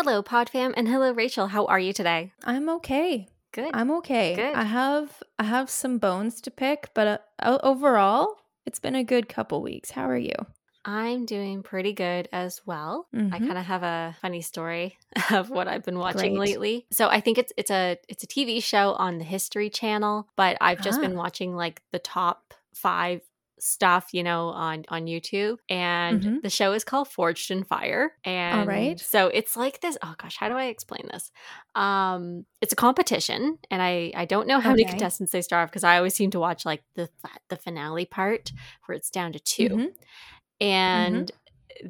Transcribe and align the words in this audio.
Hello, 0.00 0.22
Podfam, 0.22 0.74
and 0.76 0.86
hello, 0.86 1.10
Rachel. 1.10 1.48
How 1.48 1.64
are 1.66 1.80
you 1.80 1.92
today? 1.92 2.32
I'm 2.44 2.68
okay. 2.68 3.26
Good. 3.50 3.72
I'm 3.74 3.90
okay. 3.98 4.36
Good. 4.36 4.54
I 4.54 4.62
have 4.62 5.24
I 5.40 5.42
have 5.42 5.68
some 5.68 5.98
bones 5.98 6.40
to 6.42 6.52
pick, 6.52 6.90
but 6.94 7.26
uh, 7.42 7.58
overall, 7.64 8.36
it's 8.64 8.78
been 8.78 8.94
a 8.94 9.02
good 9.02 9.28
couple 9.28 9.60
weeks. 9.60 9.90
How 9.90 10.08
are 10.08 10.16
you? 10.16 10.34
I'm 10.84 11.26
doing 11.26 11.64
pretty 11.64 11.92
good 11.94 12.28
as 12.32 12.60
well. 12.64 13.08
I 13.12 13.16
Mhm. 13.18 13.30
kind 13.48 13.58
of 13.58 13.64
have 13.64 13.82
a 13.82 14.16
funny 14.22 14.40
story 14.40 14.96
of 15.32 15.50
what 15.50 15.66
I've 15.66 15.84
been 15.84 15.98
watching 15.98 16.34
Great. 16.36 16.50
lately. 16.50 16.86
So 16.92 17.08
I 17.08 17.20
think 17.20 17.36
it's 17.36 17.52
it's 17.56 17.70
a 17.72 17.98
it's 18.08 18.22
a 18.22 18.28
TV 18.28 18.62
show 18.62 18.92
on 18.92 19.18
the 19.18 19.24
History 19.24 19.68
Channel, 19.68 20.28
but 20.36 20.56
I've 20.60 20.80
just 20.80 21.00
been 21.00 21.14
Ah. 21.16 21.22
watching 21.22 21.56
like 21.56 21.82
the 21.90 21.98
top 21.98 22.54
five 22.72 23.22
stuff 23.60 24.08
you 24.12 24.22
know 24.22 24.48
on 24.48 24.84
on 24.88 25.06
youtube 25.06 25.56
and 25.68 26.22
Mhm. 26.22 26.42
the 26.42 26.50
show 26.50 26.72
is 26.72 26.84
called 26.84 27.08
forged 27.08 27.50
in 27.50 27.64
fire 27.64 28.12
and 28.24 28.66
right. 28.68 29.00
so 29.00 29.28
it's 29.28 29.56
like 29.56 29.80
this 29.80 29.96
oh 30.02 30.14
gosh 30.18 30.36
how 30.36 30.48
do 30.48 30.54
i 30.54 30.66
explain 30.66 31.02
this 31.12 31.30
um 31.74 32.44
it's 32.60 32.72
a 32.72 32.76
competition 32.76 33.58
and 33.70 33.82
i 33.82 34.12
i 34.14 34.24
don't 34.24 34.46
know 34.46 34.60
how 34.60 34.70
many 34.70 34.84
contestants 34.90 35.32
they 35.32 35.42
start 35.42 35.70
because 35.70 35.84
i 35.84 35.96
always 35.96 36.14
seem 36.14 36.30
to 36.30 36.40
watch 36.40 36.64
like 36.64 36.82
the 36.94 37.08
the 37.48 37.56
finale 37.56 38.04
part 38.06 38.52
where 38.86 38.96
it's 38.96 39.10
down 39.10 39.32
to 39.32 39.38
2 39.40 39.68
Mhm. 39.68 39.88
and 40.60 41.30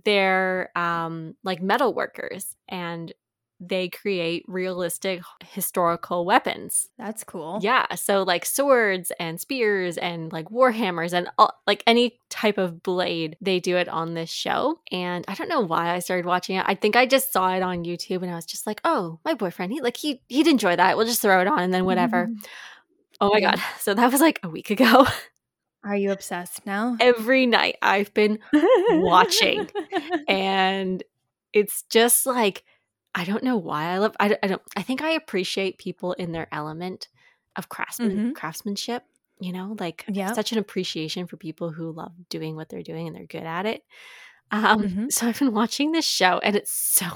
they're 0.05 0.71
um 0.77 1.35
like 1.45 1.63
metal 1.63 1.95
workers 1.95 2.55
and 2.69 3.13
they 3.61 3.89
create 3.89 4.45
realistic 4.47 5.21
historical 5.45 6.25
weapons 6.25 6.89
That's 6.97 7.25
cool. 7.25 7.59
yeah 7.63 7.93
so 7.97 8.23
like 8.23 8.45
swords 8.45 9.11
and 9.19 9.41
spears 9.41 9.99
and 9.99 10.33
like 10.33 10.51
war 10.51 10.71
hammers 10.71 11.13
and 11.13 11.29
all, 11.39 11.53
like 11.67 11.83
any 11.87 12.21
type 12.31 12.57
of 12.57 12.83
blade 12.83 13.37
they 13.41 13.59
do 13.59 13.77
it 13.77 13.89
on 13.89 14.15
this 14.15 14.31
show 14.31 14.79
and 14.93 15.25
i 15.27 15.35
don't 15.35 15.49
know 15.49 15.61
why 15.61 15.91
i 15.95 15.99
started 15.99 16.25
watching 16.27 16.57
it 16.57 16.65
i 16.69 16.75
think 16.75 16.95
i 16.95 17.05
just 17.05 17.33
saw 17.33 17.53
it 17.55 17.63
on 17.63 17.85
youtube 17.85 18.23
and 18.23 18.31
i 18.31 18.35
was 18.37 18.47
just 18.47 18.67
like 18.67 18.81
oh 18.85 19.19
my 19.25 19.35
boyfriend 19.35 19.73
he 19.73 19.81
like 19.81 19.97
he 19.97 20.23
he'd 20.29 20.47
enjoy 20.47 20.77
that 20.77 20.97
we'll 20.97 21.07
just 21.07 21.21
throw 21.23 21.41
it 21.41 21.47
on 21.49 21.59
and 21.61 21.75
then 21.75 21.85
whatever 21.85 22.27
Mhm. 22.29 22.47
oh 23.21 23.31
my 23.33 23.41
god 23.41 23.61
so 23.81 23.93
that 23.95 24.13
was 24.13 24.21
like 24.21 24.39
a 24.43 24.49
week 24.49 24.71
ago 24.71 25.07
Are 25.85 25.97
you 25.97 26.11
obsessed 26.13 26.67
now? 26.67 26.97
every 27.01 27.47
night 27.47 27.77
i've 27.83 28.13
been 28.15 28.39
watching. 28.91 29.69
and 30.29 31.03
it's 31.53 31.83
just 31.91 32.27
like 32.27 32.65
i 33.15 33.25
don't 33.25 33.43
know 33.45 33.57
why 33.57 33.85
i 33.87 33.99
love 33.99 34.15
i, 34.21 34.29
don't- 34.29 34.41
I 34.43 34.47
don't 34.49 34.63
i 34.77 34.83
think 34.83 35.03
i 35.03 35.11
appreciate 35.11 35.79
people 35.79 36.13
in 36.15 36.33
their 36.33 36.49
element 36.53 37.09
of 37.57 37.69
craftsman 37.69 38.19
Mhm. 38.19 38.35
craftsmanship 38.35 39.05
you 39.41 39.53
know 39.53 39.77
like 39.79 40.05
Yep. 40.09 40.35
such 40.35 40.53
an 40.53 40.59
appreciation 40.59 41.27
for 41.27 41.37
people 41.37 41.71
who 41.71 41.93
love 41.93 42.13
doing 42.29 42.57
what 42.57 42.69
they're 42.69 42.83
doing 42.83 43.07
and 43.07 43.17
they're 43.17 43.27
good 43.27 43.45
at 43.47 43.67
it 43.67 43.85
um 44.51 44.83
Mhm. 44.83 45.13
so 45.13 45.27
i've 45.27 45.39
been 45.39 45.53
watching 45.53 45.93
this 45.93 46.05
show 46.07 46.39
and 46.43 46.57
it's 46.57 46.73
so 46.73 47.07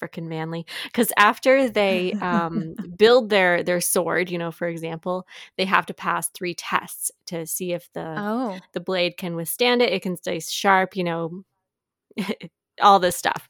freaking 0.00 0.28
manly 0.28 0.66
because 0.84 1.12
after 1.18 1.68
they 1.68 2.14
um 2.20 2.74
build 2.98 3.28
their 3.30 3.62
their 3.62 3.80
sword 3.80 4.30
you 4.30 4.38
know 4.38 4.50
for 4.50 4.66
example 4.68 5.26
they 5.58 5.64
have 5.66 5.86
to 5.86 5.94
pass 5.94 6.28
three 6.30 6.54
tests 6.54 7.10
to 7.26 7.46
see 7.46 7.72
if 7.72 7.90
the 7.92 8.22
oh, 8.22 8.58
the 8.72 8.80
blade 8.80 9.16
can 9.16 9.36
withstand 9.36 9.82
it 9.82 9.92
it 9.92 10.02
can 10.02 10.16
stay 10.16 10.40
sharp 10.40 10.96
you 10.96 11.04
know 11.04 11.44
all 12.80 12.98
this 12.98 13.16
stuff 13.16 13.48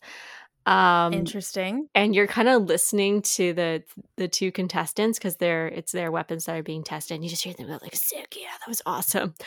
um 0.67 1.13
interesting. 1.15 1.89
and 1.95 2.15
you're 2.15 2.27
kind 2.27 2.49
of 2.49 2.65
listening 2.65 3.23
to 3.23 3.53
the 3.55 3.83
the 4.17 4.29
two 4.29 4.53
contestants 4.53 5.19
because 5.19 5.37
they're 5.37 5.69
it's 5.69 5.93
their 5.93 6.13
weapons 6.13 6.45
that 6.45 6.57
are 6.57 6.63
being 6.63 6.85
tested 6.85 7.15
and 7.15 7.25
you 7.25 7.31
just 7.31 7.43
hear 7.43 7.55
them 7.55 7.67
go 7.67 7.79
like 7.83 7.95
sick 7.95 8.37
yeah 8.39 8.49
that 8.61 8.69
was 8.69 8.83
awesome. 8.87 9.35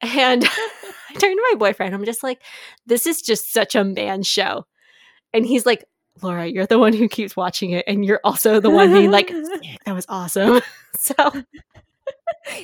And 0.00 0.44
i 0.46 1.14
turned 1.18 1.36
to 1.36 1.46
my 1.50 1.56
boyfriend 1.58 1.94
i'm 1.94 2.04
just 2.04 2.22
like 2.22 2.40
this 2.86 3.06
is 3.06 3.20
just 3.22 3.52
such 3.52 3.74
a 3.74 3.84
man 3.84 4.22
show. 4.22 4.66
And 5.32 5.44
he's 5.44 5.66
like 5.66 5.84
laura 6.22 6.46
you're 6.46 6.66
the 6.66 6.78
one 6.78 6.92
who 6.92 7.08
keeps 7.08 7.36
watching 7.36 7.70
it 7.70 7.84
and 7.86 8.04
you're 8.04 8.20
also 8.24 8.60
the 8.60 8.70
one 8.70 8.92
being 8.92 9.10
like 9.10 9.28
that 9.86 9.94
was 9.94 10.06
awesome. 10.08 10.60
So 10.96 11.14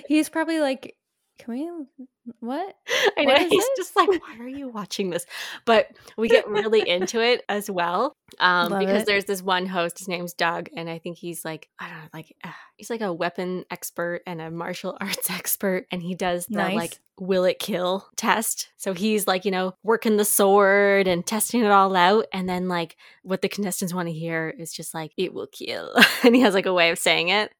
He's 0.06 0.28
probably 0.28 0.60
like, 0.60 0.96
"Can 1.38 1.54
we? 1.54 2.04
What? 2.40 2.74
I 3.18 3.24
know 3.24 3.32
What 3.34 3.42
he's 3.42 3.50
this? 3.50 3.68
just 3.76 3.96
like, 3.96 4.08
why 4.08 4.36
are 4.40 4.48
you 4.48 4.68
watching 4.68 5.10
this? 5.10 5.26
But 5.66 5.88
we 6.16 6.28
get 6.28 6.48
really 6.48 6.88
into 6.88 7.20
it 7.20 7.42
as 7.50 7.70
well, 7.70 8.14
um, 8.40 8.70
Love 8.70 8.80
because 8.80 9.02
it. 9.02 9.06
there's 9.06 9.26
this 9.26 9.42
one 9.42 9.66
host. 9.66 9.98
His 9.98 10.08
name's 10.08 10.32
Doug, 10.32 10.68
and 10.76 10.88
I 10.88 10.98
think 10.98 11.18
he's 11.18 11.44
like, 11.44 11.68
I 11.78 11.88
don't 11.88 11.96
know, 11.98 12.08
like 12.14 12.34
uh, 12.44 12.50
he's 12.76 12.88
like 12.88 13.02
a 13.02 13.12
weapon 13.12 13.64
expert 13.70 14.22
and 14.26 14.40
a 14.40 14.50
martial 14.50 14.96
arts 15.00 15.28
expert, 15.30 15.86
and 15.90 16.02
he 16.02 16.14
does 16.14 16.46
the 16.46 16.56
Nice. 16.56 16.76
like 16.76 16.98
will 17.20 17.44
it 17.44 17.58
kill 17.60 18.06
test. 18.16 18.70
So 18.76 18.92
he's 18.94 19.26
like, 19.26 19.44
you 19.44 19.50
know, 19.50 19.74
working 19.84 20.16
the 20.16 20.24
sword 20.24 21.06
and 21.06 21.24
testing 21.26 21.62
it 21.62 21.70
all 21.70 21.94
out, 21.94 22.26
and 22.32 22.48
then 22.48 22.68
like 22.68 22.96
what 23.22 23.42
the 23.42 23.48
contestants 23.48 23.92
want 23.92 24.08
to 24.08 24.14
hear 24.14 24.48
is 24.58 24.72
just 24.72 24.94
like 24.94 25.12
it 25.18 25.34
will 25.34 25.46
kill, 25.48 25.94
and 26.24 26.34
he 26.34 26.40
has 26.40 26.54
like 26.54 26.66
a 26.66 26.72
way 26.72 26.90
of 26.90 26.98
saying 26.98 27.28
it, 27.28 27.52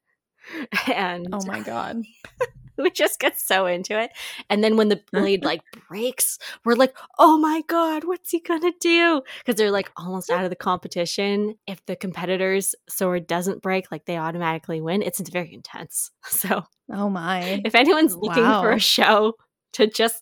and 0.93 1.27
Oh 1.31 1.45
my 1.45 1.61
god! 1.61 2.03
we 2.77 2.91
just 2.91 3.19
get 3.19 3.39
so 3.39 3.65
into 3.65 3.99
it. 3.99 4.11
And 4.49 4.63
then 4.63 4.77
when 4.77 4.89
the 4.89 5.01
blade 5.11 5.43
like 5.43 5.61
breaks, 5.87 6.37
we're 6.63 6.75
like, 6.75 6.95
oh 7.19 7.37
my 7.37 7.61
God, 7.67 8.03
what's 8.03 8.31
he 8.31 8.39
gonna 8.39 8.73
do? 8.79 9.21
Because 9.39 9.57
they're 9.57 9.71
like 9.71 9.91
almost 9.97 10.29
out 10.29 10.43
of 10.43 10.49
the 10.49 10.55
competition. 10.55 11.55
If 11.67 11.85
the 11.85 11.95
competitor's 11.95 12.75
sword 12.89 13.27
doesn't 13.27 13.61
break, 13.61 13.91
like 13.91 14.05
they 14.05 14.17
automatically 14.17 14.81
win. 14.81 15.01
It's 15.01 15.19
very 15.29 15.53
intense. 15.53 16.11
So 16.27 16.63
Oh 16.91 17.09
my! 17.09 17.61
if 17.65 17.75
anyone's 17.75 18.15
looking 18.15 18.43
for 18.43 18.71
a 18.71 18.79
show 18.79 19.33
to 19.73 19.87
just 19.87 20.21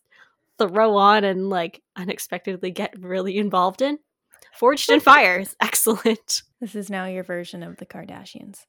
throw 0.57 0.95
on 0.97 1.23
and 1.23 1.49
like 1.49 1.81
unexpectedly 1.95 2.71
get 2.71 2.93
really 2.99 3.37
involved 3.37 3.81
in, 3.81 3.99
Forged 4.53 4.89
in 4.91 4.99
Fire 4.99 5.39
is 5.39 5.55
excellent. 5.61 6.43
This 6.61 6.75
is 6.75 6.89
now 6.89 7.05
your 7.05 7.23
version 7.23 7.63
of 7.63 7.77
the 7.77 7.85
Kardashians. 7.85 8.65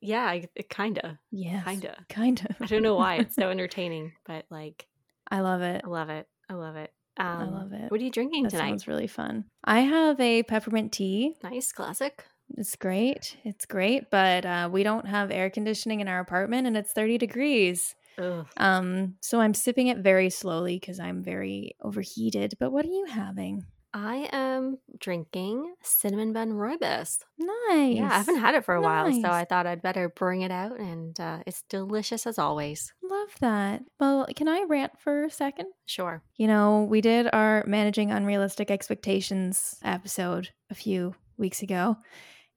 Yeah, 0.00 0.24
I- 0.24 0.48
it 0.54 0.68
kinda. 0.68 1.18
Yeah, 1.30 1.62
Kinda. 1.64 2.04
kind 2.08 2.44
of. 2.48 2.56
I 2.60 2.66
don't 2.66 2.82
know 2.82 2.94
why 2.96 3.16
it's 3.16 3.34
so 3.34 3.50
entertaining, 3.50 4.12
but 4.26 4.44
like 4.50 4.86
I 5.30 5.40
love 5.40 5.62
it. 5.62 5.82
I 5.84 5.88
love 5.88 6.10
it. 6.10 6.26
I 6.48 6.54
love 6.54 6.76
it. 6.76 6.92
Um, 7.18 7.26
I 7.26 7.44
love 7.44 7.72
it. 7.72 7.90
What 7.90 8.00
are 8.00 8.04
you 8.04 8.10
drinking 8.10 8.44
That 8.44 8.50
tonight? 8.50 8.68
sounds 8.68 8.86
really 8.88 9.06
fun. 9.06 9.46
I 9.64 9.80
have 9.80 10.20
a 10.20 10.42
peppermint 10.42 10.92
tea. 10.92 11.34
Nice, 11.42 11.72
classic. 11.72 12.24
It's 12.56 12.76
great. 12.76 13.36
It's 13.44 13.64
great, 13.66 14.10
but 14.10 14.44
uh, 14.46 14.68
we 14.70 14.82
don't 14.84 15.06
have 15.06 15.30
air 15.32 15.50
conditioning 15.50 16.00
in 16.00 16.08
our 16.08 16.20
apartment, 16.20 16.66
and 16.66 16.76
it's 16.76 16.92
thirty 16.92 17.18
degrees. 17.18 17.94
Ugh. 18.18 18.46
Um, 18.56 19.16
so 19.20 19.40
I'm 19.40 19.52
sipping 19.54 19.88
it 19.88 19.98
very 19.98 20.30
slowly 20.30 20.78
because 20.78 21.00
I'm 21.00 21.22
very 21.22 21.74
overheated. 21.82 22.54
But 22.60 22.70
what 22.70 22.84
are 22.84 22.88
you 22.90 23.06
having? 23.06 23.64
I 23.98 24.28
am 24.30 24.76
drinking 24.98 25.74
cinnamon 25.82 26.34
bun 26.34 26.52
rooibos. 26.52 27.20
Nice. 27.38 27.96
Yeah, 27.96 28.10
I 28.12 28.18
haven't 28.18 28.40
had 28.40 28.54
it 28.54 28.62
for 28.62 28.74
a 28.74 28.82
while, 28.82 29.10
so 29.10 29.30
I 29.30 29.46
thought 29.46 29.66
I'd 29.66 29.80
better 29.80 30.10
bring 30.10 30.42
it 30.42 30.50
out, 30.50 30.78
and 30.78 31.18
uh, 31.18 31.38
it's 31.46 31.62
delicious 31.70 32.26
as 32.26 32.38
always. 32.38 32.92
Love 33.02 33.30
that. 33.40 33.84
Well, 33.98 34.26
can 34.36 34.48
I 34.48 34.66
rant 34.68 35.00
for 35.00 35.24
a 35.24 35.30
second? 35.30 35.68
Sure. 35.86 36.22
You 36.36 36.46
know, 36.46 36.82
we 36.82 37.00
did 37.00 37.26
our 37.32 37.64
managing 37.66 38.10
unrealistic 38.10 38.70
expectations 38.70 39.76
episode 39.82 40.50
a 40.68 40.74
few 40.74 41.14
weeks 41.38 41.62
ago, 41.62 41.96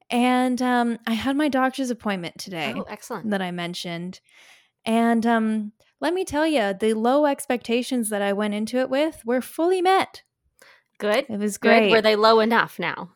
and 0.10 0.62
um, 0.62 1.00
I 1.08 1.14
had 1.14 1.38
my 1.38 1.48
doctor's 1.48 1.90
appointment 1.90 2.38
today. 2.38 2.74
Oh, 2.76 2.82
excellent. 2.90 3.30
that 3.30 3.42
I 3.42 3.52
mentioned. 3.52 4.20
And 4.84 5.26
um, 5.26 5.72
let 6.02 6.14
me 6.14 6.26
tell 6.26 6.46
you, 6.46 6.74
the 6.74 6.96
low 6.96 7.26
expectations 7.26 8.10
that 8.10 8.22
I 8.22 8.34
went 8.34 8.56
into 8.56 8.80
it 8.80 8.90
with 8.90 9.22
were 9.26 9.42
fully 9.42 9.82
met. 9.82 10.24
Good. 11.00 11.26
It 11.28 11.40
was 11.40 11.58
Good. 11.58 11.70
great. 11.70 11.92
Were 11.92 12.02
they 12.02 12.16
low 12.16 12.40
enough 12.40 12.78
now? 12.78 13.12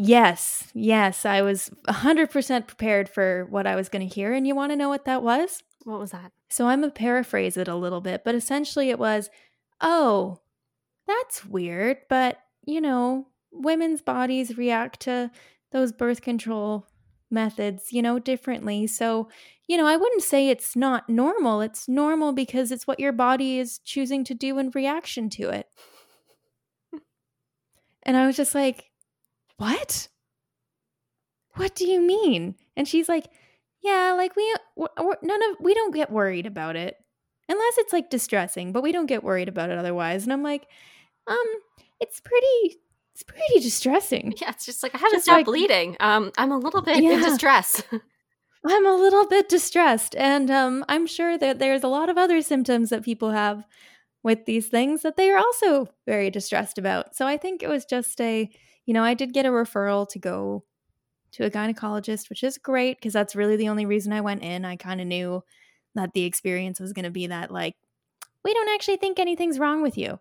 yes, 0.00 0.70
yes, 0.74 1.26
I 1.26 1.42
was 1.42 1.70
100% 1.88 2.66
prepared 2.68 3.08
for 3.08 3.46
what 3.50 3.66
I 3.66 3.74
was 3.74 3.88
going 3.88 4.08
to 4.08 4.14
hear. 4.14 4.32
And 4.32 4.46
you 4.46 4.54
want 4.54 4.70
to 4.70 4.76
know 4.76 4.88
what 4.88 5.04
that 5.06 5.24
was? 5.24 5.64
What 5.82 5.98
was 5.98 6.12
that? 6.12 6.30
So 6.48 6.68
I'm 6.68 6.80
going 6.80 6.92
to 6.92 6.94
paraphrase 6.94 7.56
it 7.56 7.66
a 7.66 7.74
little 7.74 8.00
bit, 8.00 8.22
but 8.24 8.36
essentially 8.36 8.90
it 8.90 8.98
was, 8.98 9.28
oh, 9.80 10.38
that's 11.06 11.44
weird, 11.44 11.98
but 12.08 12.38
you 12.64 12.80
know, 12.80 13.26
women's 13.50 14.02
bodies 14.02 14.56
react 14.56 15.00
to 15.00 15.30
those 15.72 15.90
birth 15.90 16.20
control 16.22 16.86
methods, 17.30 17.92
you 17.92 18.02
know, 18.02 18.18
differently. 18.18 18.86
So, 18.86 19.28
you 19.66 19.76
know, 19.76 19.86
I 19.86 19.96
wouldn't 19.96 20.22
say 20.22 20.48
it's 20.48 20.76
not 20.76 21.08
normal. 21.08 21.60
It's 21.60 21.88
normal 21.88 22.32
because 22.32 22.70
it's 22.70 22.86
what 22.86 23.00
your 23.00 23.12
body 23.12 23.58
is 23.58 23.78
choosing 23.80 24.22
to 24.24 24.34
do 24.34 24.58
in 24.58 24.70
reaction 24.70 25.28
to 25.30 25.48
it. 25.50 25.66
And 28.02 28.16
I 28.16 28.26
was 28.26 28.36
just 28.36 28.54
like, 28.54 28.90
what? 29.56 30.08
What 31.54 31.74
do 31.74 31.86
you 31.86 32.00
mean? 32.00 32.54
And 32.76 32.86
she's 32.86 33.08
like, 33.08 33.26
yeah, 33.82 34.14
like 34.16 34.36
we 34.36 34.54
none 34.76 35.42
of 35.50 35.56
we 35.60 35.74
don't 35.74 35.94
get 35.94 36.10
worried 36.10 36.46
about 36.46 36.76
it 36.76 36.96
unless 37.48 37.78
it's 37.78 37.92
like 37.92 38.10
distressing, 38.10 38.72
but 38.72 38.82
we 38.82 38.92
don't 38.92 39.06
get 39.06 39.24
worried 39.24 39.48
about 39.48 39.70
it 39.70 39.78
otherwise. 39.78 40.24
And 40.24 40.32
I'm 40.32 40.42
like, 40.42 40.66
um, 41.26 41.46
it's 42.00 42.20
pretty, 42.20 42.76
it's 43.14 43.22
pretty 43.22 43.60
distressing. 43.60 44.34
Yeah, 44.40 44.50
it's 44.50 44.66
just 44.66 44.82
like 44.82 44.94
I 44.94 44.98
haven't 44.98 45.22
stopped 45.22 45.38
like- 45.38 45.46
bleeding. 45.46 45.96
Um, 46.00 46.32
I'm 46.38 46.52
a 46.52 46.58
little 46.58 46.82
bit 46.82 46.98
in 46.98 47.20
distress. 47.20 47.82
I'm 48.66 48.86
a 48.86 48.94
little 48.94 49.26
bit 49.26 49.48
distressed, 49.48 50.16
and 50.16 50.50
um, 50.50 50.84
I'm 50.88 51.06
sure 51.06 51.38
that 51.38 51.58
there's 51.58 51.84
a 51.84 51.88
lot 51.88 52.08
of 52.08 52.18
other 52.18 52.42
symptoms 52.42 52.90
that 52.90 53.04
people 53.04 53.30
have 53.30 53.64
with 54.28 54.44
these 54.44 54.68
things 54.68 55.00
that 55.00 55.16
they 55.16 55.30
are 55.30 55.38
also 55.38 55.88
very 56.04 56.28
distressed 56.28 56.76
about. 56.76 57.16
So 57.16 57.26
I 57.26 57.38
think 57.38 57.62
it 57.62 57.68
was 57.70 57.86
just 57.86 58.20
a, 58.20 58.46
you 58.84 58.92
know, 58.92 59.02
I 59.02 59.14
did 59.14 59.32
get 59.32 59.46
a 59.46 59.48
referral 59.48 60.06
to 60.10 60.18
go 60.18 60.64
to 61.32 61.46
a 61.46 61.50
gynecologist, 61.50 62.28
which 62.28 62.44
is 62.44 62.58
great 62.58 62.98
because 62.98 63.14
that's 63.14 63.34
really 63.34 63.56
the 63.56 63.70
only 63.70 63.86
reason 63.86 64.12
I 64.12 64.20
went 64.20 64.42
in. 64.42 64.66
I 64.66 64.76
kind 64.76 65.00
of 65.00 65.06
knew 65.06 65.42
that 65.94 66.12
the 66.12 66.24
experience 66.24 66.78
was 66.78 66.92
going 66.92 67.06
to 67.06 67.10
be 67.10 67.28
that, 67.28 67.50
like, 67.50 67.74
we 68.44 68.52
don't 68.52 68.68
actually 68.74 68.98
think 68.98 69.18
anything's 69.18 69.58
wrong 69.58 69.80
with 69.80 69.96
you, 69.96 70.20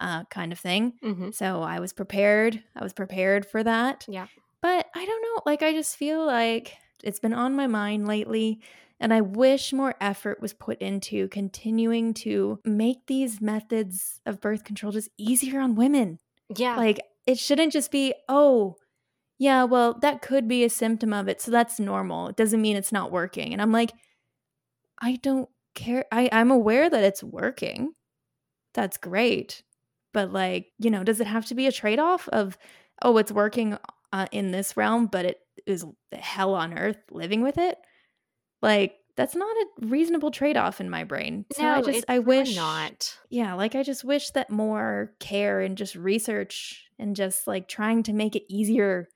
uh, 0.00 0.24
kind 0.24 0.50
of 0.50 0.58
thing. 0.58 0.94
Mm-hmm. 1.04 1.30
So 1.30 1.62
I 1.62 1.78
was 1.78 1.92
prepared. 1.92 2.60
I 2.74 2.82
was 2.82 2.92
prepared 2.92 3.46
for 3.46 3.62
that. 3.62 4.04
Yeah. 4.08 4.26
But 4.62 4.86
I 4.96 5.04
don't 5.04 5.22
know. 5.22 5.42
Like, 5.46 5.62
I 5.62 5.72
just 5.72 5.96
feel 5.96 6.26
like 6.26 6.76
it's 7.02 7.20
been 7.20 7.34
on 7.34 7.56
my 7.56 7.66
mind 7.66 8.06
lately. 8.06 8.60
And 9.00 9.12
I 9.12 9.20
wish 9.20 9.72
more 9.72 9.96
effort 10.00 10.40
was 10.40 10.54
put 10.54 10.80
into 10.80 11.28
continuing 11.28 12.14
to 12.14 12.60
make 12.64 13.06
these 13.06 13.40
methods 13.40 14.20
of 14.24 14.40
birth 14.40 14.64
control 14.64 14.92
just 14.92 15.10
easier 15.18 15.60
on 15.60 15.74
women. 15.74 16.20
Yeah. 16.56 16.76
Like, 16.76 17.00
it 17.26 17.38
shouldn't 17.38 17.72
just 17.72 17.90
be, 17.90 18.14
oh, 18.28 18.76
yeah, 19.38 19.64
well, 19.64 19.98
that 20.00 20.22
could 20.22 20.46
be 20.46 20.62
a 20.62 20.70
symptom 20.70 21.12
of 21.12 21.26
it. 21.26 21.40
So 21.40 21.50
that's 21.50 21.80
normal. 21.80 22.28
It 22.28 22.36
doesn't 22.36 22.62
mean 22.62 22.76
it's 22.76 22.92
not 22.92 23.10
working. 23.10 23.52
And 23.52 23.60
I'm 23.60 23.72
like, 23.72 23.92
I 25.02 25.16
don't 25.16 25.48
care. 25.74 26.04
I, 26.12 26.28
I'm 26.30 26.52
aware 26.52 26.88
that 26.88 27.04
it's 27.04 27.22
working. 27.22 27.94
That's 28.74 28.96
great. 28.96 29.64
But, 30.12 30.32
like, 30.32 30.68
you 30.78 30.90
know, 30.90 31.02
does 31.02 31.20
it 31.20 31.26
have 31.26 31.46
to 31.46 31.54
be 31.56 31.66
a 31.66 31.72
trade 31.72 31.98
off 31.98 32.28
of, 32.28 32.56
oh, 33.02 33.16
it's 33.18 33.32
working 33.32 33.76
uh, 34.12 34.26
in 34.30 34.52
this 34.52 34.76
realm, 34.76 35.06
but 35.06 35.24
it 35.24 35.40
is 35.66 35.84
the 36.10 36.16
hell 36.16 36.54
on 36.54 36.78
earth 36.78 36.98
living 37.10 37.42
with 37.42 37.58
it? 37.58 37.78
Like, 38.62 38.96
that's 39.16 39.36
not 39.36 39.56
a 39.56 39.86
reasonable 39.86 40.30
trade 40.30 40.56
off 40.56 40.80
in 40.80 40.90
my 40.90 41.04
brain. 41.04 41.44
So 41.52 41.62
no, 41.62 41.74
I 41.74 41.82
just, 41.82 42.04
I 42.08 42.18
wish 42.18 42.56
not. 42.56 43.16
yeah, 43.30 43.54
like 43.54 43.74
I 43.74 43.82
just 43.82 44.04
wish 44.04 44.30
that 44.30 44.50
more 44.50 45.12
care 45.20 45.60
and 45.60 45.78
just 45.78 45.94
research 45.94 46.84
and 46.98 47.14
just 47.14 47.46
like 47.46 47.68
trying 47.68 48.02
to 48.04 48.12
make 48.12 48.34
it 48.34 48.42
easier 48.52 49.08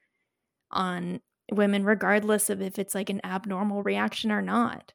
on 0.71 1.21
women, 1.51 1.85
regardless 1.85 2.49
of 2.51 2.63
if 2.63 2.79
it's 2.79 2.95
like 2.95 3.11
an 3.11 3.21
abnormal 3.25 3.83
reaction 3.83 4.31
or 4.31 4.43
not. 4.43 4.93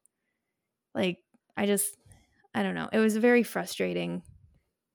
Like, 0.95 1.17
I 1.57 1.65
just, 1.65 1.97
I 2.53 2.63
don't 2.63 2.75
know. 2.75 2.89
It 2.93 2.99
was 2.99 3.15
a 3.15 3.21
very 3.21 3.43
frustrating 3.43 4.21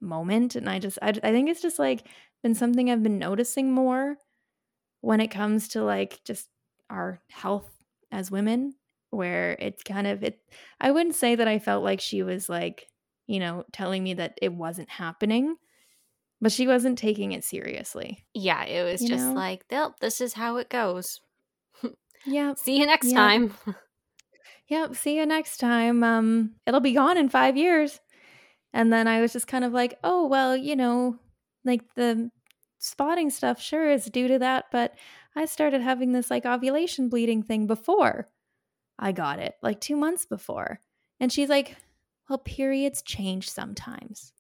moment. 0.01 0.55
And 0.55 0.71
I 0.71 0.79
just, 0.79 0.99
I, 1.03 1.09
I 1.09 1.33
think 1.33 1.51
it's 1.51 1.63
just 1.63 1.79
like 1.79 2.07
been 2.43 2.55
something 2.55 2.91
I've 2.91 3.03
been 3.03 3.19
noticing 3.19 3.73
more 3.73 4.17
when 5.01 5.21
it 5.21 5.29
comes 5.29 5.69
to 5.69 5.83
like 5.83 6.21
just 6.25 6.49
our 6.91 7.21
health 7.31 7.71
as 8.11 8.31
women, 8.31 8.75
where 9.11 9.57
it's 9.59 9.83
kind 9.83 10.07
of, 10.07 10.23
it, 10.23 10.41
I 10.81 10.91
wouldn't 10.91 11.15
say 11.15 11.35
that 11.35 11.49
I 11.49 11.59
felt 11.59 11.85
like 11.85 12.01
she 12.01 12.23
was 12.23 12.49
like, 12.49 12.87
you 13.27 13.39
know, 13.41 13.65
telling 13.73 14.03
me 14.03 14.15
that 14.15 14.39
it 14.41 14.53
wasn't 14.53 14.91
happening, 14.91 15.57
but 16.41 16.53
she 16.53 16.67
wasn't 16.67 16.99
taking 16.99 17.33
it 17.33 17.45
seriously. 17.45 18.27
Yeah, 18.35 18.65
it 18.65 18.85
was 18.85 19.03
You 19.03 19.09
just 19.09 19.29
know? 19.29 19.35
like, 19.37 19.65
"Well, 19.71 19.95
this 20.01 20.21
is 20.21 20.35
how 20.35 20.57
it 20.59 20.69
goes. 20.71 21.21
Yeah. 22.25 22.55
See 22.55 22.79
you 22.79 22.87
next 22.87 23.13
Yeah. 23.13 23.15
time." 23.15 23.55
Yep. 24.69 24.97
See 24.97 25.17
you 25.17 25.27
next 25.27 25.59
time. 25.59 26.03
Um, 26.05 26.55
it'll 26.67 26.81
be 26.81 26.93
gone 26.93 27.17
in 27.17 27.29
five 27.29 27.57
years. 27.57 28.01
And 28.73 28.93
then 28.93 29.09
I 29.09 29.21
was 29.21 29.33
just 29.33 29.47
kind 29.47 29.65
of 29.65 29.73
like, 29.73 29.99
oh, 30.05 30.27
well, 30.27 30.57
you 30.57 30.77
know, 30.77 31.19
like 31.65 31.83
the 31.95 32.31
spotting 32.79 33.31
stuff 33.31 33.61
sure 33.61 33.91
is 33.91 34.07
due 34.07 34.29
to 34.29 34.39
that, 34.41 34.67
but 34.71 34.95
I 35.37 35.45
started 35.47 35.81
having 35.83 36.13
this 36.13 36.31
like 36.31 36.47
ovulation 36.47 37.09
bleeding 37.09 37.43
thing 37.43 37.67
before 37.67 38.29
I 38.99 39.13
got 39.13 39.39
it, 39.39 39.55
like 39.63 39.81
two 39.81 39.97
months 39.97 40.27
before. 40.27 40.81
And 41.21 41.33
she's 41.33 41.49
like, 41.49 41.77
well, 42.29 42.39
periods 42.39 43.03
change 43.03 43.49
sometimes. 43.51 44.33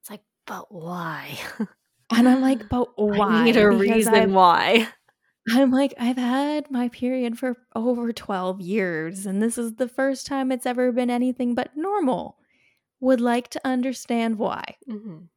It's 0.00 0.10
like, 0.10 0.22
"But 0.46 0.72
why?" 0.72 1.38
And 2.12 2.28
I'm 2.28 2.40
like, 2.40 2.68
but 2.68 2.88
why? 2.98 3.26
I 3.28 3.44
need 3.44 3.56
a 3.56 3.68
Because 3.70 3.80
reason 3.80 4.14
I've- 4.14 4.32
why. 4.32 4.88
I'm 5.50 5.70
like, 5.70 5.94
I've 5.98 6.16
had 6.18 6.70
my 6.70 6.88
period 6.88 7.38
for 7.38 7.56
over 7.74 8.12
12 8.12 8.60
years, 8.60 9.26
and 9.26 9.40
this 9.42 9.56
is 9.56 9.74
the 9.76 9.88
first 9.88 10.26
time 10.26 10.50
it's 10.52 10.66
ever 10.66 10.90
been 10.92 11.08
anything 11.10 11.54
but 11.54 11.76
normal. 11.76 12.36
Would 13.00 13.20
like 13.20 13.48
to 13.50 13.60
understand 13.64 14.38
why. 14.38 14.76
Mhm. 14.88 15.28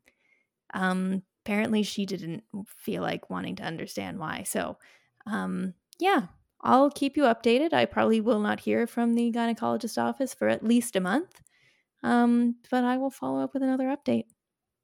Um, 0.73 1.21
apparently, 1.45 1.83
she 1.83 2.05
didn't 2.05 2.43
feel 2.67 3.01
like 3.01 3.29
wanting 3.29 3.55
to 3.57 3.63
understand 3.63 4.19
why. 4.19 4.43
So, 4.43 4.77
um, 5.25 5.73
yeah, 5.99 6.27
I'll 6.61 6.89
keep 6.91 7.17
you 7.17 7.23
updated. 7.23 7.73
I 7.73 7.85
probably 7.85 8.21
will 8.21 8.39
not 8.39 8.61
hear 8.61 8.87
from 8.87 9.13
the 9.15 9.31
gynecologist 9.31 10.01
office 10.01 10.33
for 10.33 10.47
at 10.49 10.63
least 10.63 10.95
a 10.95 11.01
month, 11.01 11.41
um, 12.03 12.57
but 12.71 12.83
I 12.85 12.97
will 12.97 13.11
follow 13.11 13.41
up 13.43 13.53
with 13.53 13.63
another 13.63 13.85
update 13.87 14.25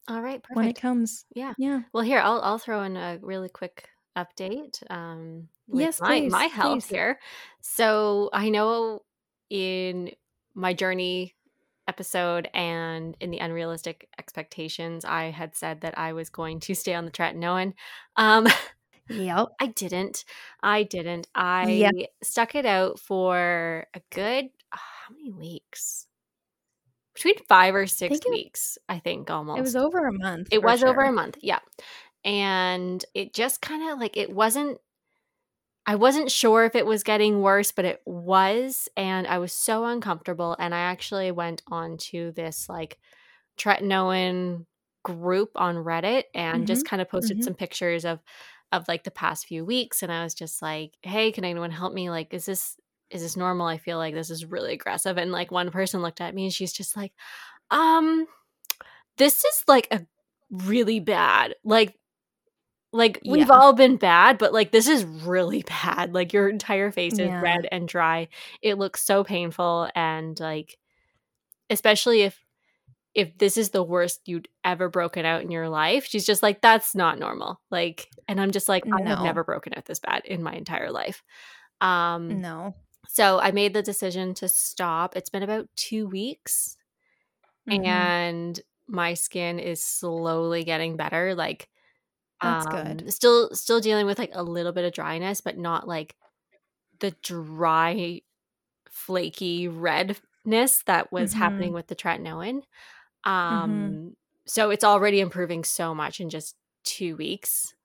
All 0.08 0.22
right, 0.22 0.44
when 0.54 0.68
it 0.68 0.76
comes. 0.76 1.26
Yeah. 1.36 1.54
Yeah. 1.58 1.84
Well, 1.94 2.04
here 2.04 2.20
I'll 2.20 2.42
I'll 2.42 2.58
throw 2.60 2.84
in 2.84 2.98
a 2.98 3.20
really 3.22 3.50
quick 3.50 3.90
update. 4.18 4.84
Um, 4.92 5.50
with 5.68 5.92
Yes, 5.92 6.00
my 6.00 6.22
please, 6.22 6.30
my 6.30 6.46
health 6.46 6.84
please. 6.84 6.90
here. 6.90 7.20
So 7.62 8.30
I 8.34 8.50
know 8.50 9.06
in 9.50 10.14
my 10.56 10.74
journey 10.74 11.36
episode 11.90 12.48
and 12.54 13.18
in 13.20 13.32
the 13.32 13.40
unrealistic 13.40 14.08
expectations, 14.18 15.04
I 15.04 15.32
had 15.32 15.56
said 15.56 15.82
that 15.82 15.98
I 15.98 16.14
was 16.14 16.30
going 16.30 16.60
to 16.62 16.74
stay 16.76 16.94
on 16.94 17.06
the 17.06 17.12
tretinoin. 17.12 17.74
Um, 18.16 18.48
Yep. 19.12 19.48
I 19.60 19.66
didn't. 19.68 20.24
I 20.62 20.84
didn't. 20.84 21.28
I 21.34 21.68
Yep. 21.68 21.94
stuck 22.22 22.54
it 22.54 22.68
out 22.68 23.00
for 23.00 23.88
a 23.96 24.02
good 24.12 24.50
how 24.72 25.16
many 25.16 25.32
weeks? 25.32 26.06
Between 27.16 27.34
five 27.48 27.74
or 27.74 27.88
six 27.88 28.12
think 28.14 28.26
it- 28.28 28.30
weeks, 28.30 28.78
I 28.88 29.00
think 29.00 29.32
almost. 29.32 29.58
It 29.58 29.62
was 29.64 29.76
over 29.76 30.06
a 30.06 30.14
month. 30.14 30.50
It 30.52 30.62
was 30.62 30.84
over 30.84 31.02
a 31.02 31.12
month, 31.12 31.38
yeah. 31.42 31.58
And 32.24 33.04
it 33.16 33.34
just 33.34 33.62
kind 33.62 33.90
of 33.90 34.00
like 34.00 34.16
it 34.16 34.30
wasn't 34.30 34.78
I 35.90 35.96
wasn't 35.96 36.30
sure 36.30 36.66
if 36.66 36.76
it 36.76 36.86
was 36.86 37.02
getting 37.02 37.42
worse, 37.42 37.72
but 37.72 37.84
it 37.84 38.00
was 38.06 38.88
and 38.96 39.26
I 39.26 39.40
was 39.40 39.52
so 39.52 39.86
uncomfortable 39.86 40.56
and 40.60 40.76
I 40.76 40.82
actually 40.82 41.32
went 41.32 41.64
on 41.72 41.98
to 42.12 42.32
this 42.36 42.70
like 42.70 43.00
tretinoin 43.58 44.68
group 45.04 45.50
on 45.56 45.78
Reddit 45.78 46.26
and 46.36 46.68
just 46.68 46.86
kind 46.86 47.02
of 47.02 47.10
posted 47.10 47.40
mhm. 47.40 47.44
some 47.44 47.56
pictures 47.56 48.06
of 48.06 48.20
of 48.72 48.88
like 48.88 49.04
the 49.04 49.10
past 49.10 49.48
few 49.48 49.66
weeks 49.66 50.04
and 50.04 50.12
I 50.12 50.24
was 50.24 50.36
just 50.36 50.62
like, 50.62 50.92
"Hey, 51.02 51.32
can 51.32 51.44
anyone 51.44 51.72
help 51.72 51.92
me? 51.92 52.12
Like 52.12 52.36
is 52.36 52.46
this 52.46 52.76
is 53.10 53.24
this 53.24 53.36
normal? 53.36 53.66
I 53.66 53.80
feel 53.80 53.98
like 53.98 54.14
this 54.14 54.30
is 54.30 54.46
really 54.46 54.74
aggressive." 54.74 55.18
And 55.18 55.32
like 55.32 55.50
one 55.50 55.72
person 55.72 56.04
looked 56.04 56.22
at 56.22 56.36
me 56.36 56.44
and 56.44 56.54
she's 56.54 56.72
just 56.72 56.96
like, 56.96 57.14
"Um 57.72 58.28
this 59.18 59.44
is 59.44 59.64
like 59.68 59.88
a 59.90 60.06
really 60.52 61.00
bad. 61.00 61.56
Like 61.64 61.96
like 62.92 63.20
we've 63.26 63.48
Yeah. 63.48 63.54
all 63.54 63.74
been 63.74 63.98
bad, 63.98 64.38
but 64.38 64.54
like 64.54 64.72
this 64.72 64.88
is 64.88 65.04
really 65.06 65.64
bad. 65.68 66.14
Like 66.14 66.34
your 66.34 66.50
entire 66.50 66.92
face 66.92 67.14
is 67.14 67.20
Yeah. 67.28 67.42
red 67.42 67.68
and 67.72 67.88
dry. 67.88 68.28
It 68.62 68.78
looks 68.78 69.04
so 69.04 69.24
painful 69.24 69.90
and 69.96 70.40
like 70.40 70.78
especially 71.70 72.22
if 72.22 72.44
if 73.16 73.38
this 73.40 73.58
is 73.58 73.72
the 73.72 73.84
worst 73.84 74.22
you'd 74.28 74.48
ever 74.64 74.88
broken 74.90 75.26
out 75.26 75.42
in 75.42 75.52
your 75.52 75.68
life. 75.70 76.06
She's 76.06 76.26
just 76.26 76.44
like 76.44 76.62
that's 76.62 76.96
not 76.96 77.20
normal. 77.20 77.60
Like 77.72 78.08
and 78.28 78.40
I'm 78.40 78.52
just 78.52 78.70
like 78.70 78.84
I 78.92 79.02
have 79.08 79.24
never 79.24 79.44
broken 79.44 79.74
out 79.76 79.86
this 79.86 80.00
bad 80.00 80.24
in 80.26 80.44
my 80.44 80.54
entire 80.54 80.92
life. 80.92 81.24
Um 81.82 82.42
No. 82.42 82.76
so 83.08 83.40
I 83.40 83.52
made 83.52 83.74
the 83.74 83.82
decision 83.84 84.34
to 84.36 84.48
stop. 84.48 85.16
It's 85.16 85.30
been 85.30 85.44
about 85.44 85.68
2 85.76 86.08
weeks 86.08 86.78
Mhm. 87.70 87.86
and 87.86 88.60
my 88.88 89.14
skin 89.14 89.60
is 89.60 89.84
slowly 89.84 90.64
getting 90.64 90.98
better 90.98 91.36
like 91.36 91.70
That's 92.42 92.66
um, 92.66 92.72
good. 92.98 93.14
still 93.14 93.54
still 93.56 93.80
dealing 93.82 94.06
with 94.06 94.20
like 94.20 94.32
a 94.34 94.44
little 94.44 94.72
bit 94.72 94.86
of 94.86 94.94
dryness 94.94 95.42
but 95.42 95.58
not 95.58 95.88
like 95.88 96.16
the 97.00 97.12
dry 97.24 98.22
flaky 98.90 99.68
redness 99.68 100.84
that 100.86 101.12
was 101.12 101.34
happening 101.34 101.72
Mhm. 101.72 101.74
with 101.74 101.88
the 101.88 101.96
tretinoin 101.96 102.64
um 103.26 104.16
so 104.46 104.70
it's 104.72 104.84
already 104.84 105.20
improving 105.22 105.64
so 105.64 105.96
much 105.96 106.20
in 106.22 106.30
just 106.30 106.56
2 106.86 107.16
weeks 107.18 107.76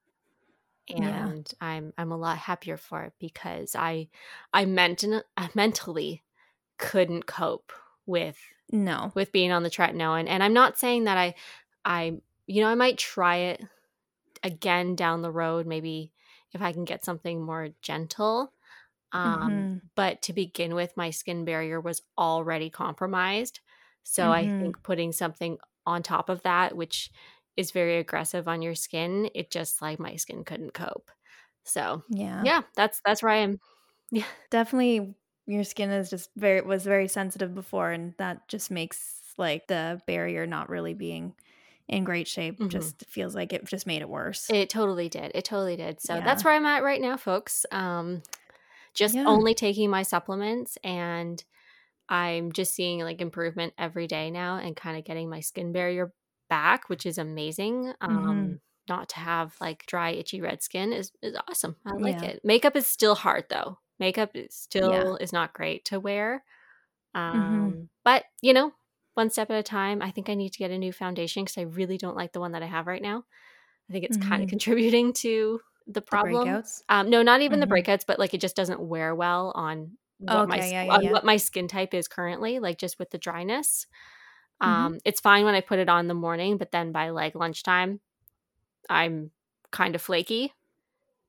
Yeah. 0.89 1.33
and 1.33 1.51
i'm 1.61 1.93
i'm 1.97 2.13
a 2.13 2.17
lot 2.17 2.37
happier 2.39 2.77
for 2.77 3.05
it 3.05 3.13
because 3.19 3.75
i 3.75 4.09
i 4.53 4.65
meant 4.65 5.05
I 5.37 5.49
mentally 5.55 6.23
couldn't 6.79 7.27
cope 7.27 7.73
with 8.07 8.39
No. 8.73 9.13
with 9.15 9.33
being 9.33 9.53
on 9.53 9.63
the 9.63 9.71
tretinoin 9.71 10.27
and 10.29 10.43
i'm 10.43 10.53
not 10.53 10.79
saying 10.79 11.05
that 11.05 11.17
i 11.19 11.35
i 11.85 12.15
you 12.47 12.63
know 12.63 12.69
i 12.69 12.75
might 12.75 12.99
try 12.99 13.37
it 13.37 13.63
again 14.45 14.97
down 14.97 15.23
the 15.23 15.33
road 15.33 15.67
maybe 15.67 16.13
if 16.53 16.63
i 16.63 16.73
can 16.73 16.85
get 16.87 17.05
something 17.05 17.43
more 17.43 17.71
gentle 17.83 18.55
um 19.13 19.69
Mhm. 19.69 19.91
but 19.97 20.23
to 20.23 20.33
begin 20.33 20.75
with 20.75 20.97
my 20.97 21.11
skin 21.11 21.45
barrier 21.45 21.81
was 21.81 22.03
already 22.19 22.71
compromised 22.71 23.61
so 24.03 24.33
i 24.33 24.47
Mhm. 24.47 24.59
think 24.59 24.83
putting 24.83 25.13
something 25.13 25.59
on 25.87 26.03
top 26.03 26.29
of 26.29 26.43
that 26.43 26.77
which 26.77 27.11
is 27.57 27.71
very 27.73 27.99
aggressive 27.99 28.49
on 28.49 28.63
your 28.63 28.75
skin 28.75 29.31
it 29.35 29.51
just 29.51 29.83
like 29.83 29.99
my 29.99 30.17
skin 30.17 30.45
couldn't 30.45 30.75
cope 30.75 31.11
so 31.65 32.03
Yeah. 32.09 32.49
yeah 32.49 32.63
that's 32.77 33.01
that's 33.05 33.23
where 33.23 33.33
i 33.33 33.37
am 33.39 33.59
Yeah, 34.11 34.27
Definitely 34.51 35.17
your 35.47 35.65
skin 35.65 35.91
is 35.91 36.11
just 36.11 36.31
very 36.37 36.61
was 36.63 36.85
very 36.85 37.09
sensitive 37.09 37.55
before 37.55 37.91
and 37.91 38.15
that 38.19 38.49
just 38.49 38.71
makes 38.71 39.35
like 39.37 39.67
the 39.67 40.01
barrier 40.07 40.47
not 40.47 40.69
really 40.69 40.95
being 40.95 41.35
in 41.89 42.05
great 42.05 42.29
shape. 42.29 42.59
Mhm. 42.59 42.71
Just 42.71 43.05
feels 43.07 43.35
like 43.35 43.53
it 43.53 43.65
just 43.65 43.87
made 43.87 44.03
it 44.03 44.09
worse. 44.09 44.49
It 44.51 44.71
totally 44.71 45.09
did. 45.09 45.33
It 45.35 45.45
totally 45.45 45.77
did. 45.77 46.01
So 46.01 46.15
Yeah. 46.15 46.25
that's 46.25 46.45
where 46.45 46.55
I'm 46.55 46.67
at 46.67 46.83
right 46.83 47.01
now, 47.01 47.17
folks. 47.17 47.65
Um, 47.71 48.23
just 48.95 49.15
Yeah. 49.15 49.25
only 49.27 49.55
taking 49.55 49.91
my 49.91 50.03
supplements 50.03 50.79
and 50.85 51.43
I'm 52.09 52.53
just 52.53 52.75
seeing 52.75 53.01
like 53.01 53.21
improvement 53.21 53.75
every 53.79 54.07
day 54.07 54.31
now 54.31 54.59
and 54.59 54.77
kind 54.77 54.99
of 54.99 55.05
getting 55.05 55.31
my 55.31 55.41
skin 55.41 55.73
barrier 55.73 56.13
back, 56.51 56.89
which 56.89 57.07
is 57.07 57.19
amazing. 57.19 57.95
Um, 58.01 58.15
Mhm. 58.15 58.61
not 58.89 59.09
to 59.11 59.17
have 59.21 59.57
like 59.61 59.87
dry, 59.87 60.11
itchy 60.11 60.41
red 60.41 60.63
skin 60.63 60.93
is, 60.93 61.13
is 61.23 61.37
awesome. 61.49 61.77
I 61.87 61.93
like 61.95 62.23
Yeah. 62.23 62.25
it. 62.25 62.41
Makeup 62.45 62.77
is 62.77 62.87
still 62.87 63.15
hard 63.15 63.47
though. 63.49 63.79
Makeup 63.99 64.31
is 64.35 64.55
still 64.55 65.17
is 65.17 65.33
not 65.33 65.55
great 65.55 65.85
to 65.87 66.01
wear. 66.01 66.45
Mm-hmm. 67.35 67.71
Um, 67.71 67.89
but 68.05 68.25
you 68.43 68.53
know, 68.53 68.73
one 69.15 69.31
step 69.31 69.51
at 69.51 69.59
a 69.59 69.63
time. 69.63 70.03
I 70.03 70.11
think 70.11 70.29
I 70.29 70.35
need 70.35 70.51
to 70.53 70.59
get 70.59 70.71
a 70.71 70.79
new 70.79 70.93
foundation 70.93 71.45
because 71.45 71.59
I 71.59 71.63
really 71.63 71.99
don't 71.99 72.17
like 72.17 72.33
the 72.33 72.41
one 72.41 72.53
that 72.53 72.63
I 72.63 72.67
have 72.67 72.87
right 72.87 73.03
now. 73.03 73.25
I 73.91 73.93
think 73.93 74.05
it's 74.05 74.17
kind 74.17 74.43
of 74.43 74.49
contributing 74.49 75.13
to 75.15 75.61
the 75.87 76.03
The 76.11 76.17
problem. 76.17 76.59
breakouts. 76.59 76.83
Um, 76.89 77.11
no, 77.11 77.23
not 77.23 77.43
even 77.43 77.61
Mhm. 77.61 77.63
the 77.63 77.69
breakouts, 77.69 78.05
but 78.07 78.19
like 78.19 78.35
it 78.35 78.41
just 78.41 78.57
doesn't 78.57 78.81
wear 78.81 79.15
well 79.15 79.53
on 79.55 79.99
what 80.19 80.47
my 80.47 80.57
Okay, 80.57 80.59
s- 80.59 80.73
yeah, 80.73 80.85
yeah, 80.85 80.97
on 80.97 81.01
yeah. 81.01 81.13
what 81.13 81.25
my 81.25 81.37
skin 81.39 81.69
type 81.69 81.95
is 81.95 82.09
currently, 82.09 82.59
like 82.61 82.79
just 82.79 82.99
with 82.99 83.11
the 83.11 83.19
dryness. 83.19 83.87
Mhm. 84.65 84.89
Um, 84.89 85.01
it's 85.05 85.21
fine 85.21 85.45
when 85.45 85.55
I 85.55 85.61
put 85.63 85.79
it 85.81 85.89
on 85.89 86.01
in 86.03 86.09
the 86.09 86.15
morning, 86.15 86.59
but 86.59 86.73
then 86.73 86.93
by 86.93 87.11
like 87.11 87.35
lunchtime, 87.35 88.01
I'm 88.89 89.31
kind 89.71 89.95
of 89.95 90.03
flaky, 90.03 90.53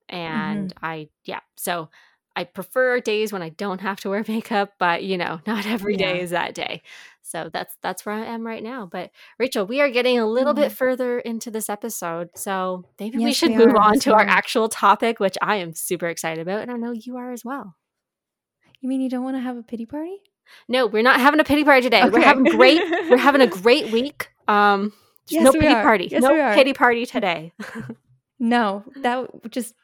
and 0.08 0.72
I 0.82 1.10
yeah. 1.24 1.40
So 1.56 1.90
I 2.36 2.44
prefer 2.44 3.00
days 3.00 3.32
when 3.32 3.42
I 3.42 3.48
don't 3.48 3.80
have 3.80 3.98
to 4.00 4.10
wear 4.10 4.24
makeup, 4.28 4.74
but 4.78 5.02
you 5.02 5.16
know, 5.18 5.40
not 5.46 5.66
every 5.66 5.96
day 5.96 6.16
Yeah. 6.18 6.22
is 6.22 6.30
that 6.30 6.54
day. 6.54 6.82
So 7.22 7.50
that's 7.52 7.76
that's 7.82 8.06
where 8.06 8.14
I 8.14 8.20
am 8.26 8.46
right 8.46 8.62
now. 8.62 8.86
But 8.86 9.10
Rachel, 9.38 9.66
we 9.66 9.80
are 9.80 9.90
getting 9.90 10.18
a 10.18 10.26
little 10.26 10.54
bit 10.54 10.70
Mhm. 10.70 10.76
further 10.76 11.18
into 11.18 11.50
this 11.50 11.68
episode, 11.68 12.28
so 12.36 12.84
maybe 13.00 13.18
we 13.18 13.32
should 13.32 13.50
we 13.50 13.56
move 13.56 13.74
on 13.74 13.98
to 14.00 14.12
our 14.14 14.20
actual 14.20 14.68
topic, 14.68 15.18
which 15.18 15.36
I 15.42 15.56
am 15.56 15.74
super 15.74 16.06
excited 16.06 16.40
about, 16.40 16.60
and 16.62 16.70
I 16.70 16.76
know 16.76 16.92
you 16.92 17.16
are 17.16 17.32
as 17.32 17.44
well. 17.44 17.74
You 18.80 18.88
mean 18.88 19.00
you 19.00 19.08
don't 19.08 19.24
want 19.24 19.36
to 19.36 19.40
have 19.40 19.56
a 19.56 19.62
pity 19.64 19.86
party? 19.86 20.18
No, 20.68 20.86
we're 20.86 21.02
not 21.02 21.18
having 21.20 21.40
a 21.40 21.44
pity 21.44 21.64
party 21.64 21.80
today. 21.82 22.08
We're 22.08 22.20
having 22.20 22.44
great. 22.44 22.80
We're 23.10 23.16
having 23.16 23.40
a 23.40 23.46
great 23.62 23.90
week. 23.90 24.28
Um, 24.46 24.92
Yes, 25.28 25.42
no 25.42 25.50
we 25.50 25.58
pity 25.58 25.74
are. 25.74 25.82
party. 25.82 26.08
Yes, 26.08 26.22
no 26.22 26.54
pity 26.54 26.72
party 26.74 27.06
today. 27.06 27.52
No, 28.38 28.84
that 29.00 29.50
just 29.50 29.74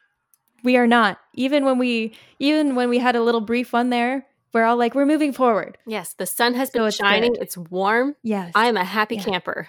we 0.63 0.77
are 0.77 0.87
not. 0.87 1.19
Even 1.33 1.65
when 1.65 1.77
we 1.77 2.13
even 2.39 2.75
when 2.75 2.89
we 2.89 2.99
had 2.99 3.15
a 3.15 3.21
little 3.23 3.41
brief 3.41 3.73
one 3.73 3.89
there, 3.89 4.25
we're 4.53 4.63
all 4.63 4.77
like 4.77 4.95
we're 4.95 5.05
moving 5.05 5.33
forward. 5.33 5.77
yes, 5.85 6.13
the 6.13 6.25
sun 6.25 6.53
has 6.55 6.69
So 6.71 6.79
been 6.79 6.87
it's 6.87 6.97
shining. 6.97 7.33
good. 7.33 7.41
It's 7.43 7.57
warm. 7.57 8.15
Yes. 8.23 8.51
I 8.55 8.67
am 8.67 8.77
a 8.77 8.83
happy 8.83 9.15
Yeah. 9.15 9.23
camper. 9.23 9.67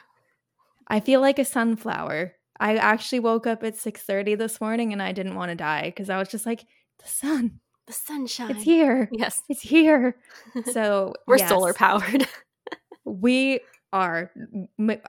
I 0.88 1.00
feel 1.00 1.20
like 1.20 1.38
a 1.38 1.44
sunflower. 1.44 2.34
I 2.60 2.76
actually 2.76 3.20
woke 3.20 3.46
up 3.46 3.64
at 3.64 3.74
6:30 3.76 4.36
this 4.36 4.60
morning 4.60 4.92
and 4.92 5.02
I 5.02 5.12
didn't 5.12 5.34
want 5.34 5.50
to 5.50 5.56
die 5.56 5.92
cuz 5.96 6.08
I 6.10 6.18
was 6.18 6.28
just 6.28 6.46
like 6.46 6.64
the 7.02 7.08
sun, 7.08 7.60
The 7.86 7.92
sunshine. 7.92 8.50
it's 8.52 8.62
here. 8.62 9.08
Yes, 9.12 9.42
It's 9.48 9.62
here. 9.62 10.16
So 10.72 11.14
we're 11.26 11.38
yes, 11.38 11.48
solar 11.48 11.72
powered. 11.74 12.28
We 13.04 13.60
are. 13.92 14.30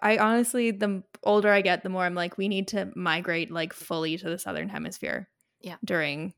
I 0.02 0.18
honestly, 0.18 0.72
the 0.72 1.04
older 1.24 1.50
I 1.50 1.62
get, 1.62 1.84
the 1.84 1.90
more 1.90 2.04
I'm 2.04 2.14
like, 2.16 2.38
we 2.38 2.48
need 2.48 2.68
to 2.70 2.92
migrate 2.96 3.52
like 3.52 3.74
fully 3.74 4.18
to 4.18 4.30
the 4.30 4.38
southern 4.38 4.70
hemisphere. 4.70 5.28
Yeah. 5.66 5.76
During 5.84 6.34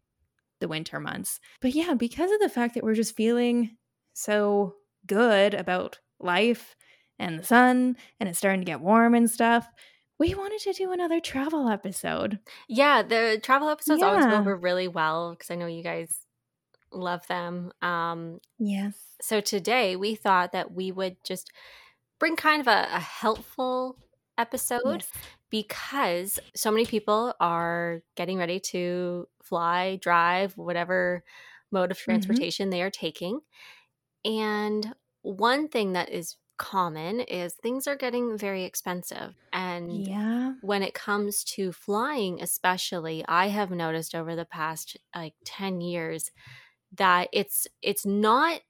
the 0.59 0.67
winter 0.67 0.99
months. 0.99 1.39
But 1.61 1.75
yeah, 1.75 1.93
because 1.93 2.31
of 2.31 2.39
the 2.39 2.49
fact 2.49 2.73
that 2.73 2.83
we're 2.83 2.95
just 2.95 3.15
feeling 3.15 3.77
so 4.13 4.73
good 5.05 5.53
about 5.53 5.99
life 6.19 6.75
and 7.19 7.37
the 7.37 7.43
sun 7.43 7.95
and 8.19 8.27
it's 8.27 8.39
starting 8.39 8.61
to 8.61 8.65
get 8.65 8.79
warm 8.81 9.13
and 9.13 9.29
stuff, 9.29 9.67
we 10.17 10.33
wanted 10.33 10.59
to 10.61 10.73
do 10.73 10.91
another 10.91 11.19
travel 11.19 11.69
episode. 11.69 12.39
yeah, 12.67 13.03
the 13.03 13.39
travel 13.43 13.69
episodes 13.69 14.01
always 14.01 14.25
go 14.25 14.37
over 14.37 14.55
really 14.55 14.87
well 14.87 15.31
because 15.31 15.51
I 15.51 15.55
know 15.55 15.67
you 15.67 15.83
guys 15.83 16.17
love 16.91 17.27
them. 17.27 17.71
Um, 17.83 18.39
Yes. 18.57 18.95
so 19.21 19.41
today 19.41 19.95
we 19.95 20.15
thought 20.15 20.53
that 20.53 20.71
we 20.73 20.91
would 20.91 21.17
just 21.23 21.51
bring 22.19 22.35
kind 22.35 22.61
of 22.61 22.67
a, 22.67 22.87
a 22.93 22.99
helpful 22.99 23.97
episode 24.39 24.81
Yes. 24.85 25.11
Because 25.49 26.39
so 26.55 26.71
many 26.71 26.85
people 26.85 27.33
are 27.39 28.01
getting 28.15 28.37
ready 28.37 28.59
to 28.59 29.27
fly, 29.41 29.97
drive, 29.97 30.57
whatever 30.57 31.23
mode 31.71 31.91
of 31.91 31.97
mm-hmm. 31.97 32.11
transportation 32.11 32.69
they 32.69 32.81
are 32.81 32.91
taking. 32.91 33.41
And 34.25 34.95
one 35.21 35.67
thing 35.67 35.93
that 35.93 36.09
is 36.09 36.37
common 36.57 37.19
is 37.21 37.53
things 37.53 37.87
are 37.87 37.95
getting 37.95 38.37
very 38.37 38.63
expensive. 38.63 39.35
And 39.53 39.91
Yeah. 40.07 40.55
when 40.61 40.83
it 40.83 40.93
comes 40.93 41.43
to 41.55 41.71
flying, 41.71 42.41
especially, 42.41 43.23
I 43.27 43.47
have 43.47 43.71
noticed 43.71 44.15
over 44.15 44.35
the 44.35 44.45
past 44.45 44.97
like 45.15 45.35
10 45.45 45.81
years 45.81 46.31
that 46.93 47.29
it's 47.33 47.67
it's 47.81 48.05
not 48.05 48.61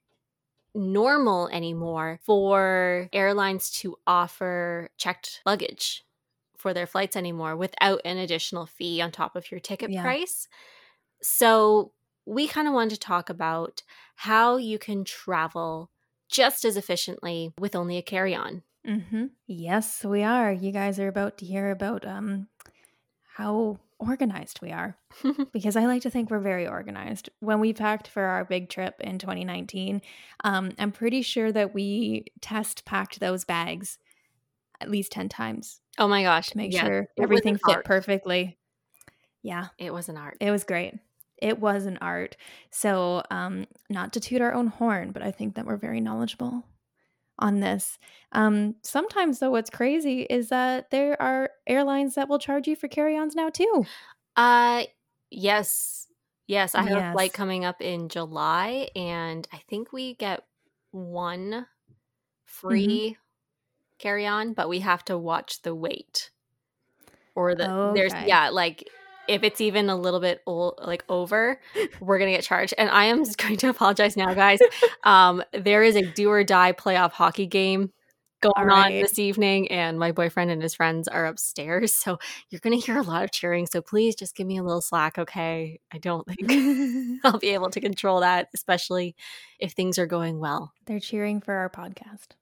normal 0.74 1.48
anymore 1.48 2.20
for 2.22 3.08
airlines 3.12 3.70
to 3.70 3.96
offer 4.06 4.90
checked 4.98 5.42
luggage 5.46 6.04
for 6.58 6.74
their 6.74 6.86
flights 6.86 7.16
anymore 7.16 7.56
without 7.56 8.00
an 8.04 8.18
additional 8.18 8.66
fee 8.66 9.00
on 9.00 9.10
top 9.10 9.36
of 9.36 9.50
your 9.50 9.60
ticket 9.60 9.90
Yeah. 9.90 10.02
price. 10.02 10.48
So, 11.22 11.92
we 12.26 12.46
kind 12.46 12.68
of 12.68 12.74
wanted 12.74 12.90
to 12.90 13.00
talk 13.00 13.30
about 13.30 13.82
how 14.16 14.58
you 14.58 14.78
can 14.78 15.02
travel 15.04 15.90
just 16.30 16.64
as 16.64 16.76
efficiently 16.76 17.54
with 17.58 17.74
only 17.74 17.96
a 17.96 18.02
carry-on. 18.02 18.62
Mm-hmm. 18.86 19.26
Yes, 19.46 20.04
we 20.04 20.22
are. 20.22 20.52
You 20.52 20.70
guys 20.70 21.00
are 21.00 21.08
about 21.08 21.38
to 21.38 21.46
hear 21.46 21.70
about 21.70 22.06
um 22.06 22.48
how 23.36 23.78
organized 23.98 24.60
we 24.62 24.70
are. 24.72 24.96
because 25.52 25.76
I 25.76 25.86
like 25.86 26.02
to 26.02 26.10
think 26.10 26.30
we're 26.30 26.38
very 26.38 26.66
organized. 26.66 27.30
When 27.40 27.60
we 27.60 27.72
packed 27.72 28.08
for 28.08 28.22
our 28.22 28.44
big 28.44 28.68
trip 28.68 28.94
in 29.00 29.18
2019, 29.18 30.02
um, 30.44 30.72
I'm 30.78 30.92
pretty 30.92 31.22
sure 31.22 31.50
that 31.52 31.74
we 31.74 32.26
test 32.40 32.84
packed 32.84 33.20
those 33.20 33.44
bags 33.44 33.98
at 34.80 34.90
least 34.90 35.12
10 35.12 35.28
times 35.28 35.80
oh 35.98 36.08
my 36.08 36.22
gosh, 36.22 36.54
make 36.54 36.72
yes, 36.72 36.86
sure 36.86 37.08
it 37.16 37.22
everything 37.22 37.56
fit 37.58 37.74
art. 37.74 37.84
perfectly. 37.84 38.58
Yeah, 39.42 39.68
It 39.78 39.92
was 39.92 40.08
an 40.08 40.16
art. 40.16 40.36
it 40.40 40.50
was 40.50 40.64
great. 40.64 40.94
It 41.40 41.60
was 41.60 41.86
an 41.86 41.98
art. 42.00 42.36
So, 42.70 43.22
um, 43.30 43.66
not 43.88 44.12
to 44.14 44.20
toot 44.20 44.40
our 44.40 44.52
own 44.54 44.66
horn, 44.68 45.12
but 45.12 45.22
I 45.22 45.30
think 45.30 45.54
that 45.54 45.66
we're 45.66 45.76
very 45.76 46.00
knowledgeable 46.00 46.64
on 47.38 47.60
this. 47.60 47.98
Um, 48.32 48.76
sometimes, 48.82 49.40
though, 49.40 49.50
what's 49.50 49.70
crazy 49.70 50.22
is 50.22 50.50
that 50.50 50.90
there 50.90 51.20
are 51.22 51.50
airlines 51.66 52.16
that 52.16 52.28
will 52.28 52.38
charge 52.40 52.68
you 52.68 52.76
for 52.76 52.88
carry 52.88 53.16
ons 53.18 53.36
now, 53.36 53.50
too. 53.50 53.88
Uh 54.36 54.84
yes. 55.30 56.06
Yes, 56.46 56.74
I 56.74 56.82
have 56.82 56.94
a 56.96 57.02
flight 57.12 57.34
coming 57.34 57.64
up 57.66 57.82
in 57.82 58.08
July 58.08 58.88
and 58.96 59.46
I 59.52 59.58
think 59.68 59.92
we 59.92 60.14
get 60.14 60.44
one 60.92 61.66
Mm-hmm. 62.70 62.98
Carry 63.98 64.26
on, 64.26 64.52
but 64.52 64.68
we 64.68 64.80
have 64.80 65.04
to 65.06 65.18
watch 65.18 65.62
the 65.62 65.74
weight. 65.74 66.30
Or 67.34 67.54
the 67.54 67.92
there's 67.94 68.12
yeah, 68.26 68.48
like 68.48 68.88
if 69.28 69.42
it's 69.44 69.60
even 69.60 69.90
a 69.90 69.96
little 69.96 70.20
bit 70.20 70.40
old, 70.46 70.80
like 70.82 71.04
over, 71.08 71.60
we're 72.00 72.18
gonna 72.18 72.32
get 72.32 72.42
charged. 72.42 72.74
And 72.76 72.90
I 72.90 73.04
am 73.04 73.22
going 73.36 73.58
to 73.58 73.68
apologize 73.68 74.16
now, 74.16 74.34
guys. 74.34 74.58
Um, 75.04 75.42
there 75.52 75.84
is 75.84 75.96
a 75.96 76.02
do 76.02 76.28
or 76.30 76.44
die 76.44 76.72
playoff 76.72 77.12
hockey 77.12 77.46
game 77.46 77.92
going 78.40 78.70
on 78.70 78.92
this 78.92 79.18
evening, 79.18 79.70
and 79.70 79.98
my 79.98 80.12
boyfriend 80.12 80.50
and 80.50 80.60
his 80.60 80.74
friends 80.74 81.08
are 81.08 81.24
upstairs, 81.26 81.92
so 81.92 82.18
you're 82.50 82.60
gonna 82.60 82.76
hear 82.76 82.98
a 82.98 83.02
lot 83.02 83.24
of 83.24 83.32
cheering. 83.32 83.66
So 83.66 83.80
please 83.80 84.14
just 84.14 84.36
give 84.36 84.46
me 84.46 84.58
a 84.58 84.62
little 84.62 84.80
slack, 84.80 85.18
okay? 85.18 85.80
I 85.92 85.98
don't 85.98 86.26
think 86.46 87.20
I'll 87.24 87.38
be 87.38 87.50
able 87.50 87.70
to 87.70 87.80
control 87.80 88.20
that, 88.20 88.48
especially 88.54 89.14
if 89.58 89.72
things 89.72 89.98
are 89.98 90.06
going 90.06 90.40
well. 90.40 90.72
They're 90.86 91.00
cheering 91.00 91.40
for 91.40 91.54
our 91.54 91.70
podcast. 91.70 92.37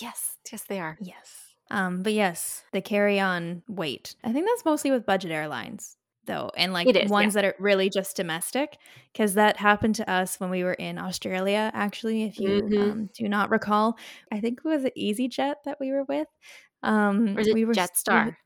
Yes, 0.00 0.36
yes, 0.50 0.64
they 0.64 0.80
are. 0.80 0.96
Yes. 1.00 1.54
Um, 1.70 2.02
but 2.02 2.12
yes, 2.12 2.64
the 2.72 2.80
carry 2.80 3.18
on 3.18 3.62
weight. 3.68 4.14
I 4.22 4.32
think 4.32 4.46
that's 4.46 4.64
mostly 4.64 4.90
with 4.90 5.04
budget 5.06 5.32
airlines, 5.32 5.96
though, 6.24 6.50
and 6.56 6.72
like 6.72 6.86
is, 6.94 7.10
ones 7.10 7.34
that 7.34 7.44
are 7.44 7.54
really 7.58 7.90
just 7.90 8.16
domestic, 8.16 8.78
because 9.12 9.34
that 9.34 9.56
happened 9.56 9.96
to 9.96 10.08
us 10.10 10.38
when 10.38 10.50
we 10.50 10.62
were 10.62 10.74
in 10.74 10.98
Australia, 10.98 11.70
actually, 11.74 12.22
if 12.24 12.38
you 12.38 12.62
Mhm. 12.62 12.78
um, 12.92 13.10
do 13.14 13.28
not 13.28 13.50
recall. 13.50 13.98
I 14.30 14.40
think 14.40 14.60
it 14.64 14.68
was 14.68 14.84
an 14.84 14.92
EasyJet 14.96 15.56
that 15.64 15.78
we 15.80 15.90
were 15.90 16.04
with. 16.04 16.28
Um, 16.82 17.36
Or 17.36 17.40
is 17.40 17.48
it 17.48 17.54
we 17.54 17.64
were 17.64 17.72
s- 17.72 17.90
we- 18.08 18.14
Jetstar? 18.14 18.36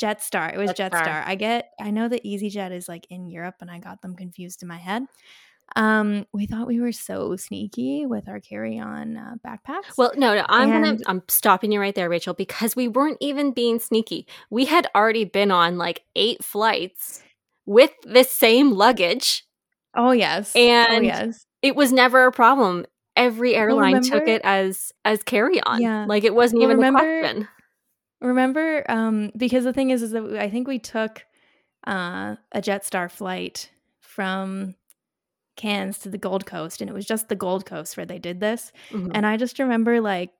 Jetstar. 0.00 0.52
It 0.54 0.58
was 0.58 0.72
Jetstar. 0.72 0.90
Jetstar. 0.90 1.24
I 1.26 1.34
get 1.36 1.72
I 1.80 1.90
know 1.90 2.08
that 2.08 2.24
EasyJet 2.24 2.72
is 2.72 2.88
like 2.88 3.06
in 3.10 3.26
Europe 3.28 3.56
and 3.60 3.70
I 3.70 3.78
got 3.80 4.00
them 4.02 4.14
confused 4.16 4.62
in 4.62 4.68
my 4.68 4.78
head. 4.78 5.02
Um, 5.76 6.26
we 6.32 6.46
thought 6.46 6.66
we 6.66 6.80
were 6.80 6.92
so 6.92 7.36
sneaky 7.36 8.06
with 8.06 8.28
our 8.28 8.40
carry-on 8.40 9.16
uh, 9.16 9.34
backpacks. 9.46 9.96
Well, 9.96 10.12
no, 10.16 10.34
no, 10.34 10.44
I'm 10.48 10.70
gonna 10.70 10.98
I'm 11.06 11.22
stopping 11.28 11.72
you 11.72 11.80
right 11.80 11.94
there, 11.94 12.08
Rachel, 12.08 12.34
because 12.34 12.74
we 12.74 12.88
weren't 12.88 13.18
even 13.20 13.52
being 13.52 13.78
sneaky. 13.78 14.26
We 14.50 14.64
had 14.64 14.88
already 14.94 15.24
been 15.24 15.50
on 15.50 15.78
like 15.78 16.02
eight 16.16 16.42
flights 16.44 17.22
with 17.66 17.90
this 18.04 18.30
same 18.30 18.72
luggage. 18.72 19.44
oh 19.94 20.12
yes. 20.12 20.52
oh 20.56 20.58
and- 20.60 21.04
yes. 21.04 21.44
It 21.60 21.74
was 21.74 21.92
never 21.92 22.24
a 22.26 22.32
problem. 22.32 22.86
Every 23.16 23.56
airline 23.56 24.00
took 24.02 24.28
it 24.28 24.40
as 24.44 24.92
as 25.04 25.22
carry 25.24 25.60
on. 25.62 25.82
Yeah. 25.82 26.06
Like 26.06 26.22
it 26.22 26.34
wasn't 26.34 26.60
Well, 26.60 26.68
even 26.70 26.76
remember- 26.76 27.18
a 27.18 27.20
question. 27.22 27.48
Remember, 28.20 28.84
um, 28.90 29.30
because 29.36 29.62
the 29.64 29.72
thing 29.72 29.90
is, 29.90 30.02
is 30.02 30.10
that 30.12 30.24
I 30.40 30.50
think 30.50 30.66
we 30.66 30.78
took 30.80 31.24
uh, 31.86 32.34
a 32.52 32.60
Jetstar 32.60 33.08
flight 33.10 33.70
from 34.00 34.74
Cairns 35.58 35.98
to 35.98 36.08
the 36.08 36.16
Gold 36.16 36.46
Coast, 36.46 36.80
and 36.80 36.88
it 36.88 36.94
was 36.94 37.04
just 37.04 37.28
the 37.28 37.36
Gold 37.36 37.66
Coast 37.66 37.96
where 37.98 38.06
they 38.06 38.18
did 38.18 38.40
this. 38.40 38.72
Mhm. 38.90 39.10
And 39.14 39.26
I 39.26 39.36
just 39.36 39.58
remember 39.58 40.00
like 40.00 40.30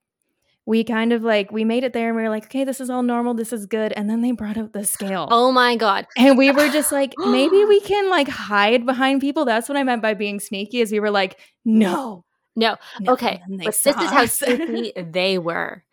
we 0.64 0.84
kind 0.84 1.12
of 1.14 1.22
like 1.22 1.50
we 1.50 1.64
made 1.64 1.82
it 1.82 1.92
there 1.94 2.08
and 2.08 2.16
we 2.16 2.22
were 2.22 2.28
like, 2.28 2.44
okay, 2.44 2.62
this 2.64 2.78
is 2.80 2.90
all 2.90 3.02
normal, 3.02 3.32
this 3.34 3.52
is 3.54 3.64
good. 3.66 3.92
And 3.92 4.08
then 4.08 4.20
they 4.22 4.32
brought 4.32 4.56
out 4.58 4.72
the 4.74 4.84
scale. 4.84 5.26
Oh 5.30 5.50
my 5.52 5.76
god. 5.76 6.06
And 6.16 6.36
we 6.38 6.50
were 6.50 6.68
just 6.68 6.92
like, 6.92 7.12
maybe 7.18 7.64
we 7.64 7.80
can 7.80 8.08
like 8.10 8.28
hide 8.28 8.84
behind 8.86 9.20
people. 9.20 9.44
That's 9.44 9.68
what 9.68 9.76
I 9.78 9.82
meant 9.82 10.02
by 10.02 10.14
being 10.14 10.40
sneaky, 10.40 10.80
is 10.80 10.92
we 10.92 11.00
were 11.00 11.10
like, 11.10 11.38
no. 11.64 12.24
No. 12.54 12.76
no. 13.00 13.12
Okay, 13.12 13.40
they 13.48 13.64
but 13.64 13.76
this 13.82 13.86
is 13.86 14.10
how 14.10 14.26
sneaky 14.26 14.92
they 15.10 15.38
were. 15.38 15.84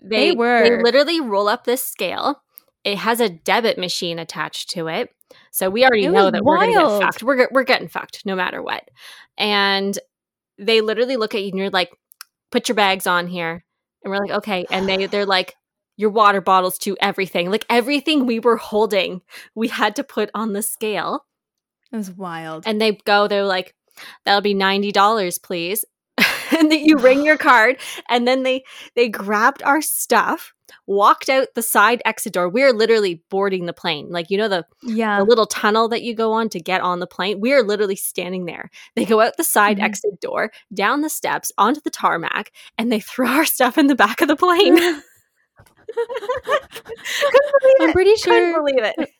They 0.00 0.30
They 0.30 0.32
were. 0.36 0.82
literally 0.82 1.20
roll 1.20 1.48
up 1.48 1.64
this 1.64 1.82
scale. 1.84 2.40
It 2.84 2.98
has 2.98 3.18
a 3.20 3.28
debit 3.30 3.78
machine 3.78 4.18
attached 4.18 4.68
to 4.70 4.88
it, 4.88 5.10
so 5.50 5.70
we 5.70 5.84
already 5.84 6.08
know 6.08 6.30
that 6.30 6.44
we're 6.44 6.58
gonna 6.58 6.72
get 6.72 7.00
fucked. 7.00 7.22
We're 7.22 7.48
we're 7.50 7.64
getting 7.64 7.88
fucked 7.88 8.24
no 8.26 8.34
matter 8.36 8.62
what. 8.62 8.88
And 9.38 9.98
they 10.58 10.80
literally 10.80 11.16
look 11.16 11.34
at 11.34 11.42
you 11.42 11.48
and 11.48 11.58
you're 11.58 11.70
like, 11.70 11.90
"Put 12.50 12.68
your 12.68 12.76
bags 12.76 13.06
on 13.06 13.26
here," 13.26 13.64
and 14.02 14.10
we're 14.10 14.18
like, 14.18 14.30
"Okay." 14.30 14.66
And 14.70 14.88
they 14.88 15.06
they're 15.10 15.26
like, 15.26 15.56
"Your 15.96 16.10
water 16.10 16.40
bottles 16.40 16.78
to 16.78 16.96
everything, 17.00 17.50
like 17.50 17.66
everything 17.68 18.26
we 18.26 18.38
were 18.40 18.56
holding, 18.56 19.22
we 19.54 19.68
had 19.68 19.96
to 19.96 20.04
put 20.04 20.30
on 20.34 20.52
the 20.52 20.62
scale." 20.62 21.24
It 21.92 21.96
was 21.96 22.10
wild. 22.10 22.64
and 22.66 22.80
they 22.80 22.92
go 23.04 23.28
they're 23.28 23.44
like 23.44 23.72
that'll 24.24 24.40
be 24.40 24.54
$90 24.54 25.40
please 25.42 25.84
and 26.58 26.70
then 26.70 26.84
you 26.84 26.96
ring 26.98 27.24
your 27.24 27.36
card 27.38 27.76
and 28.08 28.26
then 28.26 28.42
they 28.42 28.64
they 28.96 29.08
grabbed 29.08 29.62
our 29.62 29.80
stuff 29.82 30.52
walked 30.86 31.28
out 31.28 31.48
the 31.54 31.62
side 31.62 32.00
exit 32.04 32.32
door. 32.32 32.48
We 32.48 32.62
are 32.62 32.72
literally 32.72 33.22
boarding 33.30 33.66
the 33.66 33.72
plane. 33.72 34.08
Like 34.10 34.30
you 34.30 34.38
know 34.38 34.48
the, 34.48 34.66
yeah. 34.82 35.18
the 35.18 35.24
little 35.24 35.46
tunnel 35.46 35.88
that 35.88 36.02
you 36.02 36.14
go 36.14 36.32
on 36.32 36.48
to 36.50 36.60
get 36.60 36.80
on 36.80 37.00
the 37.00 37.06
plane? 37.06 37.40
We 37.40 37.52
are 37.52 37.62
literally 37.62 37.96
standing 37.96 38.46
there. 38.46 38.70
They 38.96 39.04
go 39.04 39.20
out 39.20 39.36
the 39.36 39.44
side 39.44 39.78
Mhm. 39.78 39.84
exit 39.84 40.20
door 40.20 40.52
down 40.72 41.00
the 41.02 41.08
steps 41.10 41.52
onto 41.58 41.80
the 41.80 41.90
tarmac 41.90 42.50
and 42.78 42.90
they 42.90 43.00
throw 43.00 43.28
our 43.28 43.44
stuff 43.44 43.78
in 43.78 43.86
the 43.86 43.94
back 43.94 44.20
of 44.20 44.28
the 44.28 44.36
plane. 44.36 44.76
Couldn't 45.94 47.52
believe 47.60 47.76
I'm 47.80 47.90
it. 47.90 47.92
pretty 47.92 48.14
couldn't 48.22 48.52
sure 48.52 48.54
believe 48.54 48.82
it 48.98 49.10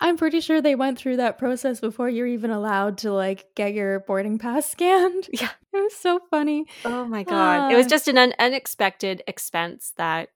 I'm 0.00 0.16
pretty 0.16 0.40
sure 0.40 0.60
they 0.60 0.74
went 0.74 0.98
through 0.98 1.18
that 1.18 1.38
process 1.38 1.78
before 1.80 2.08
you're 2.08 2.26
even 2.26 2.50
allowed 2.50 2.98
to 2.98 3.12
like 3.12 3.46
get 3.54 3.72
your 3.74 4.00
boarding 4.00 4.38
pass 4.38 4.66
scanned. 4.70 5.28
Yeah. 5.32 5.50
It 5.72 5.76
was 5.78 5.94
so 5.94 6.18
funny. 6.30 6.66
oh 6.84 7.04
my 7.04 7.22
god 7.22 7.70
it 7.72 7.76
was 7.76 7.86
just 7.86 8.08
an 8.08 8.18
un- 8.18 8.34
unexpected 8.38 9.22
expense 9.28 9.92
that 9.96 10.30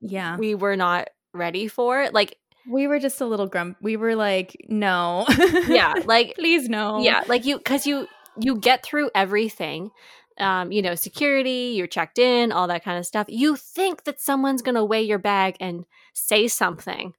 Yeah. 0.00 0.36
we 0.36 0.54
were 0.54 0.76
not 0.76 1.08
ready 1.32 1.68
for. 1.68 2.08
Like, 2.12 2.36
We 2.68 2.86
were 2.86 2.98
just 2.98 3.20
a 3.20 3.26
little 3.26 3.46
grump. 3.46 3.78
We 3.80 3.96
were 3.96 4.14
like, 4.14 4.56
no. 4.68 5.24
yeah, 5.68 5.94
like 6.04 6.34
Please 6.36 6.68
no. 6.68 7.00
yeah, 7.00 7.24
like 7.26 7.44
you 7.46 7.56
because 7.58 7.86
you 7.86 8.06
you 8.38 8.56
get 8.56 8.84
through 8.84 9.10
everything. 9.14 9.90
Um, 10.38 10.72
you 10.72 10.82
know, 10.82 10.96
security, 10.96 11.74
you're 11.76 11.86
checked 11.86 12.18
in, 12.18 12.50
all 12.50 12.66
that 12.66 12.82
kind 12.84 12.98
of 12.98 13.06
stuff. 13.06 13.26
You 13.28 13.54
think 13.56 14.02
that 14.04 14.20
someone's 14.20 14.62
gonna 14.62 14.84
weigh 14.84 15.02
your 15.04 15.18
bag 15.18 15.56
and 15.60 15.84
say 16.12 16.48
something 16.48 17.14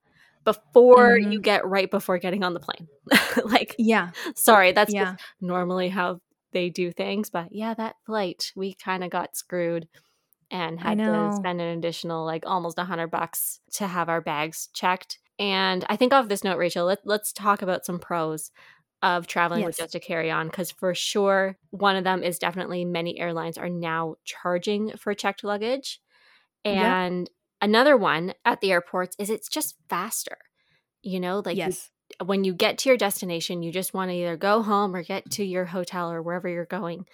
before 0.45 1.17
Mhm. 1.17 1.33
you 1.33 1.41
get 1.41 1.65
right 1.65 1.89
before 1.91 2.17
getting 2.19 2.43
on 2.43 2.53
the 2.53 2.59
plane. 2.61 2.87
like, 3.45 3.75
Yeah. 3.77 4.11
sorry, 4.35 4.71
that's 4.71 4.93
yeah. 4.93 5.13
just 5.15 5.23
normally 5.41 5.89
how 5.89 6.21
they 6.53 6.69
do 6.69 6.91
things. 6.91 7.29
But 7.29 7.49
yeah, 7.51 7.73
that 7.73 7.97
flight, 8.05 8.51
we 8.55 8.73
kind 8.75 9.03
of 9.03 9.09
got 9.09 9.35
screwed 9.35 9.87
and 10.51 10.79
had 10.79 10.97
to 10.99 11.35
spend 11.35 11.59
an 11.59 11.77
additional 11.77 12.23
like 12.25 12.45
almost 12.45 12.77
a 12.79 12.83
hundred 12.85 13.07
bucks 13.11 13.59
to 13.73 13.87
have 13.87 14.07
our 14.07 14.21
bags 14.21 14.69
checked. 14.73 15.19
And 15.37 15.83
I 15.89 15.97
think 15.97 16.13
off 16.13 16.29
this 16.29 16.43
note, 16.45 16.57
Rachel, 16.57 16.85
let, 16.85 16.99
let's 17.03 17.33
talk 17.33 17.61
about 17.61 17.83
some 17.85 17.99
pros 17.99 18.51
of 19.01 19.27
traveling 19.27 19.65
with 19.65 19.77
just 19.77 19.95
a 19.95 19.99
carry-on 19.99 20.47
because 20.47 20.71
for 20.71 20.95
sure 20.95 21.57
one 21.71 21.95
of 21.97 22.03
them 22.05 22.23
is 22.23 22.39
definitely 22.39 22.85
many 22.85 23.19
airlines 23.19 23.57
are 23.57 23.69
now 23.69 24.15
charging 24.23 24.91
for 24.97 25.13
checked 25.13 25.43
luggage 25.43 25.99
Yep. 26.63 26.75
Another 27.61 27.95
one 27.97 28.33
at 28.43 28.61
the 28.61 28.71
airports 28.71 29.15
is 29.19 29.29
it's 29.29 29.47
just 29.49 29.75
faster 29.89 30.37
you 31.01 31.19
know 31.19 31.41
like 31.45 31.55
you 31.57 31.63
yes. 31.63 31.89
when 32.23 32.43
you 32.43 32.53
get 32.53 32.77
to 32.79 32.89
your 32.89 32.97
destination, 32.97 33.63
you 33.63 33.71
just 33.71 33.93
want 33.93 34.11
to 34.11 34.15
either 34.15 34.37
go 34.37 34.61
home 34.61 34.95
or 34.95 35.01
get 35.03 35.29
to 35.31 35.43
your 35.43 35.65
hotel 35.65 36.11
or 36.11 36.21
wherever 36.21 36.47
you're 36.47 36.65
going. 36.65 37.05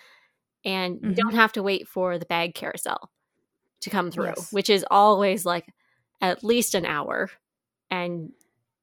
And 0.66 1.00
you 1.02 1.12
Mhm. 1.12 1.16
don't 1.16 1.34
have 1.36 1.54
to 1.54 1.64
wait 1.64 1.88
for 1.88 2.18
the 2.20 2.26
bag 2.26 2.56
carousel 2.56 3.10
to 3.82 3.90
come 3.90 4.12
through, 4.12 4.26
Yes. 4.36 4.52
which 4.52 4.70
is 4.70 4.86
always 4.92 5.46
like 5.46 5.66
at 6.20 6.44
least 6.44 6.76
an 6.76 6.86
hour. 6.86 7.30
And 7.90 8.32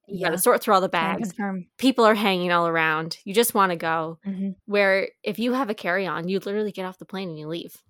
you 0.06 0.20
got 0.24 0.30
Yeah. 0.32 0.36
to 0.36 0.38
sort 0.38 0.62
through 0.62 0.74
all 0.74 0.80
the 0.80 0.88
bags. 0.88 1.30
People 1.76 2.06
are 2.06 2.14
hanging 2.14 2.50
all 2.52 2.66
around. 2.66 3.18
You 3.24 3.34
just 3.34 3.54
want 3.54 3.70
to 3.70 3.76
go. 3.76 4.18
Mhm. 4.26 4.56
Where 4.64 5.10
if 5.22 5.38
you 5.38 5.52
have 5.52 5.68
a 5.68 5.74
carry 5.74 6.06
on, 6.06 6.26
you 6.28 6.38
literally 6.40 6.72
get 6.72 6.86
off 6.86 6.98
the 6.98 7.04
plane 7.04 7.28
and 7.28 7.38
you 7.38 7.46
leave. 7.48 7.82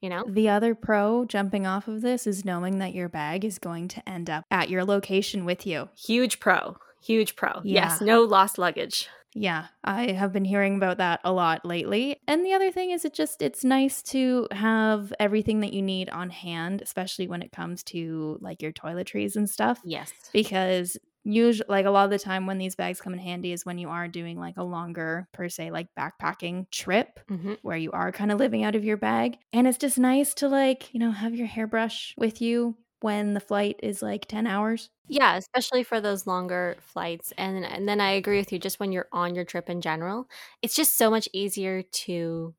You 0.00 0.08
know? 0.10 0.24
The 0.28 0.48
other 0.48 0.74
pro 0.74 1.24
jumping 1.24 1.66
off 1.66 1.88
of 1.88 2.02
this 2.02 2.26
is 2.26 2.44
knowing 2.44 2.78
that 2.78 2.94
your 2.94 3.08
bag 3.08 3.44
is 3.44 3.58
going 3.58 3.88
to 3.88 4.08
end 4.08 4.30
up 4.30 4.44
at 4.50 4.70
your 4.70 4.84
location 4.84 5.44
with 5.44 5.66
you. 5.66 5.88
Huge 5.96 6.38
pro. 6.40 6.76
Huge 7.02 7.36
pro. 7.36 7.60
Yes. 7.64 8.00
No 8.00 8.22
lost 8.22 8.58
luggage. 8.58 9.08
Yeah, 9.34 9.66
I 9.84 10.12
have 10.12 10.32
been 10.32 10.44
hearing 10.46 10.76
about 10.76 10.96
that 10.98 11.20
a 11.22 11.32
lot 11.32 11.64
lately. 11.64 12.16
And 12.26 12.44
the 12.44 12.54
other 12.54 12.72
thing 12.72 12.90
is 12.90 13.04
it 13.04 13.12
just 13.14 13.42
it's 13.42 13.62
nice 13.62 14.02
to 14.04 14.48
have 14.50 15.12
everything 15.20 15.60
that 15.60 15.72
you 15.72 15.82
need 15.82 16.08
on 16.08 16.30
hand, 16.30 16.80
especially 16.82 17.28
when 17.28 17.42
it 17.42 17.52
comes 17.52 17.82
to 17.84 18.38
like 18.40 18.62
your 18.62 18.72
toiletries 18.72 19.36
and 19.36 19.48
stuff 19.48 19.80
Yes. 19.84 20.12
because 20.32 20.96
usually 21.34 21.66
like 21.68 21.86
a 21.86 21.90
lot 21.90 22.04
of 22.04 22.10
the 22.10 22.18
time 22.18 22.46
when 22.46 22.58
these 22.58 22.76
bags 22.76 23.00
come 23.00 23.12
in 23.12 23.18
handy 23.18 23.52
is 23.52 23.64
when 23.66 23.78
you 23.78 23.88
are 23.88 24.08
doing 24.08 24.38
like 24.38 24.56
a 24.56 24.62
longer 24.64 25.28
per 25.32 25.48
se 25.48 25.70
like 25.70 25.88
backpacking 25.98 26.70
trip 26.70 27.20
hmm 27.28 27.58
where 27.62 27.76
you 27.76 27.90
are 27.92 28.12
kind 28.12 28.30
of 28.32 28.38
living 28.38 28.62
out 28.64 28.76
of 28.76 28.84
your 28.84 28.96
bag. 28.96 29.38
And 29.52 29.66
it's 29.66 29.78
just 29.78 29.98
nice 29.98 30.34
to 30.34 30.48
like 30.48 30.92
you 30.94 31.00
know 31.00 31.10
have 31.10 31.34
your 31.34 31.46
hairbrush 31.46 32.14
with 32.16 32.40
you 32.40 32.76
when 33.00 33.34
the 33.34 33.40
flight 33.40 33.78
is 33.82 34.02
like 34.02 34.26
10 34.26 34.46
hours. 34.46 34.90
Yeah, 35.10 35.36
especially 35.36 35.84
for 35.84 36.00
those 36.00 36.26
longer 36.26 36.76
flights. 36.80 37.32
And 37.38 37.64
and 37.64 37.88
then 37.88 38.00
I 38.00 38.10
agree 38.12 38.38
with 38.38 38.52
you 38.52 38.58
just 38.58 38.78
when 38.78 38.92
you're 38.92 39.08
on 39.12 39.34
your 39.34 39.44
trip 39.44 39.70
in 39.70 39.80
general, 39.80 40.28
it's 40.62 40.74
just 40.76 40.96
so 40.98 41.10
much 41.10 41.28
easier 41.32 41.82
to 41.82 42.54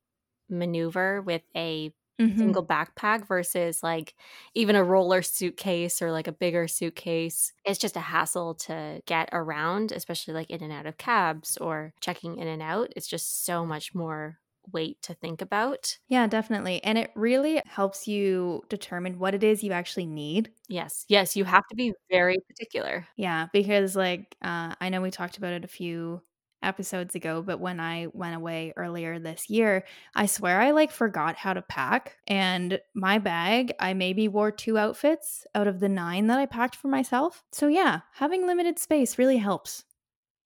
maneuver 0.48 1.22
with 1.22 1.42
a 1.56 1.94
Mhm. 2.20 2.36
single 2.36 2.66
backpack 2.66 3.26
versus 3.26 3.82
like 3.82 4.14
even 4.54 4.76
a 4.76 4.84
roller 4.84 5.22
suitcase 5.22 6.00
or 6.02 6.12
like 6.12 6.26
a 6.26 6.32
bigger 6.32 6.66
suitcase. 6.68 7.52
It's 7.64 7.78
just 7.78 7.96
a 7.96 8.00
hassle 8.00 8.54
to 8.66 9.02
get 9.06 9.28
around, 9.32 9.92
especially 9.92 10.34
like 10.34 10.50
in 10.50 10.62
and 10.62 10.72
out 10.72 10.86
of 10.86 10.96
cabs 10.98 11.56
or 11.58 11.92
checking 12.00 12.38
in 12.38 12.48
and 12.48 12.62
out. 12.62 12.92
It's 12.96 13.06
just 13.08 13.44
so 13.44 13.66
much 13.66 13.94
more 13.94 14.38
weight 14.72 15.02
to 15.02 15.14
think 15.14 15.42
about. 15.42 15.98
yeah 16.08 16.26
definitely 16.26 16.82
and 16.84 16.98
it 16.98 17.10
really 17.14 17.62
helps 17.66 18.06
you 18.08 18.62
determine 18.68 19.18
what 19.18 19.34
it 19.34 19.42
is 19.42 19.62
you 19.64 19.72
actually 19.72 20.06
need 20.06 20.52
Yes. 20.68 21.04
Yes, 21.08 21.34
you 21.36 21.44
have 21.44 21.66
to 21.68 21.74
be 21.74 21.92
very 22.10 22.38
particular. 22.48 23.06
Yeah, 23.16 23.48
because 23.52 23.96
like 23.96 24.36
uh, 24.42 24.74
I 24.80 24.88
know 24.88 25.00
we 25.00 25.10
talked 25.10 25.36
about 25.38 25.52
it 25.52 25.64
a 25.64 25.68
few 25.68 26.22
episodes 26.62 27.14
ago, 27.14 27.42
but 27.42 27.60
when 27.60 27.80
I 27.80 28.08
went 28.12 28.36
away 28.36 28.72
earlier 28.76 29.18
this 29.18 29.48
year, 29.50 29.84
I 30.14 30.26
swear 30.26 30.60
I 30.60 30.70
like 30.72 30.90
forgot 30.90 31.36
how 31.36 31.54
to 31.54 31.62
pack. 31.62 32.16
And 32.26 32.80
my 32.94 33.18
bag, 33.18 33.72
I 33.80 33.94
maybe 33.94 34.28
wore 34.28 34.50
two 34.52 34.78
outfits 34.78 35.46
out 35.54 35.66
of 35.66 35.80
the 35.80 35.88
nine 35.88 36.26
that 36.28 36.38
I 36.38 36.46
packed 36.46 36.76
for 36.76 36.88
myself. 36.88 37.44
So 37.52 37.68
yeah, 37.68 38.00
having 38.12 38.46
limited 38.46 38.78
space 38.78 39.18
really 39.18 39.38
helps. 39.38 39.84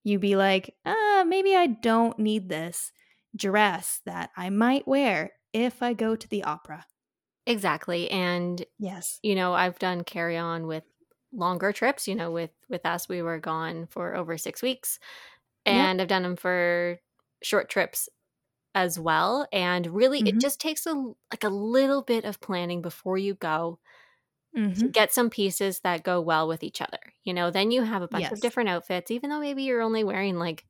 You 0.04 0.18
be 0.18 0.36
like, 0.36 0.76
ah, 0.86 1.24
maybe 1.26 1.56
I 1.56 1.66
don't 1.66 2.18
need 2.18 2.48
this 2.48 2.92
dress 3.36 4.00
that 4.06 4.30
I 4.36 4.50
might 4.50 4.86
wear 4.86 5.32
if 5.52 5.82
I 5.82 5.94
go 5.94 6.14
to 6.16 6.28
the 6.28 6.44
opera. 6.44 6.86
Exactly. 7.46 8.10
And 8.10 8.64
Yes. 8.78 9.20
you 9.22 9.34
know 9.34 9.54
i've 9.54 9.78
done 9.78 10.04
carry 10.04 10.36
on 10.36 10.66
with 10.66 10.84
longer 11.32 11.72
trips 11.72 12.06
you 12.06 12.14
know 12.14 12.30
with 12.30 12.50
with 12.68 12.86
us 12.86 13.08
we 13.08 13.22
were 13.22 13.38
gone 13.40 13.86
for 13.86 14.14
over 14.14 14.38
six 14.38 14.62
weeks 14.62 14.98
Yep. 15.68 15.90
and 15.90 16.00
i've 16.00 16.08
done 16.08 16.22
them 16.22 16.36
for 16.36 16.98
short 17.42 17.68
trips 17.68 18.08
as 18.74 18.98
well 18.98 19.46
and 19.52 19.86
really 19.88 20.20
it 20.26 20.38
Mhm. 20.38 20.40
just 20.40 20.60
takes 20.60 20.86
a 20.86 20.92
like 20.94 21.44
a 21.44 21.48
little 21.50 22.02
bit 22.02 22.24
of 22.24 22.40
planning 22.40 22.82
before 22.82 23.18
you 23.18 23.34
go 23.34 23.78
to 24.74 24.84
hmm 24.84 24.94
get 24.94 25.12
some 25.12 25.30
pieces 25.30 25.80
that 25.80 26.02
go 26.02 26.20
well 26.20 26.48
with 26.48 26.62
each 26.64 26.80
other 26.82 26.98
you 27.22 27.32
know 27.32 27.50
then 27.50 27.70
you 27.70 27.82
have 27.82 28.02
a 28.02 28.08
bunch 28.08 28.30
of 28.32 28.40
different 28.40 28.68
outfits 28.68 29.10
even 29.10 29.30
though 29.30 29.40
maybe 29.40 29.62
you're 29.62 29.82
only 29.82 30.02
wearing 30.04 30.36
like 30.38 30.64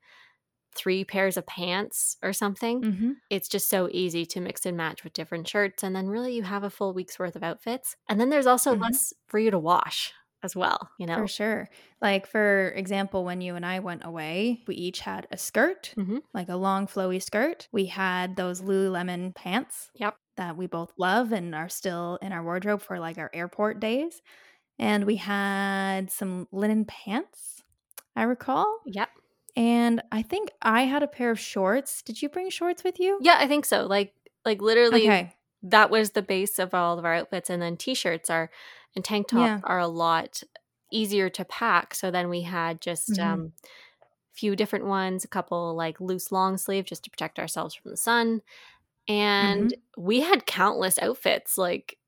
three 0.74 1.04
pairs 1.04 1.37
of 1.37 1.46
pants 1.46 2.16
or 2.22 2.33
something 2.33 2.85
hmm 2.85 3.20
it's 3.30 3.48
just 3.48 3.68
so 3.68 3.88
easy 3.92 4.26
to 4.26 4.40
mix 4.40 4.66
and 4.66 4.76
match 4.76 5.04
with 5.04 5.12
different 5.14 5.48
shirts 5.48 5.83
and 5.85 5.96
then 5.96 6.09
really 6.09 6.35
you 6.35 6.42
have 6.44 6.64
a 6.64 6.70
full 6.70 6.94
week's 6.94 7.18
worth 7.18 7.37
of 7.37 7.42
outfits 7.44 7.96
and 8.09 8.20
then 8.20 8.30
there's 8.30 8.46
also 8.46 8.72
Mhm. 8.72 8.85
less 8.85 9.12
for 9.28 9.38
you 9.38 9.50
to 9.50 9.59
wash 9.59 10.12
as 10.44 10.54
well 10.54 10.90
you 10.98 11.07
know 11.07 11.16
For 11.16 11.28
sure. 11.28 11.68
Like, 12.02 12.26
for 12.26 12.68
example, 12.76 13.24
when 13.24 13.40
you 13.40 13.54
and 13.57 13.64
I 13.64 13.78
went 13.78 14.04
away, 14.04 14.62
we 14.66 14.74
each 14.74 15.00
had 15.00 15.26
a 15.30 15.38
skirt, 15.38 15.94
Mhm. 15.96 16.20
like 16.35 16.50
a 16.50 16.57
long, 16.57 16.87
flowy 16.87 17.22
skirt. 17.22 17.66
We 17.72 17.87
had 17.87 18.37
those 18.37 18.61
Lululemon 18.61 19.35
pants 19.35 19.90
Yep. 19.94 20.16
that 20.37 20.57
we 20.59 20.66
both 20.66 20.92
love 20.98 21.33
and 21.33 21.54
are 21.54 21.70
still 21.70 22.18
in 22.20 22.30
our 22.33 22.42
wardrobe 22.44 22.83
for 22.83 22.98
like 23.00 23.16
our 23.18 23.30
airport 23.33 23.80
days. 23.80 24.20
and 24.78 25.04
we 25.07 25.14
had 25.16 26.11
some 26.11 26.48
linen 26.50 26.85
pants, 26.85 27.62
I 28.16 28.24
recall. 28.24 28.80
Yep. 28.87 29.09
And 29.57 30.02
I 30.11 30.20
think 30.22 30.50
I 30.61 30.83
had 30.83 31.04
a 31.04 31.07
pair 31.07 31.30
of 31.30 31.38
shorts. 31.38 32.02
Did 32.02 32.20
you 32.20 32.28
bring 32.28 32.50
shorts 32.50 32.83
with 32.83 32.98
you? 32.98 33.18
Yeah, 33.22 33.37
I 33.38 33.46
think 33.46 33.64
so. 33.66 33.87
Like 33.87 34.12
like 34.44 34.61
literally 34.61 35.04
Okay. 35.09 35.33
that 35.62 35.90
was 35.90 36.11
the 36.11 36.22
base 36.22 36.59
of 36.59 36.74
all 36.74 36.98
of 36.98 37.04
our 37.04 37.14
outfits 37.14 37.48
and 37.50 37.62
then 37.62 37.76
t-shirts 37.76 38.28
are 38.28 38.50
and 38.96 39.04
tank 39.04 39.28
tops 39.28 39.40
Yeah. 39.40 39.61
are 39.64 39.78
a 39.80 39.88
lot 39.88 40.42
easier 40.92 41.28
to 41.30 41.44
pack. 41.44 41.94
So 41.94 42.11
then 42.11 42.28
we 42.28 42.42
had 42.42 42.80
just 42.80 43.11
Mhm. 43.11 43.24
um 43.24 43.52
few 44.33 44.57
different 44.57 44.87
ones, 44.87 45.24
a 45.24 45.28
couple 45.28 45.74
like 45.76 46.00
loose 46.00 46.33
long 46.33 46.57
sleeve 46.59 46.85
just 46.85 47.04
to 47.04 47.11
protect 47.11 47.38
ourselves 47.38 47.74
from 47.74 47.90
the 47.92 47.96
sun. 47.96 48.42
And 49.07 49.70
Mm-hmm. 49.70 50.02
we 50.02 50.20
had 50.20 50.46
countless 50.46 50.98
outfits. 50.98 51.57
Like 51.59 51.98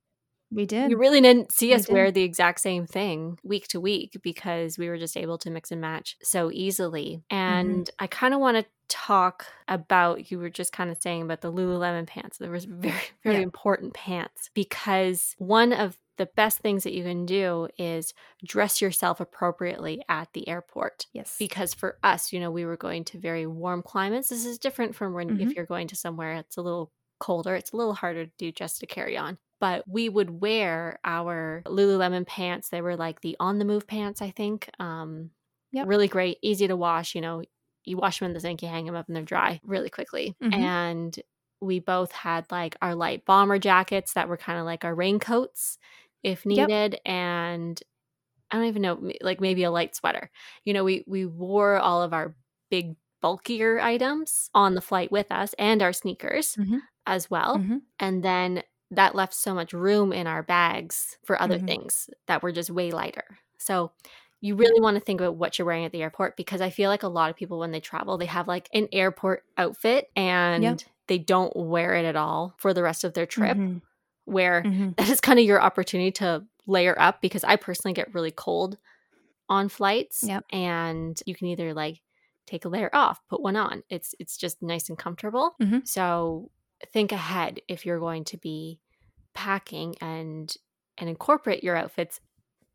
We 0.51 0.67
did. 0.67 0.91
you 0.91 0.97
really 0.97 1.21
didn't 1.21 1.53
see 1.53 1.69
We 1.69 1.75
us 1.75 1.89
wear 1.89 2.07
did. 2.07 2.15
the 2.15 2.23
exact 2.23 2.61
same 2.61 2.87
thing 2.87 3.39
week 3.45 3.69
to 3.69 3.81
week 3.81 4.17
because 4.23 4.77
we 4.79 4.89
were 4.89 4.99
just 4.99 5.17
able 5.17 5.39
to 5.39 5.51
mix 5.51 5.71
and 5.71 5.81
match 5.81 6.17
so 6.23 6.51
easily. 6.53 7.23
Mm-hmm. 7.31 7.37
And 7.37 7.91
I 7.99 8.07
kind 8.09 8.35
of 8.35 8.41
want 8.41 8.57
to 8.57 8.67
talk 8.89 9.47
about 9.69 10.31
you 10.31 10.39
were 10.39 10.51
just 10.51 10.73
kind 10.73 10.91
of 10.91 10.99
saying 11.01 11.23
about 11.23 11.41
the 11.43 11.53
Lululemon 11.53 12.07
pants. 12.07 12.39
There 12.39 12.51
was 12.51 12.65
very 12.65 12.95
very 13.25 13.37
Yeah. 13.37 13.43
important 13.43 13.95
pants 13.95 14.51
because 14.55 15.35
one 15.39 15.73
of 15.73 15.97
the 16.17 16.27
best 16.27 16.59
things 16.61 16.85
that 16.85 16.93
you 16.95 17.03
can 17.05 17.27
do 17.27 17.69
is 17.79 18.15
dress 18.45 18.81
yourself 18.81 19.21
appropriately 19.21 20.03
at 20.09 20.33
the 20.33 20.49
airport 20.49 21.07
yes. 21.13 21.37
because 21.39 21.75
for 21.75 21.99
us, 22.03 22.33
you 22.33 22.41
know, 22.41 22.51
we 22.51 22.65
were 22.65 22.77
going 22.77 23.05
to 23.05 23.19
very 23.19 23.47
warm 23.47 23.83
climates. 23.83 24.29
This 24.29 24.47
is 24.47 24.59
different 24.59 24.95
from 24.95 25.13
when 25.15 25.37
Mhm. 25.37 25.41
if 25.41 25.55
you're 25.57 25.67
going 25.67 25.89
to 25.89 25.97
somewhere 25.97 26.35
it's 26.35 26.57
a 26.57 26.63
little 26.63 26.93
colder, 27.21 27.55
it's 27.55 27.73
a 27.73 27.77
little 27.77 27.95
harder 27.95 28.27
to 28.27 28.33
do 28.39 28.53
just 28.53 28.81
to 28.81 28.87
carry 28.87 29.17
on. 29.17 29.39
But 29.61 29.89
we 29.89 30.09
would 30.09 30.31
wear 30.31 30.99
our 31.05 31.63
Lululemon 31.67 32.27
pants. 32.27 32.69
They 32.69 32.83
were 32.83 32.97
like 32.97 33.21
the 33.23 33.37
on 33.41 33.59
the 33.59 33.65
move 33.65 33.87
pants, 33.87 34.21
I 34.23 34.31
think. 34.31 34.71
Um, 34.79 35.31
Yep. 35.73 35.89
Really 35.89 36.09
great, 36.09 36.39
easy 36.43 36.67
to 36.69 36.77
wash. 36.77 37.15
You 37.15 37.21
know, 37.21 37.43
you 37.85 37.97
wash 37.97 38.19
them 38.19 38.27
in 38.27 38.33
the 38.35 38.41
sink, 38.41 38.63
you 38.63 38.69
hang 38.69 38.87
them 38.87 38.95
up, 38.95 39.07
and 39.09 39.17
they're 39.17 39.23
dry 39.25 39.61
really 39.65 39.91
quickly. 39.91 40.35
Mhm. 40.43 40.55
And 40.55 41.21
we 41.61 41.81
both 41.81 42.13
had 42.13 42.51
like 42.51 42.77
our 42.83 42.95
light 42.95 43.25
bomber 43.25 43.59
jackets 43.59 44.13
that 44.15 44.29
were 44.29 44.37
kind 44.37 44.59
of 44.59 44.65
like 44.67 44.85
our 44.85 44.95
raincoats 44.95 45.79
if 46.23 46.47
Yep. 46.49 46.71
needed. 46.71 47.01
And 47.07 47.81
I 48.51 48.57
don't 48.57 48.67
even 48.67 48.83
know, 48.83 49.11
like 49.23 49.41
maybe 49.41 49.65
a 49.65 49.71
light 49.71 49.97
sweater. 49.97 50.31
You 50.65 50.75
know, 50.75 50.85
we 50.85 51.05
we 51.07 51.27
wore 51.27 51.79
all 51.79 52.03
of 52.03 52.13
our 52.15 52.37
big 52.71 52.97
bulkier 53.23 53.81
items 53.81 54.51
on 54.55 54.75
the 54.75 54.81
flight 54.81 55.11
with 55.13 55.33
us 55.33 55.55
and 55.59 55.83
our 55.83 55.93
sneakers 55.93 56.57
Mhm. 56.57 56.89
as 57.07 57.31
well. 57.31 57.67
Mhm. 57.69 57.87
And 57.99 58.23
then 58.25 58.63
that 58.91 59.15
left 59.17 59.35
so 59.35 59.55
much 59.55 59.73
room 59.73 60.13
in 60.13 60.27
our 60.27 60.43
bags 60.43 61.19
for 61.25 61.41
other 61.41 61.59
Mhm. 61.59 61.59
things 61.59 62.09
that 62.29 62.43
were 62.43 62.53
just 62.53 62.71
way 62.71 62.93
lighter. 62.93 63.39
So 63.59 63.93
you 64.41 64.55
really 64.57 64.81
want 64.81 64.97
to 64.97 65.01
think 65.01 65.21
about 65.21 65.37
what 65.37 65.59
you're 65.59 65.67
wearing 65.67 65.85
at 65.85 65.93
the 65.93 66.03
airport 66.03 66.37
because 66.37 66.61
I 66.61 66.71
feel 66.71 66.91
like 66.91 67.03
a 67.03 67.09
lot 67.09 67.31
of 67.31 67.37
people 67.37 67.59
when 67.59 67.73
they 67.73 67.81
travel, 67.81 68.19
they 68.19 68.27
have 68.27 68.47
like 68.49 68.69
an 68.75 68.89
airport 68.93 69.45
outfit 69.59 70.11
and 70.15 70.85
they 71.09 71.19
don't 71.19 71.55
wear 71.57 71.95
it 71.95 72.05
at 72.05 72.17
all 72.17 72.55
for 72.59 72.75
the 72.75 72.83
rest 72.83 73.03
of 73.05 73.15
their 73.15 73.27
trip. 73.27 73.59
Mhm. 73.59 73.81
Where 74.27 74.63
Mhm. 74.63 74.97
that 74.97 75.09
is 75.09 75.21
kind 75.21 75.39
of 75.39 75.45
your 75.47 75.61
opportunity 75.61 76.13
to 76.13 76.45
layer 76.67 76.99
up 77.01 77.21
because 77.23 77.43
I 77.45 77.57
personally 77.57 77.95
get 77.95 78.13
really 78.15 78.31
cold 78.33 78.77
on 79.49 79.69
flights 79.69 80.23
Yep. 80.25 80.45
and 80.51 81.21
you 81.27 81.35
can 81.35 81.47
either 81.47 81.73
like 81.73 82.03
take 82.47 82.65
a 82.65 82.69
layer 82.69 82.91
off, 82.93 83.21
put 83.29 83.41
one 83.41 83.57
on. 83.57 83.83
It's 83.89 84.15
it's 84.19 84.37
just 84.37 84.61
nice 84.63 84.89
and 84.89 84.99
comfortable. 84.99 85.55
Mhm. 85.61 85.87
So 85.87 86.51
think 86.93 87.11
ahead 87.13 87.61
if 87.69 87.87
you're 87.87 87.99
going 88.01 88.25
to 88.25 88.37
be 88.37 88.81
packing 89.33 89.95
and 90.01 90.55
and 90.99 91.09
incorporate 91.11 91.63
your 91.65 91.77
outfits 91.77 92.21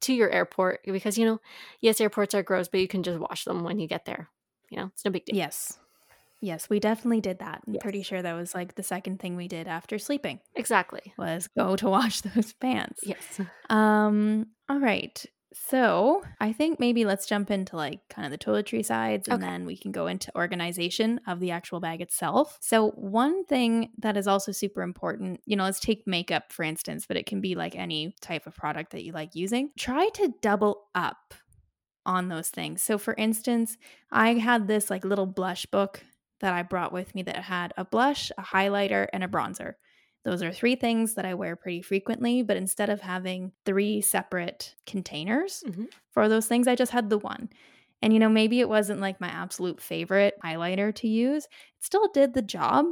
to 0.01 0.13
your 0.13 0.29
airport 0.29 0.81
because 0.85 1.17
you 1.17 1.25
know, 1.25 1.39
yes, 1.79 1.99
airports 2.01 2.33
are 2.33 2.43
gross, 2.43 2.67
but 2.67 2.79
you 2.79 2.87
can 2.87 3.03
just 3.03 3.19
wash 3.19 3.45
them 3.45 3.63
when 3.63 3.79
you 3.79 3.87
get 3.87 4.05
there. 4.05 4.29
You 4.69 4.77
know, 4.77 4.85
it's 4.93 5.03
no 5.05 5.11
big 5.11 5.25
deal. 5.25 5.35
Yes. 5.35 5.77
Yes, 6.41 6.69
we 6.69 6.79
definitely 6.79 7.21
did 7.21 7.39
that. 7.39 7.61
I'm 7.67 7.73
Yes. 7.75 7.83
pretty 7.83 8.01
sure 8.01 8.21
that 8.21 8.33
was 8.33 8.55
like 8.55 8.75
the 8.75 8.83
second 8.83 9.19
thing 9.19 9.35
we 9.35 9.47
did 9.47 9.67
after 9.67 9.99
sleeping 9.99 10.39
Exactly. 10.55 11.13
was 11.17 11.47
go 11.47 11.75
to 11.75 11.89
wash 11.89 12.21
those 12.35 12.53
pants. 12.53 13.01
Yes. 13.05 13.39
Um, 13.69 14.47
all 14.67 14.79
right. 14.79 15.23
So 15.53 16.23
I 16.39 16.53
think 16.53 16.79
maybe 16.79 17.03
let's 17.03 17.25
jump 17.27 17.51
into 17.51 17.75
like 17.75 17.99
kind 18.09 18.25
of 18.25 18.31
the 18.31 18.43
toiletry 18.43 18.83
sides 18.85 19.27
and 19.27 19.43
Okay. 19.43 19.51
then 19.51 19.65
we 19.65 19.75
can 19.77 19.91
go 19.91 20.07
into 20.07 20.33
organization 20.35 21.19
of 21.27 21.41
the 21.41 21.51
actual 21.51 21.81
bag 21.81 21.99
itself. 22.01 22.57
So, 22.61 22.91
one 22.91 23.43
thing 23.45 23.91
that 23.99 24.15
is 24.15 24.27
also 24.27 24.53
super 24.53 24.81
important, 24.81 25.41
you 25.45 25.57
know, 25.57 25.65
let's 25.65 25.81
take 25.81 26.07
makeup 26.07 26.53
for 26.53 26.63
instance, 26.63 27.05
but 27.05 27.17
it 27.17 27.25
can 27.25 27.41
be 27.41 27.53
like 27.55 27.75
any 27.75 28.15
type 28.21 28.47
of 28.47 28.55
product 28.55 28.91
that 28.93 29.03
you 29.03 29.11
like 29.11 29.35
using. 29.35 29.71
Try 29.77 30.07
to 30.15 30.33
double 30.41 30.87
up 30.95 31.33
on 32.05 32.29
those 32.29 32.49
things. 32.49 32.81
So, 32.81 32.97
for 32.97 33.13
instance, 33.15 33.77
I 34.09 34.35
had 34.35 34.67
this 34.67 34.89
like 34.89 35.03
little 35.05 35.27
blush 35.27 35.65
book 35.65 36.01
that 36.41 36.53
I 36.53 36.63
brought 36.63 36.91
with 36.93 37.15
me 37.15 37.23
that 37.23 37.37
had 37.37 37.73
a 37.77 37.85
blush, 37.85 38.31
a 38.37 38.43
highlighter, 38.43 39.07
and 39.13 39.23
a 39.23 39.27
bronzer. 39.27 39.75
Those 40.23 40.43
are 40.43 40.53
three 40.53 40.75
things 40.75 41.15
that 41.15 41.25
I 41.25 41.33
wear 41.33 41.55
pretty 41.55 41.81
frequently, 41.81 42.43
but 42.43 42.57
instead 42.57 42.89
of 42.89 43.01
having 43.01 43.53
three 43.65 44.01
separate 44.01 44.75
containers 44.85 45.63
Mhm. 45.63 45.91
for 46.11 46.27
those 46.29 46.47
things, 46.47 46.67
I 46.67 46.75
just 46.75 46.91
had 46.91 47.09
the 47.09 47.17
one. 47.17 47.49
And 48.03 48.13
you 48.13 48.19
know, 48.19 48.29
maybe 48.29 48.59
it 48.59 48.69
wasn't 48.69 48.99
like 49.01 49.21
my 49.21 49.29
absolute 49.29 49.81
favorite 49.81 50.35
highlighter 50.43 50.93
to 50.95 51.07
use. 51.07 51.45
It 51.45 51.51
still 51.83 52.07
did 52.13 52.33
the 52.33 52.41
job 52.41 52.85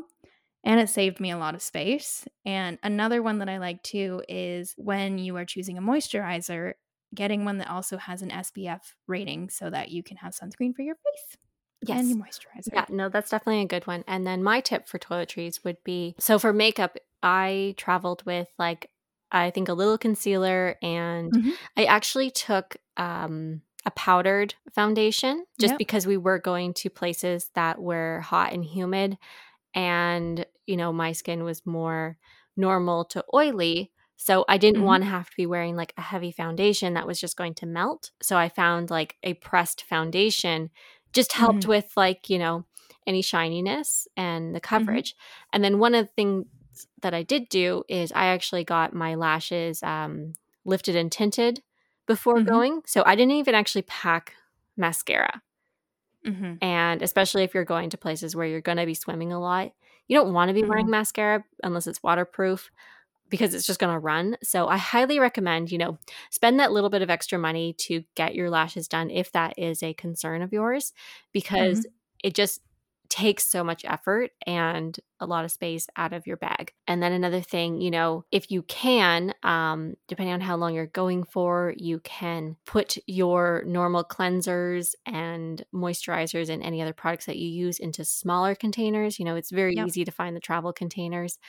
and 0.64 0.80
it 0.80 0.90
saved 0.90 1.20
me 1.20 1.32
a 1.32 1.38
lot 1.38 1.56
of 1.56 1.62
space. 1.62 2.28
And 2.46 2.78
another 2.84 3.24
one 3.24 3.40
that 3.40 3.50
I 3.50 3.58
like 3.60 3.82
too 3.84 4.24
is 4.28 4.74
when 4.78 5.18
you 5.18 5.36
are 5.38 5.46
choosing 5.46 5.78
a 5.78 5.82
moisturizer, 5.82 6.74
getting 7.16 7.46
one 7.46 7.58
that 7.60 7.70
also 7.70 7.98
has 7.98 8.22
an 8.22 8.32
SPF 8.32 8.96
rating 9.08 9.50
so 9.50 9.70
that 9.70 9.90
you 9.92 10.04
can 10.04 10.18
have 10.18 10.34
sunscreen 10.34 10.76
for 10.76 10.82
your 10.84 10.96
face 10.96 11.38
Yes. 11.88 12.00
and 12.00 12.10
your 12.10 12.18
moisturizer. 12.20 12.74
Yeah, 12.74 12.86
no, 12.90 13.10
that's 13.10 13.30
definitely 13.32 13.62
a 13.62 13.68
good 13.68 13.88
one. 13.88 14.04
And 14.08 14.28
then 14.28 14.44
my 14.44 14.60
tip 14.62 14.88
for 14.88 15.00
toiletries 15.00 15.64
would 15.64 15.84
be 15.84 16.16
so 16.20 16.38
for 16.40 16.54
makeup, 16.54 16.98
I 17.24 17.74
traveled 17.78 18.24
with 18.26 18.50
like 18.60 18.92
I 19.32 19.50
think 19.52 19.70
a 19.70 19.74
little 19.74 19.98
concealer 19.98 20.76
and 20.82 21.38
Mhm. 21.38 21.60
I 21.78 21.86
actually 21.86 22.32
took 22.32 22.78
um 22.98 23.62
a 23.86 23.92
powdered 23.92 24.56
foundation 24.76 25.46
just 25.60 25.78
Yep. 25.78 25.78
because 25.78 26.06
we 26.06 26.18
were 26.18 26.38
going 26.40 26.74
to 26.76 26.90
places 26.90 27.50
that 27.56 27.82
were 27.82 28.20
hot 28.22 28.52
and 28.54 28.64
humid 28.66 29.18
and 29.74 30.46
you 30.66 30.78
know 30.78 30.92
my 30.92 31.12
skin 31.12 31.44
was 31.44 31.66
more 31.66 32.18
normal 32.58 33.06
to 33.06 33.24
oily 33.34 33.92
so 34.18 34.44
i 34.50 34.58
didn't 34.58 34.82
Mhm. 34.82 34.84
want 34.84 35.04
to 35.04 35.10
have 35.10 35.30
to 35.30 35.36
be 35.38 35.46
wearing 35.46 35.76
like 35.76 35.94
a 35.98 36.02
heavy 36.02 36.32
foundation 36.32 36.94
that 36.96 37.08
was 37.08 37.20
just 37.20 37.38
going 37.38 37.54
to 37.54 37.66
melt 37.66 38.12
so 38.22 38.38
i 38.38 38.50
found 38.50 38.90
like 38.90 39.16
a 39.24 39.34
pressed 39.36 39.84
foundation 39.84 40.70
just 41.14 41.34
helped 41.34 41.66
Mhm. 41.66 41.68
with 41.68 41.92
like 41.98 42.30
you 42.30 42.40
know 42.40 42.66
any 43.08 43.22
shininess 43.22 44.08
and 44.18 44.56
the 44.56 44.60
coverage 44.62 45.16
and 45.54 45.64
then 45.64 45.80
one 45.80 45.96
of 45.96 46.06
the 46.08 46.14
things 46.14 46.46
that 47.02 47.14
i 47.14 47.24
did 47.24 47.50
do 47.50 47.84
is 47.90 48.12
i 48.14 48.28
actually 48.28 48.64
got 48.64 48.94
my 48.94 49.16
lashes 49.16 49.82
um, 49.84 50.34
lifted 50.66 50.96
and 50.96 51.12
tinted 51.12 51.62
before 52.08 52.40
Mhm. 52.40 52.50
going 52.52 52.82
so 52.86 53.04
i 53.06 53.16
didn't 53.16 53.34
even 53.34 53.56
actually 53.56 53.82
pack 53.84 54.36
mascara 54.78 55.42
hmm 56.26 56.62
and 56.62 57.02
especially 57.02 57.44
if 57.44 57.54
you're 57.54 57.66
going 57.66 57.90
to 57.92 57.98
places 57.98 58.36
where 58.36 58.46
you're 58.48 58.62
going 58.62 58.78
to 58.78 58.86
be 58.86 58.94
swimming 58.94 59.32
a 59.32 59.40
lot, 59.40 59.72
you 60.08 60.18
don't 60.18 60.34
want 60.34 60.50
to 60.50 60.54
be 60.54 60.64
wearing 60.64 60.86
Mhm. 60.86 60.90
mascara 60.90 61.44
unless 61.64 61.88
it's 61.88 62.04
waterproof 62.04 62.70
because 63.30 63.54
it's 63.54 63.66
just 63.66 63.80
going 63.80 63.94
to 63.94 64.00
run. 64.00 64.38
So 64.44 64.68
I 64.68 64.78
highly 64.78 65.20
recommend, 65.20 65.72
you 65.72 65.78
know, 65.78 65.98
spend 66.32 66.60
that 66.60 66.72
little 66.72 66.90
bit 66.90 67.02
of 67.02 67.10
extra 67.10 67.38
money 67.38 67.74
to 67.80 68.04
get 68.16 68.36
your 68.36 68.50
lashes 68.50 68.88
done 68.88 69.10
if 69.10 69.32
that 69.34 69.58
is 69.58 69.84
a 69.84 69.94
concern 69.94 70.42
of 70.42 70.54
yours 70.54 70.94
because 71.32 71.86
it 72.24 72.34
just 72.34 72.62
takes 73.10 73.44
so 73.50 73.64
much 73.64 73.84
effort 73.86 74.30
and 74.46 75.00
a 75.20 75.26
lot 75.26 75.44
of 75.44 75.50
space 75.52 75.88
out 75.96 76.14
of 76.14 76.28
your 76.28 76.38
bag. 76.38 76.74
And 76.88 77.02
then 77.02 77.12
another 77.12 77.42
thing, 77.42 77.82
you 77.82 77.90
know, 77.90 78.24
if 78.32 78.52
you 78.52 78.62
can, 78.62 79.34
um, 79.42 79.96
depending 80.08 80.34
on 80.34 80.42
how 80.42 80.56
long 80.58 80.76
you're 80.76 80.86
going 80.86 81.24
for, 81.24 81.74
you 81.76 82.02
can 82.02 82.56
put 82.68 82.98
your 83.08 83.64
normal 83.66 84.04
cleansers 84.04 84.94
and 85.08 85.64
moisturizers 85.74 86.50
and 86.50 86.62
any 86.62 86.84
other 86.84 86.94
products 86.94 87.26
that 87.26 87.38
you 87.38 87.48
use 87.50 87.80
into 87.80 88.06
smaller 88.06 88.54
containers. 88.54 89.18
You 89.18 89.26
know, 89.26 89.36
it's 89.36 89.50
very 89.50 89.76
Yep. 89.76 89.88
easy 89.88 90.06
to 90.06 90.12
find 90.12 90.36
the 90.36 90.40
travel 90.40 90.72
containers. 90.72 91.40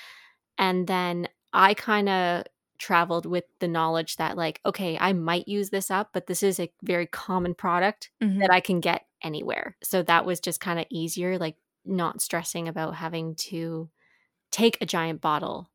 And 0.59 0.87
then 0.87 1.29
I 1.53 1.75
kind 1.75 2.09
of 2.09 2.45
traveled 2.79 3.27
with 3.27 3.45
the 3.61 3.69
knowledge 3.69 4.17
that, 4.17 4.37
like, 4.37 4.61
okay, 4.67 4.97
I 5.01 5.13
might 5.13 5.49
use 5.49 5.71
this 5.71 5.91
up, 5.91 6.11
but 6.13 6.27
this 6.27 6.43
is 6.43 6.61
a 6.61 6.73
very 6.83 7.07
common 7.07 7.55
product 7.55 8.11
Mhm. 8.21 8.41
that 8.41 8.53
I 8.53 8.61
can 8.61 8.81
get 8.81 9.07
anywhere. 9.23 9.77
So 9.83 10.03
that 10.05 10.25
was 10.25 10.41
just 10.41 10.61
kind 10.61 10.79
of 10.81 10.87
easier, 10.91 11.39
like 11.39 11.57
not 11.85 12.21
stressing 12.23 12.69
about 12.69 12.95
having 12.97 13.35
to 13.37 13.91
take 14.51 14.79
a 14.81 14.87
giant 14.87 15.21
bottle 15.21 15.71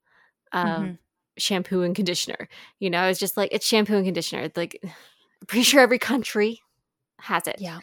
of 0.53 0.91
Mhm. 0.91 0.97
shampoo 1.37 1.83
and 1.83 1.95
conditioner. 1.95 2.49
You 2.79 2.89
know, 2.89 3.07
it's 3.07 3.19
just 3.19 3.37
like 3.37 3.49
it's 3.53 3.65
shampoo 3.67 3.95
and 3.95 4.05
conditioner. 4.05 4.43
It's 4.43 4.57
like 4.57 4.79
I'm 4.83 4.91
pretty 5.47 5.63
sure 5.63 5.81
every 5.81 5.99
country 5.99 6.61
has 7.19 7.47
it. 7.47 7.61
Yeah. 7.61 7.81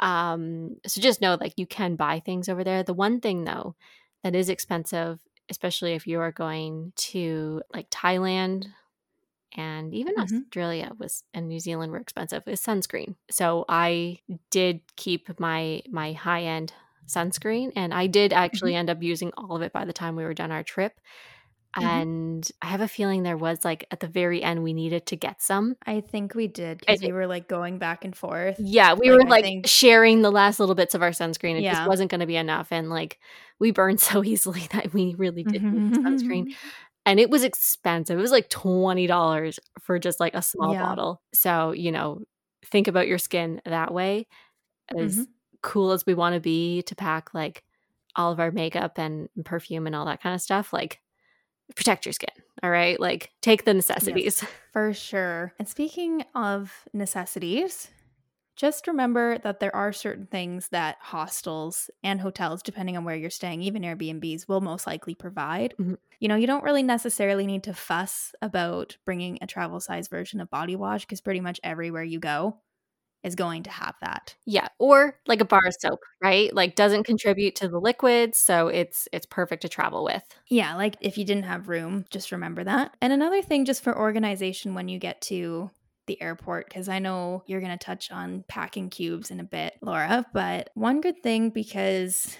Um, 0.00 0.76
so 0.86 1.00
just 1.00 1.20
know 1.20 1.36
like 1.40 1.54
you 1.56 1.66
can 1.66 1.96
buy 1.96 2.20
things 2.20 2.48
over 2.48 2.64
there. 2.64 2.82
The 2.82 2.94
one 2.94 3.20
thing 3.20 3.44
though 3.44 3.76
that 4.22 4.34
is 4.34 4.48
expensive, 4.50 5.20
especially 5.50 5.94
if 5.94 6.06
you 6.06 6.20
are 6.20 6.32
going 6.32 6.92
to 6.96 7.62
like 7.72 7.90
Thailand 7.90 8.66
and 9.56 9.94
even 9.94 10.14
Mhm. 10.16 10.22
Australia 10.22 10.92
was 10.98 11.24
and 11.34 11.48
New 11.48 11.60
Zealand 11.60 11.92
were 11.92 11.98
expensive 11.98 12.42
is 12.48 12.60
sunscreen. 12.60 13.16
So 13.30 13.64
I 13.68 14.18
did 14.50 14.82
keep 14.96 15.38
my 15.40 15.82
my 15.90 16.12
high 16.12 16.42
end 16.44 16.72
sunscreen 17.08 17.72
and 17.76 17.92
I 17.94 18.06
did 18.06 18.32
actually 18.32 18.74
end 18.74 18.90
up 18.90 19.02
using 19.02 19.32
all 19.36 19.56
of 19.56 19.62
it 19.62 19.72
by 19.72 19.84
the 19.84 19.92
time 19.92 20.16
we 20.16 20.24
were 20.24 20.34
done 20.34 20.50
our 20.50 20.64
trip. 20.64 21.00
Mhm. 21.76 21.82
And 21.84 22.50
I 22.62 22.66
have 22.66 22.80
a 22.80 22.88
feeling 22.88 23.22
there 23.24 23.36
was 23.36 23.64
like 23.64 23.84
at 23.90 24.00
the 24.00 24.06
very 24.06 24.42
end 24.42 24.62
we 24.62 24.72
needed 24.72 25.06
to 25.06 25.16
get 25.16 25.42
some. 25.42 25.76
I 25.86 26.00
think 26.02 26.34
we 26.34 26.46
did 26.46 26.78
because 26.78 27.00
we 27.02 27.10
were 27.12 27.26
like 27.26 27.48
going 27.48 27.78
back 27.78 28.04
and 28.04 28.16
forth. 28.16 28.56
Yeah, 28.58 28.94
we 28.94 29.10
Like, 29.10 29.18
were 29.20 29.26
I 29.26 29.30
like 29.30 29.44
think- 29.44 29.66
sharing 29.66 30.22
the 30.22 30.30
last 30.30 30.60
little 30.60 30.74
bits 30.76 30.94
of 30.94 31.02
our 31.02 31.10
sunscreen. 31.10 31.58
It 31.58 31.64
just 31.70 31.88
wasn't 31.88 32.10
going 32.10 32.20
to 32.20 32.26
be 32.26 32.36
enough 32.36 32.68
and 32.70 32.90
like 32.90 33.18
we 33.58 33.70
burned 33.72 34.00
so 34.00 34.22
easily 34.24 34.68
that 34.72 34.92
we 34.92 35.14
really 35.18 35.42
did 35.44 35.62
need 35.62 35.92
Mm-hmm. 35.94 36.06
sunscreen. 36.06 36.54
and 37.06 37.18
it 37.18 37.28
was 37.30 37.42
expensive. 37.44 38.18
It 38.18 38.22
was 38.22 38.30
like 38.30 38.48
$20 38.50 39.58
for 39.80 39.98
just 39.98 40.20
like 40.20 40.34
a 40.34 40.42
small 40.42 40.72
Yeah. 40.74 40.82
bottle. 40.82 41.22
So, 41.32 41.72
you 41.72 41.92
know, 41.92 42.22
think 42.66 42.88
about 42.88 43.08
your 43.08 43.18
skin 43.18 43.60
that 43.64 43.92
way. 43.92 44.26
As 44.96 45.18
Mhm. 45.18 45.26
cool 45.62 45.90
as 45.92 46.06
we 46.06 46.14
want 46.14 46.34
to 46.34 46.40
be 46.40 46.82
to 46.82 46.94
pack 46.94 47.34
like 47.34 47.64
all 48.16 48.30
of 48.30 48.38
our 48.38 48.50
makeup 48.52 48.96
and 48.98 49.28
perfume 49.44 49.86
and 49.86 49.96
all 49.96 50.06
that 50.06 50.22
kind 50.22 50.34
of 50.34 50.40
stuff, 50.40 50.72
like 50.72 51.00
protect 51.76 52.06
your 52.06 52.12
skin. 52.12 52.30
All 52.62 52.70
right. 52.70 52.98
Like 52.98 53.30
take 53.42 53.64
the 53.64 53.74
necessities. 53.74 54.44
For 54.72 54.92
sure. 54.92 55.52
And 55.58 55.68
speaking 55.68 56.24
of 56.34 56.72
necessities, 56.92 57.88
just 58.56 58.86
remember 58.86 59.38
that 59.38 59.58
there 59.60 59.74
are 59.74 59.92
certain 59.92 60.26
things 60.26 60.68
that 60.68 60.96
hostels 61.00 61.90
and 62.02 62.20
hotels, 62.20 62.62
depending 62.62 62.96
on 62.96 63.04
where 63.04 63.16
you're 63.16 63.30
staying, 63.30 63.62
even 63.62 63.82
Airbnbs, 63.82 64.48
will 64.48 64.60
most 64.60 64.86
likely 64.86 65.14
provide. 65.14 65.74
Mhm. 65.78 65.98
You 66.20 66.28
know, 66.28 66.36
you 66.36 66.46
don't 66.46 66.62
really 66.62 66.82
necessarily 66.84 67.46
need 67.46 67.64
to 67.64 67.74
fuss 67.74 68.32
about 68.40 68.96
bringing 69.04 69.38
a 69.42 69.46
travel 69.46 69.80
size 69.80 70.08
version 70.08 70.40
of 70.40 70.50
body 70.50 70.76
wash 70.76 71.04
because 71.04 71.20
pretty 71.20 71.40
much 71.40 71.60
everywhere 71.64 72.04
you 72.04 72.20
go 72.20 72.60
is 73.24 73.34
going 73.34 73.62
to 73.64 73.70
have 73.70 73.94
that. 74.02 74.34
Yeah. 74.44 74.68
Or 74.78 75.18
like 75.26 75.40
a 75.40 75.44
bar 75.44 75.66
of 75.66 75.74
soap, 75.80 76.00
right? 76.22 76.54
Like 76.54 76.76
doesn't 76.76 77.04
contribute 77.04 77.56
to 77.56 77.68
the 77.68 77.80
liquids. 77.80 78.38
So 78.38 78.68
it's 78.68 79.08
it's 79.12 79.26
perfect 79.26 79.62
to 79.62 79.68
travel 79.68 80.04
with. 80.04 80.22
Yeah, 80.48 80.76
like 80.76 80.96
if 81.00 81.18
you 81.18 81.24
didn't 81.24 81.44
have 81.44 81.68
room, 81.68 82.04
just 82.10 82.30
remember 82.30 82.62
that. 82.64 82.96
And 83.00 83.12
another 83.12 83.42
thing, 83.42 83.64
just 83.64 83.82
for 83.82 83.98
organization 83.98 84.74
when 84.74 84.88
you 84.88 84.98
get 84.98 85.20
to 85.22 85.70
the 86.06 86.20
airport, 86.20 86.68
because 86.68 86.88
I 86.88 86.98
know 86.98 87.42
you're 87.46 87.62
going 87.62 87.76
to 87.76 87.84
touch 87.84 88.10
on 88.10 88.44
packing 88.46 88.90
cubes 88.90 89.30
in 89.30 89.40
a 89.40 89.44
bit, 89.44 89.74
Laura. 89.80 90.26
But 90.34 90.68
one 90.74 91.00
good 91.00 91.22
thing, 91.22 91.48
because 91.48 92.36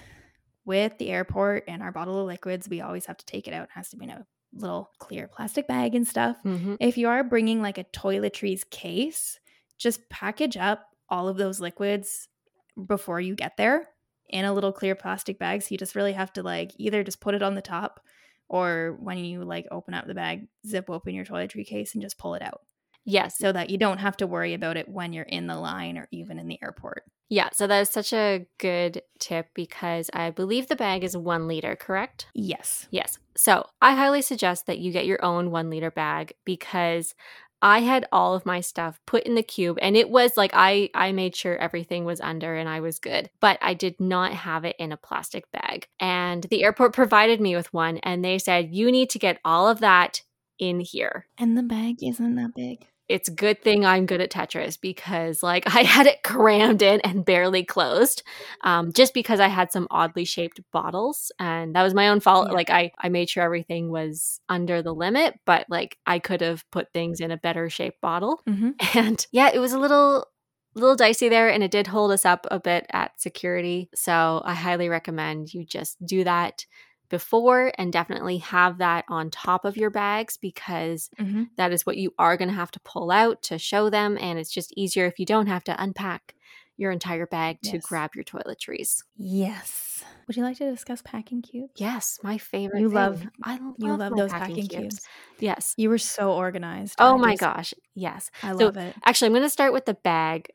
with 0.65 0.97
the 0.99 1.09
airport 1.09 1.63
and 1.67 1.81
our 1.81 1.91
bottle 1.91 2.19
of 2.19 2.27
liquids, 2.27 2.69
we 2.69 2.81
always 2.81 3.07
have 3.07 3.17
to 3.17 3.25
take 3.25 3.47
it 3.47 3.53
out. 3.53 3.63
It 3.63 3.69
has 3.73 3.89
to 3.89 3.97
be 3.97 4.05
in 4.05 4.11
a 4.11 4.25
little 4.53 4.91
clear 4.99 5.27
plastic 5.27 5.67
bag 5.67 5.95
and 5.95 6.07
stuff. 6.07 6.37
Mm-hmm. 6.45 6.75
If 6.79 6.97
you 6.97 7.07
are 7.07 7.23
bringing 7.23 7.61
like 7.61 7.77
a 7.77 7.83
toiletries 7.85 8.69
case, 8.69 9.39
just 9.77 10.09
package 10.09 10.57
up 10.57 10.87
all 11.09 11.27
of 11.27 11.37
those 11.37 11.59
liquids 11.59 12.27
before 12.87 13.19
you 13.21 13.35
get 13.35 13.57
there 13.57 13.87
in 14.29 14.45
a 14.45 14.53
little 14.53 14.71
clear 14.71 14.95
plastic 14.95 15.37
bag. 15.39 15.61
So 15.61 15.67
you 15.71 15.77
just 15.77 15.95
really 15.95 16.13
have 16.13 16.33
to 16.33 16.43
like 16.43 16.71
either 16.77 17.03
just 17.03 17.21
put 17.21 17.35
it 17.35 17.43
on 17.43 17.55
the 17.55 17.61
top 17.61 17.99
or 18.47 18.97
when 18.99 19.17
you 19.19 19.43
like 19.43 19.65
open 19.71 19.93
up 19.93 20.07
the 20.07 20.13
bag, 20.15 20.47
zip 20.67 20.89
open 20.89 21.13
your 21.13 21.25
toiletry 21.25 21.65
case 21.65 21.93
and 21.93 22.01
just 22.01 22.17
pull 22.17 22.35
it 22.35 22.41
out 22.41 22.61
Yes. 23.05 23.37
so 23.37 23.51
that 23.51 23.69
you 23.69 23.77
don't 23.77 23.99
have 23.99 24.17
to 24.17 24.27
worry 24.27 24.53
about 24.53 24.77
it 24.77 24.89
when 24.89 25.13
you're 25.13 25.23
in 25.23 25.47
the 25.47 25.55
line 25.55 25.97
or 25.97 26.07
even 26.11 26.39
in 26.39 26.47
the 26.47 26.59
airport. 26.61 27.03
Yeah. 27.29 27.49
So 27.53 27.65
that 27.65 27.79
is 27.81 27.89
such 27.89 28.13
a 28.13 28.45
good 28.59 29.01
tip 29.19 29.47
because 29.55 30.11
I 30.13 30.29
believe 30.29 30.67
the 30.67 30.75
bag 30.75 31.03
is 31.03 31.17
one 31.17 31.47
liter, 31.47 31.75
correct? 31.75 32.27
Yes. 32.35 32.87
Yes. 32.91 33.17
So 33.35 33.65
I 33.81 33.95
highly 33.95 34.21
suggest 34.21 34.67
that 34.67 34.77
you 34.77 34.91
get 34.91 35.07
your 35.07 35.23
own 35.25 35.49
one 35.49 35.69
liter 35.71 35.89
bag 35.89 36.33
because 36.45 37.15
I 37.65 37.79
had 37.79 38.07
all 38.11 38.35
of 38.35 38.45
my 38.45 38.61
stuff 38.61 38.99
put 39.07 39.23
in 39.23 39.33
the 39.33 39.41
cube 39.41 39.79
and 39.81 39.97
it 39.97 40.07
was 40.07 40.37
like 40.37 40.51
I 40.53 40.91
I 40.93 41.11
made 41.13 41.35
sure 41.35 41.57
everything 41.57 42.05
was 42.05 42.21
under 42.21 42.53
and 42.53 42.69
I 42.69 42.79
was 42.79 42.99
good. 42.99 43.31
But 43.39 43.57
I 43.59 43.73
did 43.73 43.99
not 43.99 44.33
have 44.33 44.65
it 44.65 44.75
in 44.77 44.91
a 44.91 44.97
plastic 44.97 45.51
bag. 45.51 45.87
And 45.99 46.43
the 46.43 46.63
airport 46.63 46.93
provided 46.93 47.41
me 47.41 47.55
with 47.55 47.73
one 47.73 47.97
and 48.03 48.23
they 48.23 48.37
said 48.37 48.75
you 48.75 48.91
need 48.91 49.09
to 49.09 49.19
get 49.19 49.39
all 49.43 49.67
of 49.67 49.79
that 49.79 50.21
in 50.59 50.79
here. 50.79 51.25
And 51.39 51.57
the 51.57 51.63
bag 51.63 52.03
isn't 52.03 52.35
that 52.35 52.53
big. 52.55 52.85
It's 53.07 53.29
good 53.29 53.61
thing 53.61 53.85
I'm 53.85 54.05
good 54.05 54.21
at 54.21 54.31
Tetris 54.31 54.79
because 54.79 55.43
like 55.43 55.63
I 55.75 55.81
had 55.83 56.07
it 56.07 56.23
crammed 56.23 56.81
in 56.81 57.01
and 57.01 57.25
barely 57.25 57.63
closed 57.63 58.23
um, 58.61 58.91
just 58.93 59.13
because 59.13 59.39
I 59.39 59.47
had 59.47 59.71
some 59.71 59.87
oddly 59.91 60.25
shaped 60.25 60.59
bottles 60.71 61.31
and 61.39 61.75
that 61.75 61.83
was 61.83 61.93
my 61.93 62.09
own 62.09 62.19
fault. 62.19 62.47
Yeah. 62.47 62.53
Like 62.53 62.69
I, 62.69 62.91
I 62.99 63.09
made 63.09 63.29
sure 63.29 63.43
everything 63.43 63.89
was 63.89 64.39
under 64.49 64.81
the 64.81 64.93
limit, 64.93 65.39
but 65.45 65.65
like 65.69 65.97
I 66.05 66.19
could 66.19 66.41
have 66.41 66.69
put 66.71 66.93
things 66.93 67.19
in 67.19 67.31
a 67.31 67.37
better 67.37 67.69
shaped 67.69 68.01
bottle. 68.01 68.41
Mm-hmm. 68.47 68.71
And 68.97 69.27
yeah, 69.31 69.51
it 69.53 69.59
was 69.59 69.73
a 69.73 69.79
little 69.79 70.25
little 70.75 70.95
dicey 70.95 71.29
there 71.29 71.49
and 71.49 71.63
it 71.63 71.71
did 71.71 71.87
hold 71.87 72.11
us 72.11 72.25
up 72.25 72.45
a 72.51 72.59
bit 72.59 72.85
at 72.91 73.19
security. 73.19 73.89
So 73.95 74.41
I 74.45 74.53
highly 74.53 74.89
recommend 74.89 75.53
you 75.53 75.65
just 75.65 76.03
do 76.05 76.23
that 76.25 76.65
before 77.15 77.71
and 77.77 77.93
definitely 77.93 78.37
have 78.39 78.79
that 78.79 79.05
on 79.07 79.29
top 79.29 79.63
of 79.65 79.77
your 79.77 79.89
bags 79.89 80.35
because 80.37 81.09
Mm-hmm. 81.19 81.43
that 81.57 81.71
is 81.71 81.85
what 81.85 81.97
you 81.97 82.13
are 82.19 82.35
going 82.37 82.49
to 82.49 82.55
have 82.55 82.71
to 82.71 82.79
pull 82.81 83.09
out 83.11 83.41
to 83.43 83.57
show 83.57 83.89
them 83.89 84.17
and 84.19 84.37
it's 84.39 84.51
just 84.51 84.73
easier 84.75 85.05
if 85.05 85.17
you 85.19 85.25
don't 85.25 85.47
have 85.47 85.63
to 85.65 85.81
unpack 85.81 86.35
your 86.77 86.91
entire 86.91 87.25
bag 87.25 87.61
to 87.61 87.75
Yes. 87.77 87.85
grab 87.85 88.15
your 88.15 88.25
toiletries. 88.25 89.03
Yes. 89.15 90.03
Would 90.27 90.35
you 90.35 90.43
like 90.43 90.57
to 90.57 90.69
discuss 90.69 91.01
packing 91.01 91.41
cubes? 91.41 91.71
Yes, 91.77 92.19
my 92.21 92.37
favorite. 92.37 92.81
You 92.81 92.89
thing. 92.89 92.95
love- 92.95 93.25
I 93.43 93.57
love 93.57 93.75
You 93.77 93.95
love 93.95 94.15
those 94.17 94.31
packing 94.31 94.67
cubes. 94.67 94.99
Yes. 95.39 95.73
You 95.77 95.89
were 95.89 95.97
so 95.97 96.33
organized. 96.33 96.95
Oh 96.99 97.13
I 97.15 97.17
my 97.17 97.31
just- 97.33 97.41
gosh. 97.41 97.73
Yes. 97.93 98.29
I 98.43 98.51
So, 98.57 98.65
love 98.65 98.77
it. 98.77 98.93
Actually, 99.05 99.27
I'm 99.27 99.33
going 99.33 99.43
to 99.43 99.49
start 99.49 99.71
with 99.71 99.85
the 99.85 99.93
bag 99.93 100.49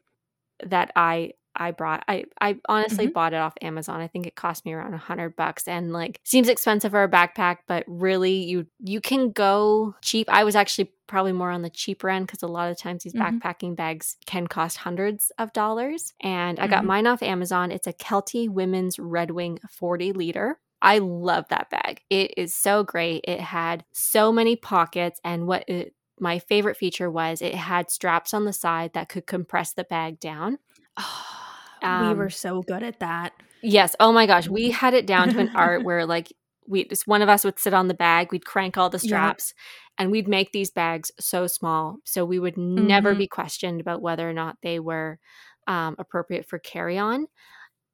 that 0.66 0.92
I 0.94 1.32
I 1.56 1.70
brought. 1.72 2.04
I 2.08 2.24
I 2.40 2.58
honestly 2.68 3.08
Mhm. 3.08 3.12
bought 3.12 3.32
it 3.32 3.36
off 3.36 3.54
Amazon. 3.60 4.00
I 4.00 4.06
think 4.08 4.26
it 4.26 4.34
cost 4.34 4.64
me 4.64 4.72
around 4.72 4.94
a 4.94 4.98
hundred 4.98 5.36
bucks, 5.36 5.66
and 5.68 5.92
like 5.92 6.20
seems 6.24 6.48
expensive 6.48 6.92
for 6.92 7.02
a 7.02 7.08
backpack, 7.08 7.58
but 7.66 7.84
really 7.86 8.32
you 8.34 8.66
you 8.78 9.00
can 9.00 9.30
go 9.32 9.94
cheap. 10.02 10.28
I 10.30 10.44
was 10.44 10.54
actually 10.56 10.92
probably 11.06 11.32
more 11.32 11.50
on 11.50 11.62
the 11.62 11.70
cheaper 11.70 12.08
end 12.08 12.26
because 12.28 12.42
a 12.42 12.46
lot 12.46 12.70
of 12.70 12.78
times 12.78 13.02
these 13.02 13.12
Mhm. 13.14 13.40
backpacking 13.40 13.74
bags 13.76 14.16
can 14.26 14.46
cost 14.46 14.76
hundreds 14.78 15.32
of 15.38 15.52
dollars. 15.52 16.14
And 16.20 16.60
I 16.60 16.68
got 16.68 16.84
Mhm. 16.84 16.86
mine 16.86 17.06
off 17.08 17.22
Amazon. 17.22 17.72
It's 17.72 17.88
a 17.88 17.92
Kelty 17.92 18.48
Women's 18.48 18.98
Red 18.98 19.32
Wing 19.32 19.58
40 19.68 20.12
liter. 20.12 20.60
I 20.80 20.98
love 20.98 21.46
that 21.48 21.68
bag. 21.68 22.02
It 22.10 22.32
is 22.38 22.54
so 22.54 22.84
great. 22.84 23.24
It 23.26 23.40
had 23.40 23.84
so 23.92 24.32
many 24.32 24.54
pockets, 24.56 25.20
and 25.24 25.46
what 25.48 25.68
it, 25.68 25.94
my 26.18 26.38
favorite 26.38 26.76
feature 26.76 27.10
was 27.10 27.42
it 27.42 27.54
had 27.54 27.90
straps 27.90 28.32
on 28.32 28.44
the 28.44 28.52
side 28.52 28.92
that 28.94 29.08
could 29.08 29.26
compress 29.26 29.72
the 29.72 29.84
bag 29.84 30.20
down. 30.20 30.58
we 31.88 32.14
Um, 32.14 32.14
were 32.14 32.30
so 32.30 32.62
good 32.62 32.82
at 32.82 33.00
that. 33.00 33.32
Yes. 33.62 33.94
Oh 34.00 34.12
my 34.12 34.26
gosh. 34.26 34.48
We 34.48 34.70
had 34.70 34.94
it 34.94 35.06
down 35.06 35.28
to 35.30 35.40
an 35.40 35.50
art 35.54 35.84
where 35.84 36.06
like 36.06 36.32
we 36.66 36.84
just 36.86 37.06
one 37.06 37.22
of 37.22 37.28
us 37.28 37.44
would 37.44 37.58
sit 37.58 37.74
on 37.74 37.88
the 37.88 37.94
bag, 37.94 38.32
we'd 38.32 38.44
crank 38.46 38.76
all 38.78 38.88
the 38.90 38.98
Yep. 39.00 39.38
straps, 39.38 39.54
and 39.98 40.10
we'd 40.10 40.28
make 40.28 40.52
these 40.52 40.70
bags 40.70 41.10
so 41.20 41.46
small. 41.46 41.98
So 42.04 42.24
we 42.24 42.38
would 42.38 42.56
never 42.56 43.14
Mhm. 43.14 43.16
be 43.16 43.26
questioned 43.26 43.80
about 43.80 44.02
whether 44.02 44.28
or 44.28 44.32
not 44.32 44.56
they 44.62 44.78
were 44.80 45.18
um, 45.66 45.94
appropriate 45.98 46.46
for 46.48 46.58
carry 46.58 46.96
on. 46.98 47.26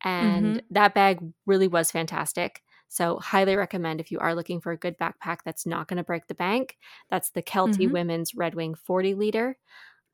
And 0.05 0.61
Mm-hmm. 0.61 0.66
that 0.71 0.95
bag 0.95 1.21
really 1.47 1.69
was 1.69 1.90
fantastic. 1.90 2.62
So, 2.88 3.19
highly 3.19 3.57
recommend 3.57 4.01
if 4.01 4.12
you 4.12 4.19
are 4.21 4.35
looking 4.35 4.61
for 4.61 4.73
a 4.73 4.77
good 4.77 4.99
backpack 4.99 5.38
that's 5.45 5.66
not 5.66 5.88
going 5.88 5.99
to 5.99 6.05
break 6.05 6.29
the 6.29 6.35
bank. 6.35 6.79
That's 7.11 7.31
the 7.31 7.42
Kelty 7.42 7.88
Mhm. 7.88 7.90
Women's 7.90 8.35
Red 8.37 8.55
Wing 8.55 8.75
40 8.77 9.14
liter. 9.14 9.59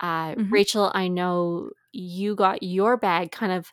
Uh, 0.01 0.37
Mhm. 0.37 0.49
Rachel, 0.51 0.91
I 0.95 1.09
know 1.09 1.71
you 1.93 2.35
got 2.35 2.63
your 2.63 2.97
bag 2.97 3.33
kind 3.33 3.53
of 3.53 3.73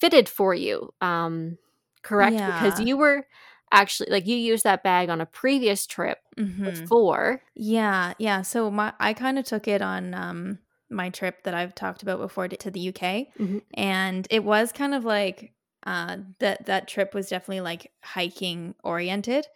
fitted 0.00 0.28
for 0.28 0.54
you, 0.54 0.90
um, 1.00 1.58
correct? 2.02 2.44
Because 2.46 2.78
you 2.78 2.96
were 2.96 3.26
actually 3.72 4.10
like 4.10 4.26
you 4.26 4.36
used 4.36 4.64
that 4.64 4.82
bag 4.82 5.08
on 5.10 5.20
a 5.20 5.26
previous 5.26 5.86
trip 5.86 6.18
Mhm. 6.38 6.64
before. 6.64 7.42
Yeah, 7.54 8.14
yeah. 8.18 8.42
So 8.42 8.70
my 8.70 8.92
I 9.00 9.12
kind 9.14 9.38
of 9.38 9.44
took 9.44 9.68
it 9.68 9.82
on 9.82 10.14
um 10.14 10.58
my 10.90 11.10
trip 11.10 11.44
that 11.44 11.54
I've 11.54 11.74
talked 11.74 12.02
about 12.02 12.18
before 12.18 12.48
to, 12.48 12.56
to 12.56 12.70
the 12.70 12.80
UK, 12.92 13.28
Mhm. 13.38 13.62
and 13.74 14.26
it 14.30 14.44
was 14.44 14.72
kind 14.72 14.94
of 14.94 15.04
like 15.04 15.52
uh 15.86 16.18
that 16.40 16.66
that 16.66 16.88
trip 16.88 17.14
was 17.14 17.28
definitely 17.28 17.60
like 17.60 17.90
hiking 18.02 18.74
oriented. 18.82 19.46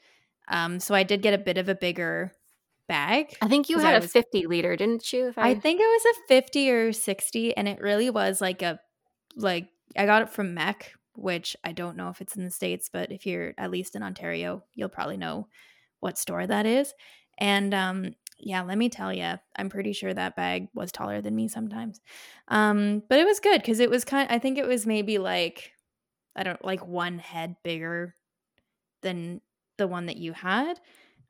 Um, 0.48 0.78
so 0.80 0.94
I 0.94 1.02
did 1.04 1.22
get 1.22 1.34
a 1.34 1.38
bit 1.38 1.58
of 1.58 1.68
a 1.68 1.74
bigger 1.74 2.32
bag. 2.88 3.34
I 3.40 3.48
think 3.48 3.68
you 3.68 3.78
had 3.78 3.94
I 3.94 3.98
a 3.98 4.00
was- 4.00 4.12
50 4.12 4.46
liter, 4.46 4.76
didn't 4.76 5.12
you? 5.12 5.28
If 5.28 5.38
I 5.38 5.54
think 5.54 5.80
it 5.80 5.84
was 5.84 6.04
a 6.16 6.28
50 6.28 6.70
or 6.70 6.92
60 6.92 7.56
and 7.56 7.68
it 7.68 7.80
really 7.80 8.10
was 8.10 8.40
like 8.40 8.62
a 8.62 8.78
like 9.36 9.68
I 9.96 10.06
got 10.06 10.22
it 10.22 10.30
from 10.30 10.54
MEC, 10.54 10.90
which 11.14 11.56
I 11.64 11.72
don't 11.72 11.96
know 11.96 12.08
if 12.08 12.20
it's 12.20 12.36
in 12.36 12.44
the 12.44 12.50
states, 12.50 12.88
but 12.92 13.10
if 13.12 13.26
you're 13.26 13.54
at 13.58 13.70
least 13.70 13.96
in 13.96 14.02
Ontario, 14.02 14.64
you'll 14.74 14.88
probably 14.88 15.16
know 15.16 15.48
what 16.00 16.18
store 16.18 16.46
that 16.46 16.66
is. 16.66 16.92
And 17.38 17.72
um 17.74 18.14
yeah, 18.38 18.62
let 18.62 18.76
me 18.76 18.88
tell 18.88 19.12
you, 19.12 19.34
I'm 19.56 19.70
pretty 19.70 19.92
sure 19.92 20.12
that 20.12 20.34
bag 20.36 20.66
was 20.74 20.90
taller 20.92 21.20
than 21.20 21.34
me 21.34 21.48
sometimes. 21.48 22.00
Um 22.48 23.02
but 23.08 23.18
it 23.18 23.24
was 23.26 23.40
good 23.40 23.64
cuz 23.64 23.80
it 23.80 23.90
was 23.90 24.04
kind 24.04 24.28
I 24.30 24.38
think 24.38 24.58
it 24.58 24.66
was 24.66 24.86
maybe 24.86 25.18
like 25.18 25.72
I 26.36 26.42
don't 26.42 26.64
like 26.64 26.86
one 26.86 27.18
head 27.18 27.56
bigger 27.62 28.14
than 29.02 29.40
the 29.78 29.86
one 29.86 30.06
that 30.06 30.16
you 30.16 30.32
had. 30.32 30.80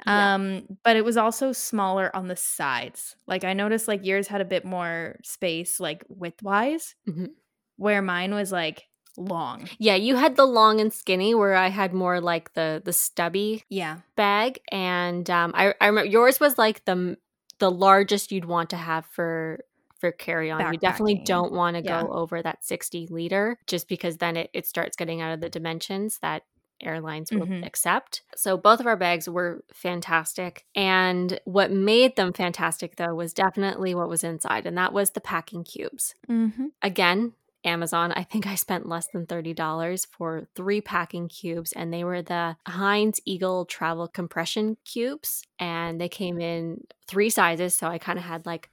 Yeah. 0.06 0.34
Um, 0.34 0.78
but 0.84 0.96
it 0.96 1.04
was 1.04 1.16
also 1.16 1.52
smaller 1.52 2.14
on 2.14 2.28
the 2.28 2.36
sides. 2.36 3.16
Like 3.26 3.44
I 3.44 3.52
noticed 3.54 3.88
like 3.88 4.04
yours 4.04 4.28
had 4.28 4.40
a 4.40 4.44
bit 4.44 4.64
more 4.64 5.16
space 5.22 5.80
like 5.80 6.04
widthwise, 6.08 6.94
Mhm. 7.08 7.28
where 7.76 8.02
mine 8.02 8.34
was 8.34 8.52
like 8.52 8.84
long. 9.16 9.68
Yeah, 9.78 9.94
you 9.94 10.16
had 10.16 10.36
the 10.36 10.44
long 10.46 10.80
and 10.80 10.92
skinny 10.92 11.34
where 11.34 11.54
I 11.54 11.68
had 11.68 11.92
more 11.94 12.20
like 12.20 12.54
the 12.54 12.82
the 12.84 12.92
stubby 12.92 13.62
Yeah. 13.68 13.98
bag 14.16 14.58
and 14.72 15.28
um 15.30 15.52
I 15.54 15.74
I 15.80 15.86
remember 15.86 16.10
yours 16.10 16.40
was 16.40 16.58
like 16.58 16.84
the 16.84 17.16
the 17.60 17.70
largest 17.70 18.32
you'd 18.32 18.44
want 18.46 18.70
to 18.70 18.76
have 18.76 19.06
for 19.06 19.60
for 20.00 20.10
carry 20.12 20.50
on. 20.50 20.72
You 20.72 20.78
definitely 20.78 21.22
don't 21.24 21.52
want 21.52 21.76
to 21.76 21.82
Yeah. 21.82 22.02
go 22.02 22.08
over 22.12 22.42
that 22.42 22.64
60 22.64 23.06
liter 23.06 23.58
just 23.68 23.88
because 23.88 24.18
then 24.18 24.36
it, 24.36 24.50
it 24.52 24.66
starts 24.66 24.96
getting 24.96 25.22
out 25.22 25.32
of 25.32 25.40
the 25.40 25.48
dimensions 25.48 26.18
that 26.20 26.42
airlines 26.80 27.30
will 27.32 27.46
Mhm. 27.46 27.64
accept. 27.66 28.22
So 28.36 28.56
both 28.56 28.80
of 28.80 28.86
our 28.86 28.96
bags 28.96 29.28
were 29.28 29.64
fantastic. 29.72 30.66
And 30.74 31.38
what 31.44 31.70
made 31.70 32.16
them 32.16 32.32
fantastic 32.32 32.96
though 32.96 33.14
was 33.14 33.32
definitely 33.32 33.94
what 33.94 34.08
was 34.08 34.24
inside, 34.24 34.66
and 34.66 34.76
that 34.78 34.92
was 34.92 35.10
the 35.10 35.20
packing 35.20 35.64
cubes. 35.64 36.14
Mm-hmm. 36.28 36.66
Again, 36.82 37.34
Amazon, 37.66 38.12
I 38.12 38.24
think 38.24 38.46
I 38.46 38.56
spent 38.56 38.86
less 38.86 39.06
than 39.06 39.26
$30 39.26 40.04
for 40.04 40.46
three 40.54 40.82
packing 40.82 41.28
cubes, 41.28 41.72
and 41.72 41.90
they 41.92 42.04
were 42.04 42.20
the 42.20 42.56
Hynes 42.68 43.20
Eagle 43.24 43.64
Travel 43.64 44.06
Compression 44.06 44.76
Cubes. 44.84 45.42
And 45.58 45.98
they 45.98 46.10
came 46.10 46.38
in 46.40 46.86
three 47.08 47.30
sizes. 47.30 47.74
So 47.74 47.86
I 47.88 47.96
kind 47.96 48.18
of 48.18 48.24
had 48.26 48.44
like 48.44 48.68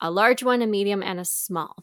a 0.00 0.12
large 0.12 0.44
one, 0.44 0.62
a 0.62 0.66
medium, 0.68 1.02
and 1.02 1.18
a 1.18 1.24
small. 1.24 1.74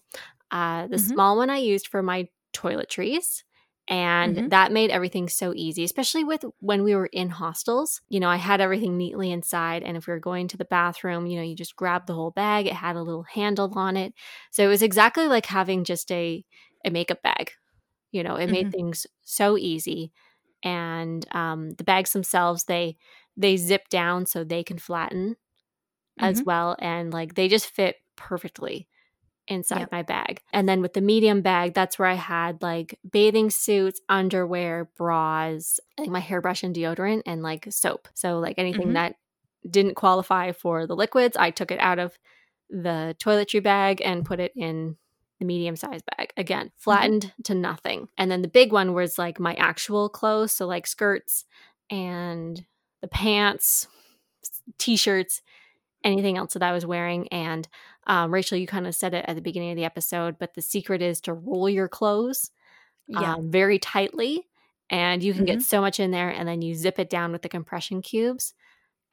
Uh, 0.52 0.88
the 0.88 0.96
Mhm. 0.96 1.02
small 1.14 1.36
one 1.36 1.50
I 1.50 1.58
used 1.58 1.88
for 1.88 2.02
my 2.02 2.30
toiletries. 2.54 3.44
And 3.88 4.42
Mhm. 4.42 4.50
that 4.50 4.72
made 4.72 4.92
everything 4.92 5.28
so 5.28 5.54
easy, 5.56 5.84
especially 5.84 6.24
with 6.24 6.46
when 6.60 6.84
we 6.84 6.96
were 6.96 7.08
in 7.08 7.30
hostels. 7.30 8.02
You 8.10 8.20
know, 8.22 8.30
I 8.30 8.38
had 8.38 8.62
everything 8.62 8.98
neatly 8.98 9.32
inside. 9.32 9.84
And 9.84 9.98
if 9.98 10.08
we 10.08 10.14
were 10.14 10.20
going 10.20 10.48
to 10.50 10.58
the 10.58 10.66
bathroom, 10.66 11.28
you 11.28 11.36
know, 11.38 11.44
you 11.44 11.56
just 11.56 11.76
grab 11.76 12.08
the 12.08 12.14
whole 12.14 12.32
bag. 12.32 12.66
It 12.68 12.74
had 12.74 12.96
a 12.96 13.02
little 13.04 13.24
handle 13.24 13.72
on 13.78 13.98
it. 13.98 14.14
So 14.52 14.64
it 14.64 14.68
was 14.70 14.82
exactly 14.82 15.28
like 15.28 15.46
having 15.48 15.84
just 15.84 16.12
a, 16.12 16.46
a 16.86 16.92
makeup 16.92 17.22
bag. 17.24 17.52
You 18.12 18.24
know, 18.24 18.36
it 18.36 18.48
made 18.50 18.68
Mhm. 18.68 18.74
things 18.76 19.08
so 19.24 19.58
easy. 19.58 20.12
And 20.64 21.26
um, 21.36 21.72
the 21.72 21.84
bags 21.84 22.14
themselves, 22.14 22.66
they 22.66 22.98
they 23.38 23.58
zip 23.58 23.90
down 23.90 24.26
so 24.28 24.44
they 24.44 24.64
can 24.64 24.78
flatten 24.80 25.36
as 26.20 26.42
Mhm. 26.42 26.46
well. 26.46 26.76
And 26.80 27.14
like 27.14 27.36
they 27.36 27.48
just 27.48 27.68
fit 27.70 27.98
perfectly 28.16 28.88
inside 29.48 29.80
Yep. 29.80 29.92
my 29.92 30.02
bag. 30.04 30.42
And 30.54 30.68
then 30.70 30.82
with 30.82 30.94
the 30.94 31.02
medium 31.02 31.42
bag, 31.42 31.74
that's 31.74 32.00
where 32.00 32.08
I 32.08 32.14
had 32.16 32.62
like 32.62 32.98
bathing 33.10 33.50
suits, 33.50 34.00
underwear, 34.08 34.90
bras, 34.98 35.80
like 35.98 36.10
my 36.10 36.20
hairbrush 36.20 36.64
and 36.64 36.74
deodorant, 36.76 37.24
and 37.26 37.44
like 37.44 37.68
soap. 37.72 38.08
So 38.14 38.40
like 38.40 38.58
anything 38.58 38.90
Mhm. 38.90 38.94
that 38.94 39.16
didn't 39.70 39.96
qualify 39.96 40.52
for 40.52 40.88
the 40.88 40.96
liquids, 40.96 41.36
I 41.38 41.52
took 41.52 41.72
it 41.72 41.80
out 41.80 42.00
of 42.00 42.18
the 42.70 43.16
toiletry 43.20 43.62
bag 43.62 44.02
and 44.04 44.26
put 44.26 44.40
it 44.40 44.54
in 44.56 44.98
the 45.40 45.46
medium 45.46 45.76
sized 45.76 46.06
bag. 46.18 46.32
Again, 46.38 46.72
flattened 46.78 47.34
to 47.44 47.54
nothing. 47.54 48.08
And 48.18 48.32
then 48.32 48.42
the 48.42 48.48
big 48.48 48.72
one 48.72 48.94
was 48.94 49.18
like 49.18 49.40
my 49.40 49.56
actual 49.56 50.08
clothes, 50.10 50.54
so 50.54 50.66
like 50.68 50.88
skirts 50.88 51.46
and 51.90 52.66
the 53.02 53.08
pants, 53.10 53.88
t-shirts, 54.78 55.42
anything 56.04 56.38
else 56.38 56.54
that 56.54 56.64
I 56.64 56.72
was 56.72 56.86
wearing. 56.86 57.28
And 57.30 57.68
um, 58.08 58.34
Rachel, 58.34 58.58
you 58.58 58.68
kind 58.68 58.88
of 58.88 58.96
said 58.96 59.14
it 59.14 59.26
at 59.28 59.36
the 59.36 59.42
beginning 59.42 59.72
of 59.72 59.78
the 59.78 59.86
episode, 59.86 60.38
but 60.40 60.54
the 60.56 60.62
secret 60.62 61.02
is 61.02 61.22
to 61.22 61.34
roll 61.34 61.70
your 61.70 61.88
clothes 61.90 62.52
Yeah. 63.08 63.36
um, 63.36 63.52
very 63.52 63.80
tightly, 63.80 64.48
and 64.90 65.24
you 65.24 65.34
can 65.34 65.46
get 65.46 65.62
Mhm. 65.62 65.64
so 65.64 65.82
much 65.82 66.00
in 66.00 66.12
there, 66.12 66.30
and 66.30 66.48
then 66.48 66.62
you 66.62 66.76
zip 66.76 67.00
it 67.00 67.10
down 67.10 67.32
with 67.32 67.42
the 67.44 67.50
compression 67.50 68.02
cubes, 68.02 68.54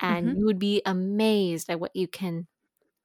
and 0.01 0.31
Mhm. 0.31 0.35
you 0.37 0.47
would 0.47 0.59
be 0.59 0.83
amazed 0.87 1.71
at 1.71 1.81
what 1.81 1.95
you 1.97 2.09
can 2.09 2.47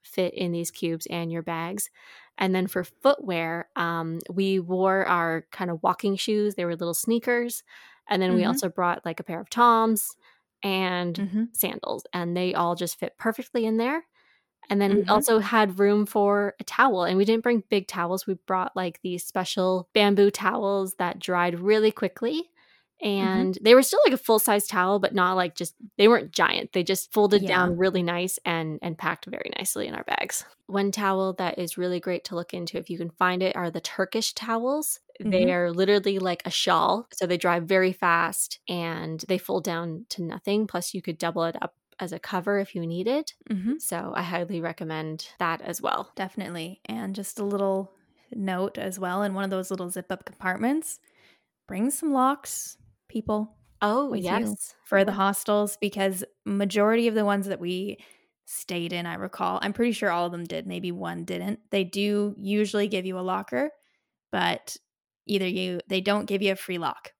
fit 0.03 0.33
in 0.33 0.51
these 0.51 0.71
cubes 0.71 1.07
and 1.07 1.31
your 1.31 1.41
bags. 1.41 1.89
And 2.37 2.53
then 2.55 2.67
for 2.67 2.83
footwear, 2.83 3.69
um, 3.75 4.19
we 4.31 4.59
wore 4.59 5.05
our 5.05 5.47
kind 5.51 5.71
of 5.71 5.81
walking 5.83 6.15
shoes. 6.15 6.55
They 6.55 6.65
were 6.65 6.75
little 6.75 6.93
sneakers. 6.93 7.63
And 8.09 8.21
then 8.21 8.33
we 8.35 8.43
Mhm. 8.43 8.45
also 8.45 8.69
brought 8.69 9.05
like 9.05 9.19
a 9.19 9.23
pair 9.23 9.39
of 9.41 9.49
Toms 9.49 10.15
and 10.63 11.19
Mhm. 11.19 11.45
sandals, 11.53 12.05
and 12.13 12.35
they 12.37 12.53
all 12.53 12.75
just 12.75 12.99
fit 12.99 13.17
perfectly 13.17 13.65
in 13.65 13.77
there. 13.77 14.05
And 14.69 14.81
then 14.81 14.95
we 14.95 15.03
Mhm. 15.03 15.09
also 15.09 15.39
had 15.39 15.79
room 15.79 16.05
for 16.05 16.55
a 16.59 16.63
towel, 16.63 17.03
and 17.03 17.17
we 17.17 17.25
didn't 17.25 17.43
bring 17.43 17.63
big 17.69 17.87
towels. 17.87 18.25
We 18.27 18.35
brought 18.47 18.75
like 18.75 19.01
these 19.01 19.25
special 19.25 19.89
bamboo 19.93 20.31
towels 20.31 20.95
that 20.95 21.19
dried 21.19 21.59
really 21.59 21.91
quickly. 21.91 22.51
And 23.01 23.57
they 23.61 23.75
were 23.75 23.83
still 23.83 23.99
like 24.05 24.13
a 24.13 24.17
full 24.17 24.39
size 24.39 24.67
towel, 24.67 24.99
but 24.99 25.13
not 25.13 25.33
like 25.35 25.53
just 25.55 25.75
they 25.97 26.07
weren't 26.07 26.31
giant. 26.31 26.71
They 26.71 26.83
just 26.83 27.11
folded 27.13 27.43
Yeah. 27.43 27.49
down 27.49 27.77
really 27.77 28.01
nice 28.03 28.39
and 28.45 28.79
and 28.81 28.97
packed 28.97 29.25
very 29.25 29.51
nicely 29.57 29.87
in 29.87 29.95
our 29.95 30.03
bags. 30.05 30.45
One 30.67 30.91
towel 30.91 31.33
that 31.33 31.59
is 31.59 31.77
really 31.77 31.99
great 31.99 32.23
to 32.25 32.35
look 32.35 32.53
into 32.53 32.77
if 32.77 32.89
you 32.89 32.97
can 32.97 33.11
find 33.11 33.43
it 33.43 33.55
are 33.55 33.69
the 33.69 33.81
Turkish 33.81 34.33
towels. 34.33 34.99
They 35.19 35.43
Mhm. 35.43 35.51
are 35.51 35.71
literally 35.71 36.19
like 36.19 36.41
a 36.45 36.49
shawl, 36.49 37.07
so 37.13 37.27
they 37.27 37.37
dry 37.37 37.59
very 37.59 37.91
fast 37.93 38.59
and 38.67 39.19
they 39.27 39.37
fold 39.37 39.63
down 39.65 40.05
to 40.09 40.23
nothing. 40.23 40.65
Plus, 40.65 40.93
you 40.93 41.01
could 41.01 41.17
double 41.17 41.43
it 41.43 41.55
up 41.61 41.75
as 41.99 42.11
a 42.13 42.19
cover 42.19 42.59
if 42.59 42.75
you 42.75 42.85
need 42.87 43.07
it. 43.07 43.33
Mhm. 43.49 43.77
So 43.77 44.13
I 44.15 44.21
highly 44.23 44.61
recommend 44.61 45.29
that 45.39 45.61
as 45.61 45.81
well. 45.81 46.13
Definitely. 46.15 46.81
And 46.85 47.15
just 47.15 47.39
a 47.39 47.45
little 47.45 47.93
note 48.31 48.77
as 48.77 48.97
well 48.99 49.23
in 49.23 49.33
one 49.33 49.43
of 49.43 49.49
those 49.49 49.69
little 49.71 49.89
zip 49.89 50.11
up 50.11 50.25
compartments 50.25 50.99
bring 51.67 51.91
some 51.91 52.13
locks, 52.13 52.77
people, 53.09 53.57
Oh, 53.81 54.13
yes. 54.13 54.75
for 54.83 55.05
the 55.05 55.13
hostels 55.13 55.77
because 55.81 56.23
majority 56.45 57.07
of 57.07 57.15
the 57.15 57.25
ones 57.25 57.47
that 57.47 57.59
we 57.59 57.97
stayed 58.45 58.93
in, 58.93 59.05
I 59.05 59.15
recall, 59.15 59.59
I'm 59.61 59.73
pretty 59.73 59.93
sure 59.93 60.11
all 60.11 60.25
of 60.27 60.31
them 60.31 60.45
did, 60.45 60.67
maybe 60.67 60.91
one 60.91 61.25
didn't. 61.25 61.59
They 61.71 61.83
do 61.83 62.35
usually 62.37 62.87
give 62.87 63.05
you 63.05 63.19
a 63.19 63.21
locker, 63.21 63.71
but 64.31 64.77
either 65.27 65.47
you 65.47 65.81
they 65.87 66.01
don't 66.01 66.25
give 66.27 66.41
you 66.41 66.53
a 66.53 66.57
free 66.57 66.77
lock. 66.79 67.13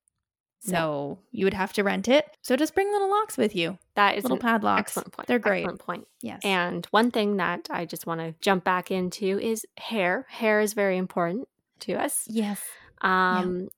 So 0.71 1.19
you 1.32 1.45
would 1.45 1.54
have 1.54 1.73
to 1.73 1.84
rent 1.84 2.08
it. 2.08 2.25
So 2.41 2.56
just 2.56 2.73
bring 2.73 2.91
little 2.91 3.10
locks 3.10 3.38
with 3.38 3.56
you. 3.56 3.78
That 3.95 4.17
is 4.17 4.23
little 4.23 4.38
padlocks. 4.38 4.80
excellent 4.80 5.12
point. 5.13 5.28
They're 5.28 5.39
great. 5.39 5.62
Excellent 5.62 5.80
point. 5.80 6.08
Yes. 6.21 6.41
And 6.43 6.86
one 6.88 7.12
thing 7.12 7.38
that 7.38 7.67
I 7.69 7.86
just 7.86 8.08
want 8.08 8.21
to 8.21 8.34
jump 8.41 8.63
back 8.63 8.89
into 8.91 9.39
is 9.39 9.65
hair. 9.78 10.25
Hair 10.30 10.62
is 10.62 10.73
very 10.73 10.97
important 10.97 11.47
to 11.82 11.93
us. 11.93 12.25
yes. 12.28 12.62
Um, 13.01 13.69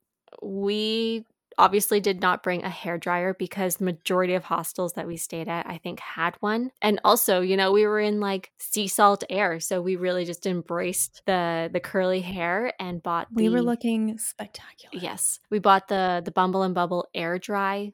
we 0.41 1.25
obviously 1.57 1.99
did 1.99 2.21
not 2.21 2.43
bring 2.43 2.63
a 2.63 2.69
hair 2.69 2.97
dryer 2.97 3.33
because 3.33 3.77
the 3.77 3.85
majority 3.85 4.33
of 4.33 4.43
hostels 4.45 4.93
that 4.93 5.07
we 5.07 5.17
stayed 5.17 5.47
at, 5.47 5.65
I 5.67 5.77
think, 5.77 5.99
had 5.99 6.35
one. 6.39 6.71
And 6.81 6.99
also, 7.03 7.41
you 7.41 7.57
know, 7.57 7.71
we 7.71 7.85
were 7.85 7.99
in 7.99 8.19
like 8.19 8.51
sea 8.59 8.87
salt 8.87 9.23
air, 9.29 9.59
so 9.59 9.81
we 9.81 9.95
really 9.95 10.25
just 10.25 10.45
embraced 10.45 11.21
the 11.25 11.69
the 11.71 11.79
curly 11.79 12.21
hair 12.21 12.73
and 12.79 13.01
bought. 13.01 13.27
We 13.33 13.49
were 13.49 13.61
looking 13.61 14.17
spectacular. 14.17 14.93
Yes, 14.93 15.39
we 15.49 15.59
bought 15.59 15.87
the 15.87 16.21
the 16.23 16.31
Bumble 16.31 16.63
and 16.63 16.73
bumble 16.75 17.07
air 17.13 17.37
dry 17.39 17.91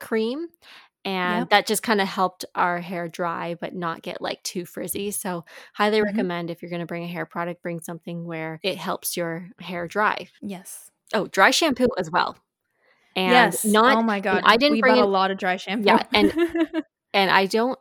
cream. 0.00 0.48
And 1.04 1.42
Yep. 1.42 1.50
that 1.50 1.66
just 1.68 1.84
kind 1.84 2.00
of 2.00 2.08
helped 2.08 2.44
our 2.56 2.80
hair 2.80 3.08
dry, 3.08 3.54
but 3.60 3.74
not 3.74 4.02
get 4.02 4.20
like 4.20 4.42
too 4.42 4.64
frizzy. 4.66 5.12
So, 5.12 5.44
highly 5.74 6.02
Mhm. 6.02 6.02
recommend 6.02 6.50
if 6.50 6.62
you're 6.62 6.70
going 6.70 6.80
to 6.80 6.86
bring 6.86 7.04
a 7.04 7.06
hair 7.08 7.26
product, 7.26 7.62
bring 7.62 7.78
something 7.80 8.24
where 8.24 8.58
it 8.64 8.76
helps 8.76 9.16
your 9.16 9.48
hair 9.60 9.86
dry. 9.86 10.28
Yes. 10.40 10.90
Oh, 11.14 11.26
dry 11.28 11.50
shampoo 11.50 11.88
as 11.98 12.10
well. 12.10 12.36
And 13.16 13.32
yes. 13.32 13.64
not 13.64 13.96
oh 13.96 14.02
my 14.02 14.20
god. 14.20 14.42
I 14.44 14.56
didn't 14.58 14.74
we 14.74 14.80
bring 14.82 14.94
bought 14.96 15.04
a 15.04 15.08
lot 15.08 15.30
of 15.30 15.38
dry 15.38 15.56
shampoo. 15.56 15.86
Yeah, 15.86 16.02
and- 16.12 16.32
and 17.14 17.30
I 17.30 17.46
don't 17.46 17.78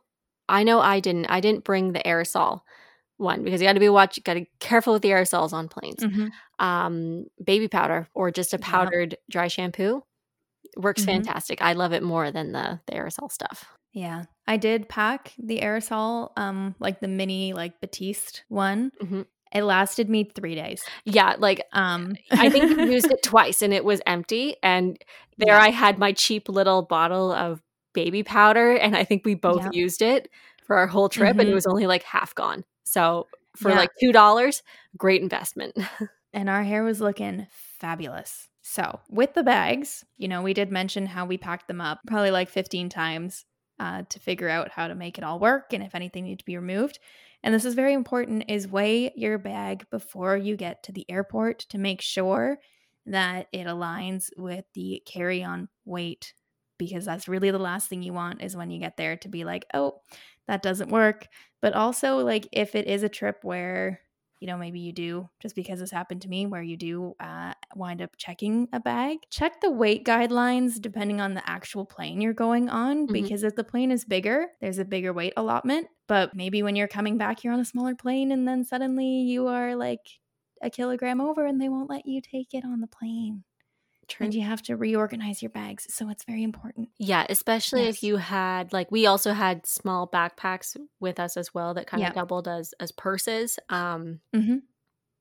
I 0.50 0.64
know 0.64 0.80
I 0.80 1.00
didn't 1.02 1.26
I 1.28 1.42
didn't 1.42 1.64
bring 1.66 1.92
the 1.92 2.00
aerosol 2.00 2.62
one 3.18 3.44
because 3.44 3.62
you 3.62 3.68
got 3.68 3.74
to 3.74 3.80
be 3.80 3.90
watch 3.90 4.18
got 4.24 4.34
to 4.36 4.42
be 4.42 4.50
careful 4.60 4.94
with 4.94 5.02
the 5.02 5.10
aerosols 5.10 5.52
on 5.54 5.68
planes. 5.68 6.02
Mhm. 6.04 6.30
Um 6.60 7.26
baby 7.44 7.68
powder 7.68 8.08
or 8.14 8.32
just 8.32 8.54
a 8.54 8.58
powdered 8.60 9.18
dry 9.30 9.48
shampoo 9.50 10.02
works 10.78 11.02
Mhm. 11.04 11.06
fantastic. 11.08 11.62
I 11.62 11.74
love 11.74 11.92
it 11.94 12.02
more 12.04 12.32
than 12.32 12.52
the 12.54 12.80
the 12.88 12.94
aerosol 12.94 13.32
stuff. 13.32 13.66
Yeah. 13.94 14.26
I 14.48 14.58
did 14.58 14.90
pack 14.90 15.32
the 15.38 15.60
aerosol, 15.62 16.32
um, 16.38 16.76
like 16.80 17.00
the 17.00 17.08
mini 17.08 17.54
like 17.54 17.80
Batiste 17.82 18.44
one. 18.50 18.92
Mhm. 19.02 19.26
It 19.56 19.64
lasted 19.64 20.10
me 20.10 20.26
three 20.26 20.54
days. 20.56 20.92
Yeah, 21.06 21.36
like 21.40 21.62
Um 21.74 22.18
I 22.38 22.50
think 22.50 22.70
you 22.70 22.78
used 22.82 23.10
it 23.10 23.24
twice 23.24 23.62
and 23.62 23.74
it 23.74 23.86
was 23.86 24.02
empty 24.06 24.58
and 24.62 24.98
there 25.38 25.58
Yeah. 25.58 25.60
I 25.60 25.70
had 25.70 25.98
my 25.98 26.12
cheap 26.12 26.50
little 26.50 26.82
bottle 26.84 27.32
of 27.32 27.62
baby 27.94 28.22
powder 28.24 28.74
and 28.76 28.96
I 28.98 29.06
think 29.06 29.24
we 29.26 29.36
both 29.36 29.64
Yep. 29.64 29.72
used 29.72 30.02
it 30.02 30.30
for 30.66 30.76
our 30.78 30.88
whole 30.88 31.08
trip 31.10 31.40
and 31.40 31.50
it 31.50 31.54
Mhm. 31.54 31.56
was 31.56 31.66
only 31.66 31.88
like 31.88 32.04
half 32.04 32.36
gone. 32.36 32.66
So 32.84 33.30
for 33.56 33.70
Yeah. 33.70 33.76
like 33.76 33.92
$2, 34.04 34.62
great 34.98 35.22
investment. 35.22 35.78
and 36.34 36.50
our 36.50 36.64
hair 36.64 36.84
was 36.84 37.00
looking 37.02 37.48
fabulous. 37.50 38.50
So, 38.62 39.00
with 39.10 39.34
the 39.36 39.44
bags, 39.44 40.04
you 40.18 40.28
know, 40.28 40.42
we 40.42 40.54
did 40.54 40.72
mention 40.72 41.06
how 41.06 41.26
we 41.26 41.38
packed 41.38 41.68
them 41.68 41.80
up 41.82 42.00
probably 42.08 42.32
like 42.32 42.50
15 42.50 42.90
times 42.90 43.46
uh, 43.80 44.04
to 44.10 44.20
figure 44.20 44.50
out 44.50 44.72
how 44.72 44.88
to 44.88 44.96
make 44.96 45.18
it 45.18 45.24
all 45.24 45.40
work 45.40 45.72
and 45.74 45.84
if 45.84 45.94
anything 45.96 46.24
needed 46.24 46.40
to 46.40 46.46
be 46.46 46.58
removed. 46.58 47.00
And 47.46 47.54
this 47.54 47.64
is 47.64 47.76
very 47.76 47.94
important 47.94 48.46
is 48.50 48.68
weigh 48.68 49.14
your 49.16 49.38
bag 49.38 49.86
before 49.92 50.36
you 50.36 50.58
get 50.58 50.82
to 50.84 50.92
the 50.92 51.06
airport 51.08 51.60
to 51.70 51.78
make 51.78 52.02
sure 52.02 52.58
that 53.06 53.46
it 53.54 53.68
aligns 53.68 54.32
with 54.36 54.66
the 54.74 55.04
carry-on 55.06 55.70
weight 55.86 56.34
because 56.80 57.06
that's 57.06 57.28
really 57.28 57.52
the 57.52 57.60
last 57.60 57.88
thing 57.88 58.02
you 58.02 58.14
want 58.14 58.42
is 58.42 58.58
when 58.58 58.72
you 58.72 58.80
get 58.80 58.98
there 58.98 59.16
to 59.18 59.30
be 59.30 59.46
like, 59.46 59.64
oh, 59.76 60.02
that 60.48 60.64
doesn't 60.64 60.90
work. 60.90 61.28
But 61.62 61.74
also, 61.74 62.18
like, 62.18 62.48
if 62.52 62.74
it 62.74 62.88
is 62.88 63.04
a 63.04 63.10
trip 63.10 63.44
where 63.44 64.02
you 64.40 64.48
know, 64.48 64.58
maybe 64.58 64.80
you 64.80 64.92
do, 64.92 65.30
just 65.42 65.56
because 65.56 65.80
this 65.80 65.92
happened 65.92 66.22
to 66.24 66.30
me, 66.30 66.46
where 66.46 66.62
you 66.62 66.78
do 66.78 67.14
uh, 67.20 67.54
wind 67.76 68.02
up 68.02 68.12
checking 68.18 68.68
a 68.74 68.80
bag. 68.80 69.20
Check 69.30 69.62
the 69.62 69.72
weight 69.72 70.06
guidelines 70.06 70.80
depending 70.80 71.22
on 71.22 71.34
the 71.34 71.50
actual 71.50 71.86
plane 71.86 72.22
you're 72.22 72.34
going 72.34 72.70
on, 72.70 73.06
mm-hmm. 73.06 73.14
because 73.14 73.44
if 73.44 73.56
the 73.56 73.64
plane 73.64 73.92
is 73.92 74.06
bigger, 74.06 74.48
there's 74.62 74.80
a 74.80 74.86
bigger 74.86 75.14
weight 75.14 75.34
allotment. 75.38 75.88
But 76.08 76.36
maybe 76.36 76.62
when 76.62 76.76
you're 76.76 76.88
coming 76.88 77.18
back, 77.18 77.44
you're 77.44 77.54
on 77.54 77.60
a 77.60 77.66
smaller 77.66 77.96
plane, 77.96 78.32
and 78.32 78.48
then 78.48 78.64
suddenly 78.64 79.06
you 79.22 79.48
are 79.48 79.76
like 79.76 80.08
a 80.62 80.70
kilogram 80.70 81.22
over, 81.22 81.46
and 81.46 81.60
they 81.60 81.70
won't 81.70 81.90
let 81.90 82.06
you 82.06 82.22
take 82.22 82.54
it 82.54 82.66
on 82.66 82.82
the 82.82 82.88
plane. 82.88 83.44
True. 84.08 84.26
And 84.26 84.34
you 84.34 84.44
have 84.44 84.62
to 84.64 84.76
reorganize 84.76 85.42
your 85.42 85.50
bags. 85.50 85.88
So 85.90 86.10
it's 86.10 86.24
very 86.24 86.44
important. 86.44 86.90
Yeah, 86.98 87.26
especially 87.30 87.86
yes. 87.86 87.96
if 87.96 88.04
you 88.04 88.18
had 88.18 88.72
like 88.72 88.92
we 88.92 89.06
also 89.06 89.34
had 89.34 89.66
small 89.66 90.08
backpacks 90.08 90.78
with 91.00 91.20
us 91.20 91.38
as 91.38 91.54
well 91.54 91.74
that 91.74 91.88
kind 91.88 92.04
of 92.04 92.14
doubled 92.14 92.48
as 92.48 92.74
as 92.80 92.92
purses. 92.92 93.58
Um 93.70 94.20
mm-hmm. 94.36 94.58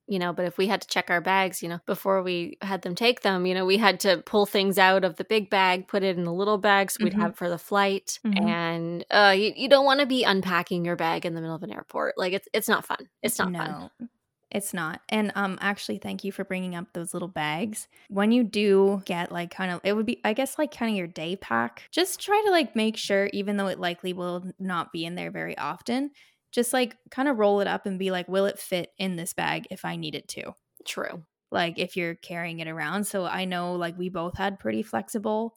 you 0.07 0.18
know, 0.18 0.35
but 0.35 0.45
if 0.45 0.59
we 0.59 0.66
had 0.66 0.82
to 0.82 0.89
check 0.89 1.09
our 1.09 1.22
bags, 1.22 1.62
you 1.62 1.68
know, 1.68 1.80
before 1.87 2.22
we 2.22 2.59
had 2.61 2.82
them 2.82 2.95
take 2.95 3.22
them, 3.22 3.47
you 3.47 3.55
know, 3.55 3.64
we 3.64 3.78
had 3.78 4.01
to 4.01 4.18
pull 4.18 4.45
things 4.45 4.78
out 4.78 5.03
of 5.03 5.16
the 5.16 5.24
big 5.24 5.49
bag, 5.49 5.89
put 5.89 6.03
it 6.03 6.18
in 6.18 6.24
the 6.24 6.32
little 6.32 6.59
bag 6.59 6.91
so 6.91 7.03
we'd 7.03 7.12
mm-hmm. 7.12 7.22
have 7.22 7.37
for 7.37 7.49
the 7.49 7.59
flight. 7.59 8.18
Mm-hmm. 8.26 8.47
And 8.47 9.05
uh 9.11 9.35
you, 9.37 9.53
you 9.57 9.68
don't 9.68 9.87
want 9.87 10.01
to 10.01 10.07
be 10.07 10.24
unpacking 10.24 10.85
your 10.85 10.97
bag 10.97 11.24
in 11.24 11.35
the 11.35 11.41
middle 11.41 11.57
of 11.57 11.62
an 11.62 11.72
airport. 11.72 12.18
Like 12.18 12.35
it's 12.35 12.49
it's 12.53 12.68
not 12.68 12.85
fun. 12.85 13.09
It's 13.22 13.39
not 13.39 13.51
no. 13.51 13.59
fun. 13.59 14.09
It's 14.55 14.73
not. 14.73 15.03
And 15.09 15.33
um 15.35 15.59
actually 15.61 15.99
thank 15.99 16.23
you 16.25 16.33
for 16.33 16.45
bringing 16.45 16.77
up 16.77 16.93
those 16.93 17.13
little 17.13 17.29
bags. 17.29 17.89
When 18.09 18.31
you 18.33 18.45
do 18.45 19.03
get 19.05 19.33
like 19.33 19.51
kind 19.51 19.73
of 19.73 19.81
it 19.85 19.95
would 19.95 20.07
be 20.07 20.21
I 20.25 20.33
guess 20.33 20.59
like 20.59 20.73
kind 20.75 20.93
of 20.93 20.97
your 20.97 21.09
day 21.09 21.37
pack. 21.37 21.89
Just 21.91 22.21
try 22.21 22.41
to 22.47 22.53
like 22.53 22.77
make 22.77 22.97
sure 22.97 23.29
even 23.33 23.57
though 23.57 23.67
it 23.67 23.81
likely 23.81 24.13
will 24.13 24.45
not 24.61 24.93
be 24.93 25.05
in 25.05 25.17
there 25.17 25.33
very 25.33 25.59
often, 25.59 26.13
just 26.53 26.73
like 26.73 26.97
kind 27.11 27.29
of 27.29 27.39
roll 27.39 27.61
it 27.61 27.67
up 27.67 27.85
and 27.85 27.99
be 27.99 28.13
like 28.13 28.29
will 28.29 28.47
it 28.47 28.59
fit 28.61 28.93
in 28.99 29.17
this 29.17 29.33
bag 29.35 29.67
if 29.71 29.85
I 29.85 29.97
need 29.97 30.15
it 30.15 30.29
to? 30.29 30.55
True. 30.87 31.25
Like 31.51 31.79
if 31.81 31.97
you're 31.97 32.15
carrying 32.15 32.61
it 32.61 32.69
around. 32.69 33.05
So 33.05 33.25
I 33.25 33.45
know 33.47 33.75
like 33.75 33.99
we 33.99 34.09
both 34.09 34.39
had 34.39 34.61
pretty 34.61 34.85
flexible 34.85 35.57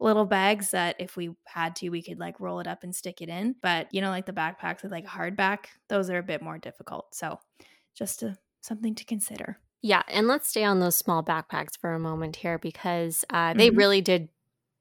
little 0.00 0.26
bags 0.26 0.72
that 0.72 0.96
if 0.98 1.16
we 1.16 1.30
had 1.46 1.76
to 1.76 1.88
we 1.88 2.02
could 2.02 2.18
like 2.18 2.40
roll 2.40 2.60
it 2.60 2.66
up 2.66 2.82
and 2.82 2.94
stick 2.94 3.22
it 3.22 3.28
in 3.28 3.54
but 3.62 3.88
you 3.94 4.00
know 4.00 4.10
like 4.10 4.26
the 4.26 4.32
backpacks 4.32 4.82
with 4.82 4.92
like 4.92 5.06
hardback 5.06 5.66
those 5.88 6.10
are 6.10 6.18
a 6.18 6.22
bit 6.22 6.42
more 6.42 6.58
difficult 6.58 7.14
so 7.14 7.38
just 7.94 8.22
a, 8.22 8.36
something 8.60 8.94
to 8.94 9.04
consider. 9.04 9.58
Yeah, 9.82 10.02
and 10.08 10.26
let's 10.26 10.48
stay 10.48 10.64
on 10.64 10.80
those 10.80 10.96
small 10.96 11.22
backpacks 11.22 11.78
for 11.78 11.92
a 11.92 11.98
moment 11.98 12.36
here 12.36 12.58
because 12.58 13.24
uh, 13.28 13.48
mm-hmm. 13.48 13.58
they 13.58 13.70
really 13.70 14.00
did 14.00 14.28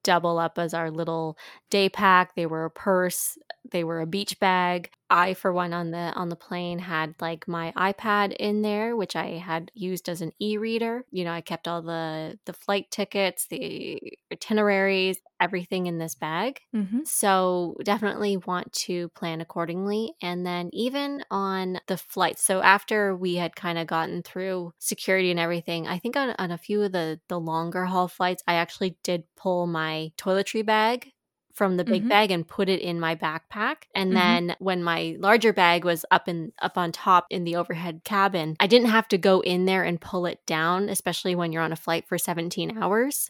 double 0.03 0.37
up 0.39 0.57
as 0.57 0.73
our 0.73 0.91
little 0.91 1.37
day 1.69 1.89
pack. 1.89 2.35
They 2.35 2.45
were 2.45 2.65
a 2.65 2.71
purse, 2.71 3.37
they 3.71 3.83
were 3.83 4.01
a 4.01 4.07
beach 4.07 4.39
bag. 4.39 4.91
I 5.09 5.35
for 5.35 5.53
one 5.53 5.73
on 5.73 5.91
the 5.91 6.11
on 6.15 6.29
the 6.29 6.35
plane 6.35 6.79
had 6.79 7.13
like 7.21 7.47
my 7.47 7.71
iPad 7.77 8.35
in 8.39 8.63
there 8.63 8.95
which 8.95 9.15
I 9.15 9.37
had 9.37 9.69
used 9.75 10.09
as 10.09 10.21
an 10.21 10.31
e-reader. 10.39 11.05
You 11.11 11.23
know, 11.23 11.31
I 11.31 11.41
kept 11.41 11.67
all 11.67 11.81
the 11.81 12.39
the 12.45 12.53
flight 12.53 12.89
tickets, 12.89 13.47
the 13.47 14.01
itineraries, 14.31 15.21
everything 15.39 15.87
in 15.87 15.97
this 15.97 16.15
bag. 16.15 16.61
Mm-hmm. 16.75 17.01
So, 17.05 17.75
definitely 17.83 18.37
want 18.37 18.71
to 18.73 19.09
plan 19.09 19.41
accordingly 19.41 20.13
and 20.21 20.45
then 20.45 20.69
even 20.71 21.23
on 21.29 21.79
the 21.87 21.97
flight. 21.97 22.39
So, 22.39 22.61
after 22.61 23.15
we 23.15 23.35
had 23.35 23.55
kind 23.55 23.77
of 23.77 23.85
gotten 23.85 24.23
through 24.23 24.73
security 24.79 25.31
and 25.31 25.39
everything, 25.39 25.85
I 25.85 25.99
think 25.99 26.15
on, 26.15 26.33
on 26.39 26.51
a 26.51 26.57
few 26.57 26.81
of 26.81 26.93
the 26.93 27.19
the 27.27 27.39
longer 27.39 27.85
haul 27.85 28.07
flights, 28.07 28.41
I 28.47 28.55
actually 28.55 28.97
did 29.03 29.25
pull 29.35 29.67
my 29.67 29.92
toiletry 30.17 30.65
bag 30.65 31.11
from 31.53 31.77
the 31.77 31.83
big 31.83 32.01
mm-hmm. 32.01 32.09
bag 32.09 32.31
and 32.31 32.47
put 32.47 32.67
it 32.67 32.81
in 32.81 32.99
my 32.99 33.15
backpack. 33.15 33.83
And 33.93 34.11
mm-hmm. 34.11 34.47
then 34.47 34.55
when 34.59 34.83
my 34.83 35.15
larger 35.19 35.53
bag 35.53 35.85
was 35.85 36.03
up 36.09 36.27
in 36.27 36.51
up 36.61 36.77
on 36.77 36.91
top 36.91 37.27
in 37.29 37.43
the 37.43 37.55
overhead 37.55 38.01
cabin, 38.03 38.55
I 38.59 38.67
didn't 38.67 38.89
have 38.89 39.07
to 39.09 39.17
go 39.17 39.41
in 39.41 39.65
there 39.65 39.83
and 39.83 40.01
pull 40.01 40.25
it 40.25 40.39
down, 40.45 40.89
especially 40.89 41.35
when 41.35 41.51
you're 41.51 41.61
on 41.61 41.71
a 41.71 41.77
flight 41.77 42.07
for 42.07 42.17
17 42.17 42.77
hours. 42.81 43.29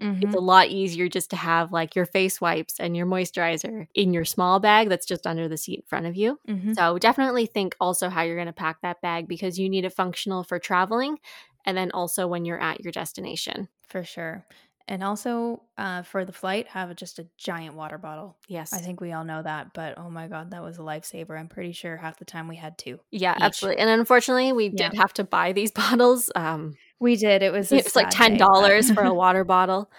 Mm-hmm. 0.00 0.26
It's 0.26 0.34
a 0.34 0.40
lot 0.40 0.68
easier 0.68 1.08
just 1.08 1.30
to 1.30 1.36
have 1.36 1.72
like 1.72 1.94
your 1.94 2.04
face 2.04 2.40
wipes 2.40 2.80
and 2.80 2.96
your 2.96 3.06
moisturizer 3.06 3.86
in 3.94 4.12
your 4.12 4.24
small 4.24 4.58
bag 4.58 4.88
that's 4.88 5.06
just 5.06 5.26
under 5.26 5.48
the 5.48 5.56
seat 5.56 5.80
in 5.80 5.86
front 5.86 6.06
of 6.06 6.16
you. 6.16 6.38
Mm-hmm. 6.48 6.72
So 6.72 6.98
definitely 6.98 7.46
think 7.46 7.76
also 7.80 8.08
how 8.08 8.22
you're 8.22 8.36
going 8.36 8.46
to 8.46 8.52
pack 8.52 8.80
that 8.82 9.00
bag 9.00 9.28
because 9.28 9.58
you 9.58 9.68
need 9.68 9.84
it 9.84 9.92
functional 9.92 10.42
for 10.42 10.58
traveling 10.58 11.18
and 11.64 11.76
then 11.76 11.92
also 11.92 12.26
when 12.26 12.44
you're 12.44 12.60
at 12.60 12.82
your 12.82 12.92
destination. 12.92 13.68
For 13.88 14.02
sure. 14.02 14.44
And 14.86 15.02
also 15.02 15.62
uh, 15.78 16.02
for 16.02 16.26
the 16.26 16.32
flight, 16.32 16.68
have 16.68 16.94
just 16.96 17.18
a 17.18 17.26
giant 17.38 17.74
water 17.74 17.96
bottle. 17.96 18.36
Yes. 18.48 18.74
I 18.74 18.78
think 18.78 19.00
we 19.00 19.12
all 19.12 19.24
know 19.24 19.42
that, 19.42 19.72
but 19.72 19.96
oh 19.96 20.10
my 20.10 20.28
God, 20.28 20.50
that 20.50 20.62
was 20.62 20.76
a 20.76 20.82
lifesaver. 20.82 21.38
I'm 21.38 21.48
pretty 21.48 21.72
sure 21.72 21.96
half 21.96 22.18
the 22.18 22.26
time 22.26 22.48
we 22.48 22.56
had 22.56 22.76
two. 22.76 23.00
Yeah, 23.10 23.34
each. 23.34 23.42
absolutely. 23.42 23.80
And 23.80 23.88
unfortunately, 23.88 24.52
we 24.52 24.66
yeah. 24.66 24.90
did 24.90 24.98
have 24.98 25.14
to 25.14 25.24
buy 25.24 25.52
these 25.52 25.70
bottles. 25.72 26.30
Um, 26.34 26.76
we 27.00 27.16
did. 27.16 27.42
It 27.42 27.50
was, 27.50 27.72
it 27.72 27.84
was 27.84 27.96
like 27.96 28.10
$10 28.10 28.94
for 28.94 29.02
a 29.02 29.14
water 29.14 29.44
bottle. 29.44 29.90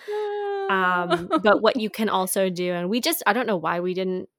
Um, 0.69 1.29
but 1.41 1.61
what 1.61 1.77
you 1.77 1.89
can 1.91 2.09
also 2.09 2.51
do, 2.51 2.71
and 2.73 2.87
we 2.87 3.01
just, 3.01 3.23
I 3.25 3.33
don't 3.33 3.47
know 3.47 3.57
why 3.57 3.79
we 3.79 3.95
didn't 3.95 4.29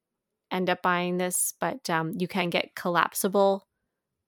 end 0.52 0.70
up 0.70 0.80
buying 0.80 1.18
this, 1.18 1.54
but 1.60 1.90
um, 1.90 2.12
you 2.18 2.28
can 2.28 2.50
get 2.50 2.76
collapsible 2.76 3.66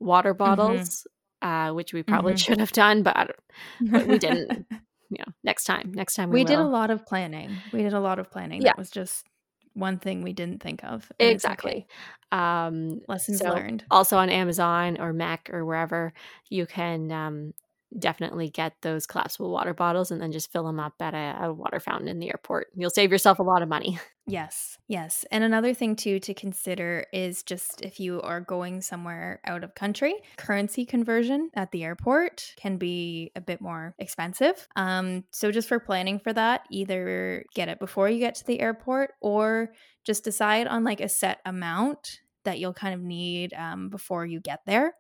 water 0.01 0.35
mm-hmm. 0.35 0.39
bottles. 0.39 0.89
Mm-hmm. 0.89 1.12
Uh, 1.41 1.73
which 1.73 1.93
we 1.93 2.03
probably 2.03 2.33
mm-hmm. 2.33 2.39
should 2.39 2.59
have 2.59 2.73
done, 2.73 3.05
but, 3.05 3.37
but 3.81 4.09
we 4.09 4.19
didn't. 4.19 4.66
You 5.11 5.19
know, 5.27 5.33
next 5.43 5.65
time. 5.65 5.93
Next 5.95 6.15
time 6.15 6.31
we, 6.31 6.41
we 6.41 6.45
did 6.45 6.59
a 6.59 6.67
lot 6.67 6.91
of 6.91 7.07
planning. 7.07 7.57
We 7.73 7.83
did 7.83 7.95
a 7.95 8.01
lot 8.01 8.19
of 8.19 8.31
planning. 8.31 8.63
Yeah. 8.63 8.71
That 8.71 8.79
was 8.79 8.91
just 8.91 9.27
one 9.75 9.99
thing 9.99 10.23
we 10.23 10.33
didn't 10.33 10.63
think 10.63 10.85
of. 10.85 11.11
Exactly. 11.19 11.87
Okay. 12.33 12.39
Um, 12.41 13.01
Lessons 13.09 13.39
so 13.39 13.51
learned. 13.51 13.85
Also 13.91 14.19
on 14.19 14.29
Amazon 14.29 15.01
or 15.01 15.15
MEC 15.15 15.51
or 15.51 15.65
wherever, 15.65 16.13
you 16.51 16.67
can 16.67 17.11
um, 17.11 17.55
definitely 17.97 18.51
get 18.51 18.74
those 18.82 19.07
collapsible 19.07 19.51
water 19.51 19.72
bottles 19.72 20.11
and 20.11 20.20
then 20.20 20.32
just 20.32 20.53
fill 20.53 20.64
them 20.64 20.80
up 20.80 20.95
at 21.01 21.14
a, 21.14 21.47
a, 21.47 21.53
water 21.53 21.80
fountain 21.80 22.09
in 22.09 22.18
the 22.18 22.28
airport. 22.28 22.68
You'll 22.74 22.91
save 22.91 23.11
yourself 23.11 23.39
a 23.39 23.43
lot 23.43 23.62
of 23.62 23.68
money. 23.68 23.99
Yes, 24.30 24.76
yes. 24.89 25.24
And 25.30 25.43
another 25.43 25.72
thing, 25.72 25.97
too, 25.97 26.20
to 26.20 26.34
consider 26.34 27.07
is 27.14 27.43
just 27.43 27.80
if 27.80 27.99
you 27.99 28.20
are 28.20 28.43
going 28.43 28.82
somewhere 28.82 29.41
out 29.47 29.64
of 29.64 29.74
country, 29.74 30.16
currency 30.36 30.84
conversion 30.84 31.49
at 31.55 31.72
the 31.72 31.82
airport 31.82 32.53
can 32.59 32.76
be 32.76 33.32
a 33.36 33.41
bit 33.41 33.62
more 33.62 33.95
expensive. 33.99 34.68
Um, 34.76 35.24
so, 35.30 35.51
just 35.51 35.66
for 35.66 35.80
planning 35.80 36.18
for 36.18 36.34
that, 36.34 36.66
either 36.70 37.47
get 37.55 37.70
it 37.70 37.78
before 37.78 38.11
you 38.11 38.18
get 38.18 38.34
to 38.34 38.45
the 38.45 38.61
airport 38.61 39.12
or 39.22 39.70
just 40.05 40.24
decide 40.24 40.66
on 40.66 40.84
like 40.84 41.01
a 41.01 41.09
set 41.09 41.39
amount 41.47 42.20
that 42.45 42.59
you'll 42.59 42.74
kind 42.74 42.93
of 42.93 43.01
need 43.01 43.55
um, 43.55 43.89
before 43.89 44.26
you 44.26 44.41
get 44.41 44.61
there 44.66 44.93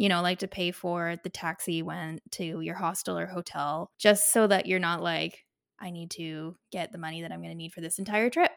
you 0.00 0.08
know, 0.08 0.22
like 0.22 0.38
to 0.38 0.48
pay 0.48 0.70
for 0.70 1.16
the 1.24 1.28
taxi 1.28 1.82
when 1.82 2.20
to 2.30 2.62
your 2.62 2.74
hostel 2.74 3.18
or 3.18 3.26
hotel, 3.26 3.90
just 3.98 4.32
so 4.32 4.46
that 4.46 4.64
you're 4.64 4.78
not 4.78 5.02
like, 5.02 5.44
I 5.78 5.90
need 5.90 6.10
to 6.12 6.56
get 6.72 6.90
the 6.90 6.96
money 6.96 7.20
that 7.20 7.30
I'm 7.30 7.40
going 7.40 7.50
to 7.50 7.54
need 7.54 7.74
for 7.74 7.82
this 7.82 7.98
entire 7.98 8.30
trip 8.30 8.50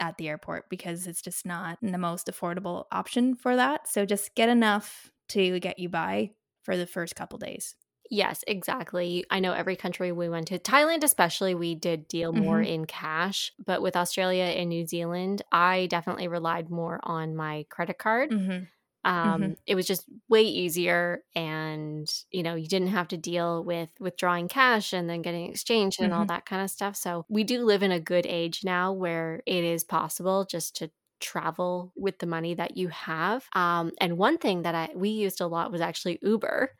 at 0.00 0.18
the 0.18 0.28
airport 0.28 0.64
because 0.68 1.06
it's 1.06 1.22
just 1.22 1.46
not 1.46 1.78
the 1.80 1.98
most 1.98 2.26
affordable 2.26 2.86
option 2.90 3.36
for 3.36 3.54
that. 3.54 3.86
So 3.86 4.04
just 4.04 4.34
get 4.34 4.48
enough 4.48 5.08
to 5.28 5.60
get 5.60 5.78
you 5.78 5.88
by 5.88 6.32
for 6.64 6.76
the 6.76 6.86
first 6.86 7.14
couple 7.14 7.38
days. 7.38 7.76
Yes, 8.10 8.42
exactly. 8.48 9.24
I 9.30 9.38
know 9.38 9.52
every 9.52 9.76
country 9.76 10.10
we 10.10 10.28
went 10.28 10.48
to, 10.48 10.58
Thailand 10.58 11.04
especially, 11.04 11.54
we 11.54 11.76
did 11.76 12.08
deal 12.08 12.32
more 12.32 12.58
mm-hmm. 12.58 12.72
in 12.72 12.84
cash. 12.86 13.52
But 13.64 13.82
with 13.82 13.94
Australia 13.94 14.44
and 14.44 14.68
New 14.68 14.84
Zealand, 14.84 15.42
I 15.52 15.86
definitely 15.86 16.26
relied 16.26 16.70
more 16.70 16.98
on 17.04 17.36
my 17.36 17.66
credit 17.70 17.98
card. 17.98 18.32
Mm-hmm. 18.32 18.64
Mm-hmm. 19.06 19.28
um, 19.28 19.42
mm-hmm. 19.42 19.52
it 19.66 19.74
was 19.74 19.86
just 19.86 20.04
way 20.28 20.42
easier 20.42 21.22
and 21.34 22.12
you 22.30 22.42
know 22.42 22.54
you 22.54 22.66
didn't 22.66 22.88
have 22.88 23.08
to 23.08 23.16
deal 23.16 23.62
with 23.62 23.90
withdrawing 24.00 24.48
cash 24.48 24.92
and 24.92 25.08
then 25.08 25.22
getting 25.22 25.50
exchanged 25.50 26.00
and 26.00 26.10
mm-hmm. 26.10 26.20
all 26.20 26.26
that 26.26 26.46
kind 26.46 26.62
of 26.62 26.70
stuff 26.70 26.96
so 26.96 27.24
we 27.28 27.44
do 27.44 27.64
live 27.64 27.82
in 27.82 27.92
a 27.92 28.00
good 28.00 28.26
age 28.26 28.62
now 28.64 28.92
where 28.92 29.42
it 29.46 29.64
is 29.64 29.84
possible 29.84 30.44
just 30.44 30.76
to 30.76 30.90
travel 31.20 31.92
with 31.96 32.18
the 32.18 32.26
money 32.26 32.54
that 32.54 32.76
you 32.76 32.88
have 32.88 33.46
um, 33.54 33.92
and 34.00 34.18
one 34.18 34.38
thing 34.38 34.62
that 34.62 34.74
i 34.74 34.88
we 34.94 35.10
used 35.10 35.40
a 35.40 35.46
lot 35.46 35.70
was 35.70 35.80
actually 35.80 36.18
uber 36.22 36.70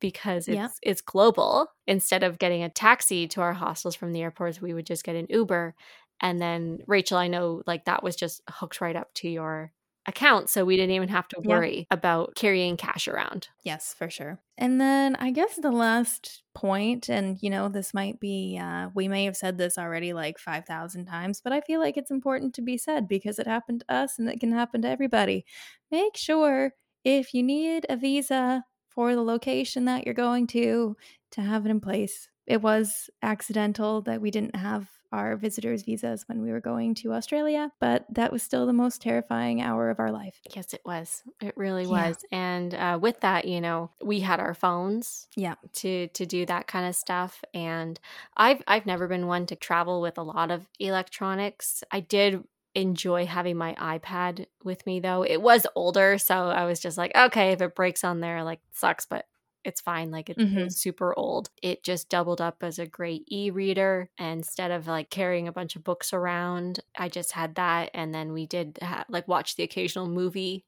because 0.00 0.48
it's 0.48 0.56
yeah. 0.56 0.68
it's 0.82 1.00
global 1.00 1.66
instead 1.86 2.22
of 2.22 2.38
getting 2.38 2.62
a 2.62 2.68
taxi 2.68 3.26
to 3.26 3.40
our 3.40 3.52
hostels 3.52 3.94
from 3.94 4.12
the 4.12 4.22
airports 4.22 4.60
we 4.60 4.74
would 4.74 4.86
just 4.86 5.04
get 5.04 5.16
an 5.16 5.26
uber 5.28 5.74
and 6.20 6.40
then 6.40 6.78
rachel 6.86 7.18
i 7.18 7.26
know 7.26 7.62
like 7.66 7.84
that 7.84 8.02
was 8.02 8.16
just 8.16 8.42
hooked 8.48 8.80
right 8.80 8.96
up 8.96 9.12
to 9.14 9.28
your 9.28 9.72
account 10.06 10.50
so 10.50 10.64
we 10.64 10.76
didn't 10.76 10.94
even 10.94 11.08
have 11.08 11.28
to 11.28 11.40
worry 11.44 11.78
yeah. 11.78 11.84
about 11.90 12.34
carrying 12.34 12.76
cash 12.76 13.08
around. 13.08 13.48
Yes, 13.62 13.94
for 13.96 14.10
sure. 14.10 14.40
And 14.58 14.80
then 14.80 15.16
I 15.16 15.30
guess 15.30 15.56
the 15.56 15.72
last 15.72 16.42
point 16.54 17.08
and 17.08 17.38
you 17.40 17.50
know 17.50 17.68
this 17.68 17.92
might 17.92 18.20
be 18.20 18.58
uh 18.62 18.88
we 18.94 19.08
may 19.08 19.24
have 19.24 19.36
said 19.36 19.58
this 19.58 19.76
already 19.76 20.12
like 20.12 20.38
5000 20.38 21.04
times 21.06 21.40
but 21.42 21.52
I 21.52 21.60
feel 21.60 21.80
like 21.80 21.96
it's 21.96 22.12
important 22.12 22.54
to 22.54 22.62
be 22.62 22.78
said 22.78 23.08
because 23.08 23.40
it 23.40 23.46
happened 23.46 23.80
to 23.80 23.94
us 23.94 24.18
and 24.18 24.28
it 24.28 24.40
can 24.40 24.52
happen 24.52 24.82
to 24.82 24.88
everybody. 24.88 25.44
Make 25.90 26.16
sure 26.16 26.72
if 27.04 27.34
you 27.34 27.42
need 27.42 27.86
a 27.88 27.96
visa 27.96 28.64
for 28.88 29.14
the 29.14 29.22
location 29.22 29.86
that 29.86 30.04
you're 30.04 30.14
going 30.14 30.46
to 30.48 30.96
to 31.32 31.40
have 31.40 31.66
it 31.66 31.70
in 31.70 31.80
place. 31.80 32.28
It 32.46 32.62
was 32.62 33.10
accidental 33.22 34.02
that 34.02 34.20
we 34.20 34.30
didn't 34.30 34.56
have 34.56 34.88
our 35.12 35.36
visitors' 35.36 35.82
visas 35.84 36.24
when 36.28 36.42
we 36.42 36.50
were 36.50 36.60
going 36.60 36.94
to 36.96 37.12
Australia, 37.12 37.70
but 37.80 38.04
that 38.10 38.32
was 38.32 38.42
still 38.42 38.66
the 38.66 38.72
most 38.72 39.00
terrifying 39.00 39.62
hour 39.62 39.88
of 39.88 40.00
our 40.00 40.10
life. 40.10 40.40
Yes, 40.54 40.74
it 40.74 40.82
was. 40.84 41.22
It 41.40 41.56
really 41.56 41.84
Yeah. 41.84 42.08
was. 42.08 42.24
And 42.32 42.74
uh, 42.74 42.98
with 43.00 43.20
that, 43.20 43.44
you 43.46 43.60
know, 43.60 43.90
we 44.02 44.20
had 44.20 44.40
our 44.40 44.54
phones 44.54 45.28
Yeah. 45.36 45.54
to 45.74 46.08
to 46.08 46.26
do 46.26 46.44
that 46.46 46.66
kind 46.66 46.86
of 46.88 46.96
stuff. 46.96 47.44
And 47.54 48.00
I've 48.36 48.62
I've 48.66 48.86
never 48.86 49.06
been 49.06 49.28
one 49.28 49.46
to 49.46 49.56
travel 49.56 50.00
with 50.00 50.18
a 50.18 50.22
lot 50.22 50.50
of 50.50 50.68
electronics. 50.80 51.84
I 51.92 52.00
did 52.00 52.42
enjoy 52.74 53.24
having 53.24 53.56
my 53.56 53.74
iPad 53.74 54.46
with 54.64 54.84
me 54.84 54.98
though. 54.98 55.22
It 55.22 55.40
was 55.40 55.64
older, 55.76 56.18
so 56.18 56.48
I 56.48 56.64
was 56.64 56.80
just 56.80 56.98
like, 56.98 57.12
okay, 57.16 57.52
if 57.52 57.62
it 57.62 57.76
breaks 57.76 58.02
on 58.02 58.18
there, 58.20 58.42
like 58.42 58.60
sucks, 58.72 59.06
but 59.06 59.26
it's 59.64 59.80
fine. 59.80 60.10
Like 60.10 60.30
it's 60.30 60.38
Mhm. 60.38 60.68
super 60.68 61.16
old. 61.18 61.50
It 61.62 61.84
just 61.84 62.08
doubled 62.08 62.40
up 62.40 62.62
as 62.62 62.78
a 62.78 62.86
great 62.86 63.24
e-reader. 63.30 64.10
And 64.18 64.38
instead 64.40 64.70
of 64.70 64.86
like 64.86 65.10
carrying 65.10 65.48
a 65.48 65.52
bunch 65.52 65.76
of 65.76 65.84
books 65.84 66.12
around, 66.12 66.80
I 66.96 67.08
just 67.08 67.32
had 67.32 67.54
that. 67.56 67.90
And 67.94 68.14
then 68.14 68.32
we 68.32 68.46
did 68.46 68.78
ha- 68.82 69.04
like 69.08 69.28
watch 69.28 69.56
the 69.56 69.62
occasional 69.62 70.08
movie 70.08 70.64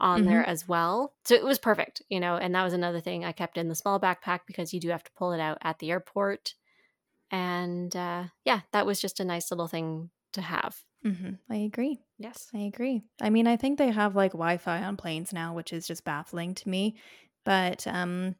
on 0.00 0.24
there 0.24 0.44
as 0.44 0.68
well. 0.68 1.14
So 1.24 1.34
it 1.34 1.44
was 1.44 1.58
perfect, 1.58 2.02
you 2.08 2.20
know. 2.20 2.36
And 2.36 2.54
that 2.54 2.64
was 2.64 2.72
another 2.74 3.00
thing 3.00 3.24
I 3.24 3.32
kept 3.32 3.58
in 3.58 3.68
the 3.68 3.74
small 3.74 4.00
backpack 4.00 4.40
because 4.46 4.72
you 4.74 4.80
do 4.80 4.90
have 4.90 5.04
to 5.04 5.12
pull 5.16 5.32
it 5.32 5.40
out 5.40 5.58
at 5.62 5.78
the 5.80 5.90
airport. 5.90 6.54
And 7.30 7.94
uh, 7.96 8.26
yeah, 8.44 8.62
that 8.72 8.86
was 8.86 9.00
just 9.00 9.20
a 9.20 9.24
nice 9.24 9.50
little 9.50 9.68
thing 9.68 10.10
to 10.34 10.42
have. 10.42 10.84
hmm 11.02 11.34
I 11.48 11.56
agree. 11.56 12.04
Yes. 12.18 12.52
I 12.54 12.58
agree. 12.60 13.02
I 13.20 13.30
mean, 13.30 13.46
I 13.46 13.56
think 13.56 13.78
they 13.78 13.90
have 13.90 14.16
like 14.16 14.32
Wi-Fi 14.32 14.82
on 14.82 14.96
planes 14.96 15.32
now, 15.32 15.54
which 15.54 15.72
is 15.72 15.86
just 15.86 16.04
baffling 16.04 16.54
to 16.56 16.68
me. 16.68 16.98
But 17.44 17.86
um, 17.86 18.36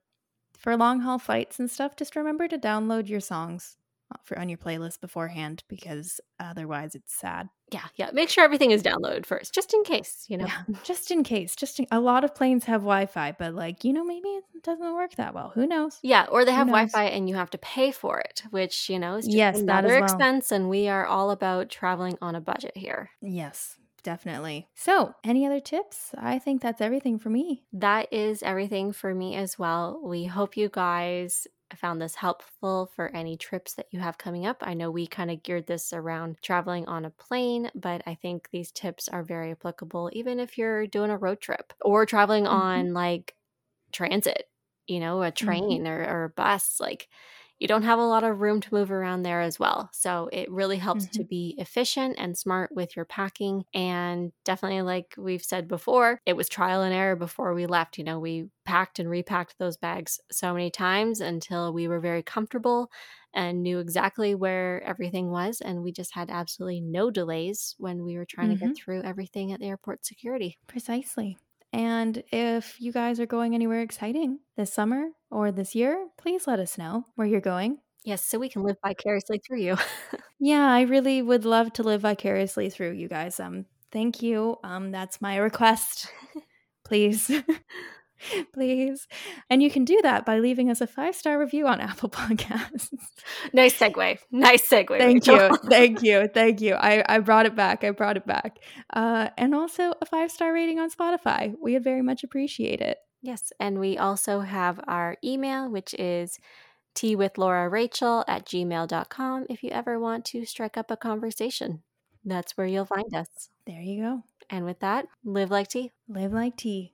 for 0.59 0.77
long 0.77 1.01
haul 1.01 1.19
flights 1.19 1.59
and 1.59 1.71
stuff, 1.71 1.97
just 1.97 2.17
remember 2.17 2.49
to 2.49 2.59
download 2.59 3.09
your 3.09 3.21
songs 3.21 3.77
uh, 4.13 4.19
for 4.25 4.39
on 4.39 4.49
your 4.49 4.59
playlist 4.59 5.01
beforehand 5.01 5.65
because 5.69 6.21
otherwise 6.41 6.95
it's 6.95 7.15
sad. 7.15 7.49
Yeah, 7.71 7.85
yeah. 7.97 8.11
Make 8.13 8.31
sure 8.31 8.45
everything 8.45 8.71
is 8.71 8.83
downloaded 8.83 9.27
first, 9.27 9.55
just 9.55 9.75
in 9.75 9.83
case, 9.85 10.25
you 10.29 10.39
know. 10.39 10.47
Yeah, 10.47 10.63
just 10.85 11.11
in 11.11 11.23
case. 11.23 11.55
Just 11.55 11.79
in, 11.79 11.87
a 11.91 12.01
lot 12.01 12.25
of 12.25 12.35
planes 12.35 12.65
have 12.65 12.81
Wi-Fi, 12.81 13.33
but 13.39 13.55
like 13.55 13.85
you 13.85 13.93
know, 13.93 14.05
maybe 14.05 14.29
it 14.29 14.45
doesn't 14.63 14.95
work 14.95 15.15
that 15.17 15.35
well. 15.35 15.51
Who 15.55 15.67
knows? 15.67 15.99
Yeah, 16.03 16.27
or 16.31 16.45
they 16.45 16.53
Who 16.53 16.57
have 16.59 16.67
knows? 16.69 16.93
Wi-Fi 16.93 17.05
and 17.15 17.29
you 17.29 17.35
have 17.37 17.51
to 17.51 17.59
pay 17.59 17.93
for 17.93 18.19
it, 18.21 18.43
which 18.51 18.89
you 18.89 18.99
know 18.99 19.17
is 19.17 19.27
just 19.27 19.35
Yes, 19.35 19.61
another 19.61 19.89
well. 19.89 20.03
expense. 20.05 20.51
And 20.51 20.71
we 20.71 20.89
are 20.89 21.05
all 21.07 21.31
about 21.31 21.69
traveling 21.69 22.17
on 22.23 22.35
a 22.35 22.41
budget 22.41 22.77
here. 22.77 23.11
Yes, 23.21 23.77
definitely. 24.03 24.69
So, 24.75 25.15
any 25.23 25.45
other 25.45 25.61
tips? 25.61 26.15
I 26.17 26.39
think 26.39 26.63
that's 26.63 26.81
everything 26.81 27.19
for 27.19 27.29
me. 27.31 27.67
That 27.73 28.13
is 28.13 28.43
everything 28.43 28.93
for 28.93 29.15
me 29.15 29.35
as 29.37 29.59
well. 29.59 30.01
We 30.03 30.25
hope 30.25 30.57
you 30.57 30.69
guys 30.71 31.47
found 31.75 32.01
this 32.01 32.15
helpful 32.15 32.87
for 32.87 33.09
any 33.15 33.37
trips 33.37 33.75
that 33.75 33.89
you 33.91 34.01
have 34.01 34.17
coming 34.17 34.47
up. 34.47 34.57
I 34.63 34.73
know 34.73 34.91
we 34.91 35.07
kind 35.07 35.31
of 35.31 35.43
geared 35.43 35.67
this 35.67 35.93
around 35.93 36.39
traveling 36.41 36.87
on 36.89 37.05
a 37.05 37.11
plane, 37.11 37.71
but 37.75 38.03
I 38.07 38.15
think 38.15 38.49
these 38.51 38.73
tips 38.73 39.07
are 39.09 39.23
very 39.23 39.51
applicable 39.51 40.09
even 40.15 40.41
if 40.41 40.57
you're 40.57 40.87
doing 40.87 41.11
a 41.11 41.19
road 41.19 41.41
trip 41.43 41.75
or 41.83 42.07
traveling 42.07 42.47
Mhm. 42.51 42.87
on 42.87 42.95
like 42.95 43.35
transit, 43.93 44.51
you 44.87 45.01
know, 45.01 45.23
a 45.23 45.31
train 45.33 45.87
or, 45.87 46.01
or 46.05 46.25
a 46.25 46.31
bus. 46.31 46.81
Like 46.81 47.09
you 47.59 47.67
don't 47.69 47.83
have 47.83 47.99
a 47.99 48.03
lot 48.07 48.25
of 48.25 48.41
room 48.41 48.61
to 48.61 48.75
move 48.75 48.91
around 48.91 49.23
there 49.23 49.41
as 49.41 49.59
well. 49.59 49.91
So 49.93 50.29
it 50.33 50.51
really 50.51 50.77
helps 50.79 51.09
to 51.11 51.25
be 51.25 51.55
efficient 51.59 52.17
and 52.19 52.37
smart 52.39 52.71
with 52.75 52.95
your 52.97 53.05
packing. 53.05 53.65
And 53.75 54.33
definitely, 54.45 54.83
like 54.83 55.15
we've 55.19 55.43
said 55.43 55.69
before, 55.69 56.21
it 56.27 56.35
was 56.35 56.49
trial 56.49 56.83
and 56.83 56.95
error 56.95 57.17
before 57.17 57.55
we 57.55 57.67
left. 57.67 57.99
You 57.99 58.05
know, 58.05 58.19
we 58.21 58.49
packed 58.65 58.99
and 58.99 59.11
repacked 59.11 59.59
those 59.59 59.77
bags 59.77 60.21
so 60.31 60.53
many 60.53 60.71
times 60.71 61.21
until 61.21 61.73
we 61.73 61.89
were 61.89 62.01
very 62.01 62.23
comfortable 62.23 62.91
and 63.35 63.63
knew 63.63 63.79
exactly 63.79 64.35
where 64.35 64.83
everything 64.83 65.31
was. 65.31 65.61
And 65.61 65.83
we 65.83 65.93
just 65.93 66.15
had 66.15 66.31
absolutely 66.31 66.81
no 66.81 67.11
delays 67.11 67.75
when 67.79 68.05
we 68.05 68.17
were 68.17 68.27
trying 68.27 68.51
to 68.51 68.57
Mhm. 68.57 68.57
get 68.57 68.75
through 68.75 69.03
everything 69.03 69.53
at 69.53 69.61
the 69.61 69.67
airport 69.67 70.05
security. 70.07 70.59
Precisely. 70.69 71.37
And 71.73 72.23
if 72.33 72.81
you 72.81 72.93
guys 72.93 73.21
are 73.21 73.27
going 73.27 73.55
anywhere 73.55 73.83
exciting 73.83 74.41
this 74.57 74.73
summer 74.73 75.09
or 75.31 75.53
this 75.53 75.75
year, 75.75 76.09
please 76.17 76.47
let 76.47 76.59
us 76.61 76.79
know 76.79 77.05
where 77.15 77.27
you're 77.27 77.41
going. 77.41 77.79
Yes, 78.05 78.25
so 78.25 78.39
we 78.39 78.49
can 78.49 78.63
live 78.63 78.77
vicariously 78.85 79.41
through 79.47 79.61
you. 79.61 79.77
Yeah, 80.41 80.71
I 80.71 80.83
really 80.83 81.21
would 81.21 81.45
love 81.45 81.73
to 81.75 81.83
live 81.83 82.03
vicariously 82.03 82.71
through 82.71 82.93
you 82.93 83.09
guys. 83.09 83.41
Um, 83.41 83.67
thank 83.91 84.23
you. 84.23 84.57
Um, 84.63 84.93
that's 84.93 85.21
my 85.21 85.37
request. 85.37 86.13
Please. 86.85 87.31
Please. 88.53 89.07
And 89.51 89.63
you 89.63 89.71
can 89.71 89.85
do 89.85 90.01
that 90.03 90.25
by 90.25 90.39
leaving 90.39 90.71
us 90.71 90.81
a 90.81 90.87
five 90.87 91.15
star 91.15 91.39
review 91.39 91.67
on 91.67 91.81
Apple 91.89 92.09
Podcasts. 92.09 92.93
nice 93.53 93.79
segue. 93.79 94.19
Nice 94.31 94.69
segue. 94.69 94.99
Thank 94.99 95.27
Rachel. 95.27 95.49
you. 95.51 95.57
Thank 95.69 96.03
you. 96.03 96.29
Thank 96.33 96.61
you. 96.61 96.75
I, 96.75 97.05
I 97.09 97.19
brought 97.19 97.47
it 97.47 97.55
back. 97.55 97.85
I 97.85 97.91
brought 97.91 98.17
it 98.17 98.27
back. 98.27 98.59
Uh, 98.93 99.29
and 99.37 99.55
also 99.55 99.95
a 100.01 100.07
five 100.07 100.31
star 100.31 100.53
rating 100.53 100.79
on 100.79 100.91
Spotify. 100.91 101.55
We 101.61 101.75
would 101.75 101.85
very 101.85 102.03
much 102.03 102.25
appreciate 102.25 102.81
it. 102.81 102.99
Yes, 103.21 103.53
and 103.59 103.81
we 103.81 103.99
also 103.99 104.41
have 104.41 104.79
our 104.87 105.17
email, 105.25 105.69
which 105.69 105.93
is 105.95 106.39
tea 106.95 107.17
with 107.17 107.37
Laura 107.37 107.69
Rachel 107.69 108.25
at 108.29 108.47
gmail.com 108.47 109.47
if 109.51 109.63
you 109.63 109.71
ever 109.71 109.99
want 109.99 110.25
to 110.27 110.45
strike 110.45 110.77
up 110.77 110.91
a 110.91 110.97
conversation. 110.97 111.83
That's 112.25 112.57
where 112.57 112.67
you'll 112.67 112.85
find 112.85 113.13
us. 113.15 113.51
There 113.67 113.81
you 113.81 114.03
go. 114.03 114.23
And 114.51 114.65
with 114.65 114.81
that, 114.81 115.07
live 115.25 115.51
like 115.51 115.69
tea. 115.69 115.93
Live 116.09 116.33
like 116.33 116.57
tea. 116.57 116.87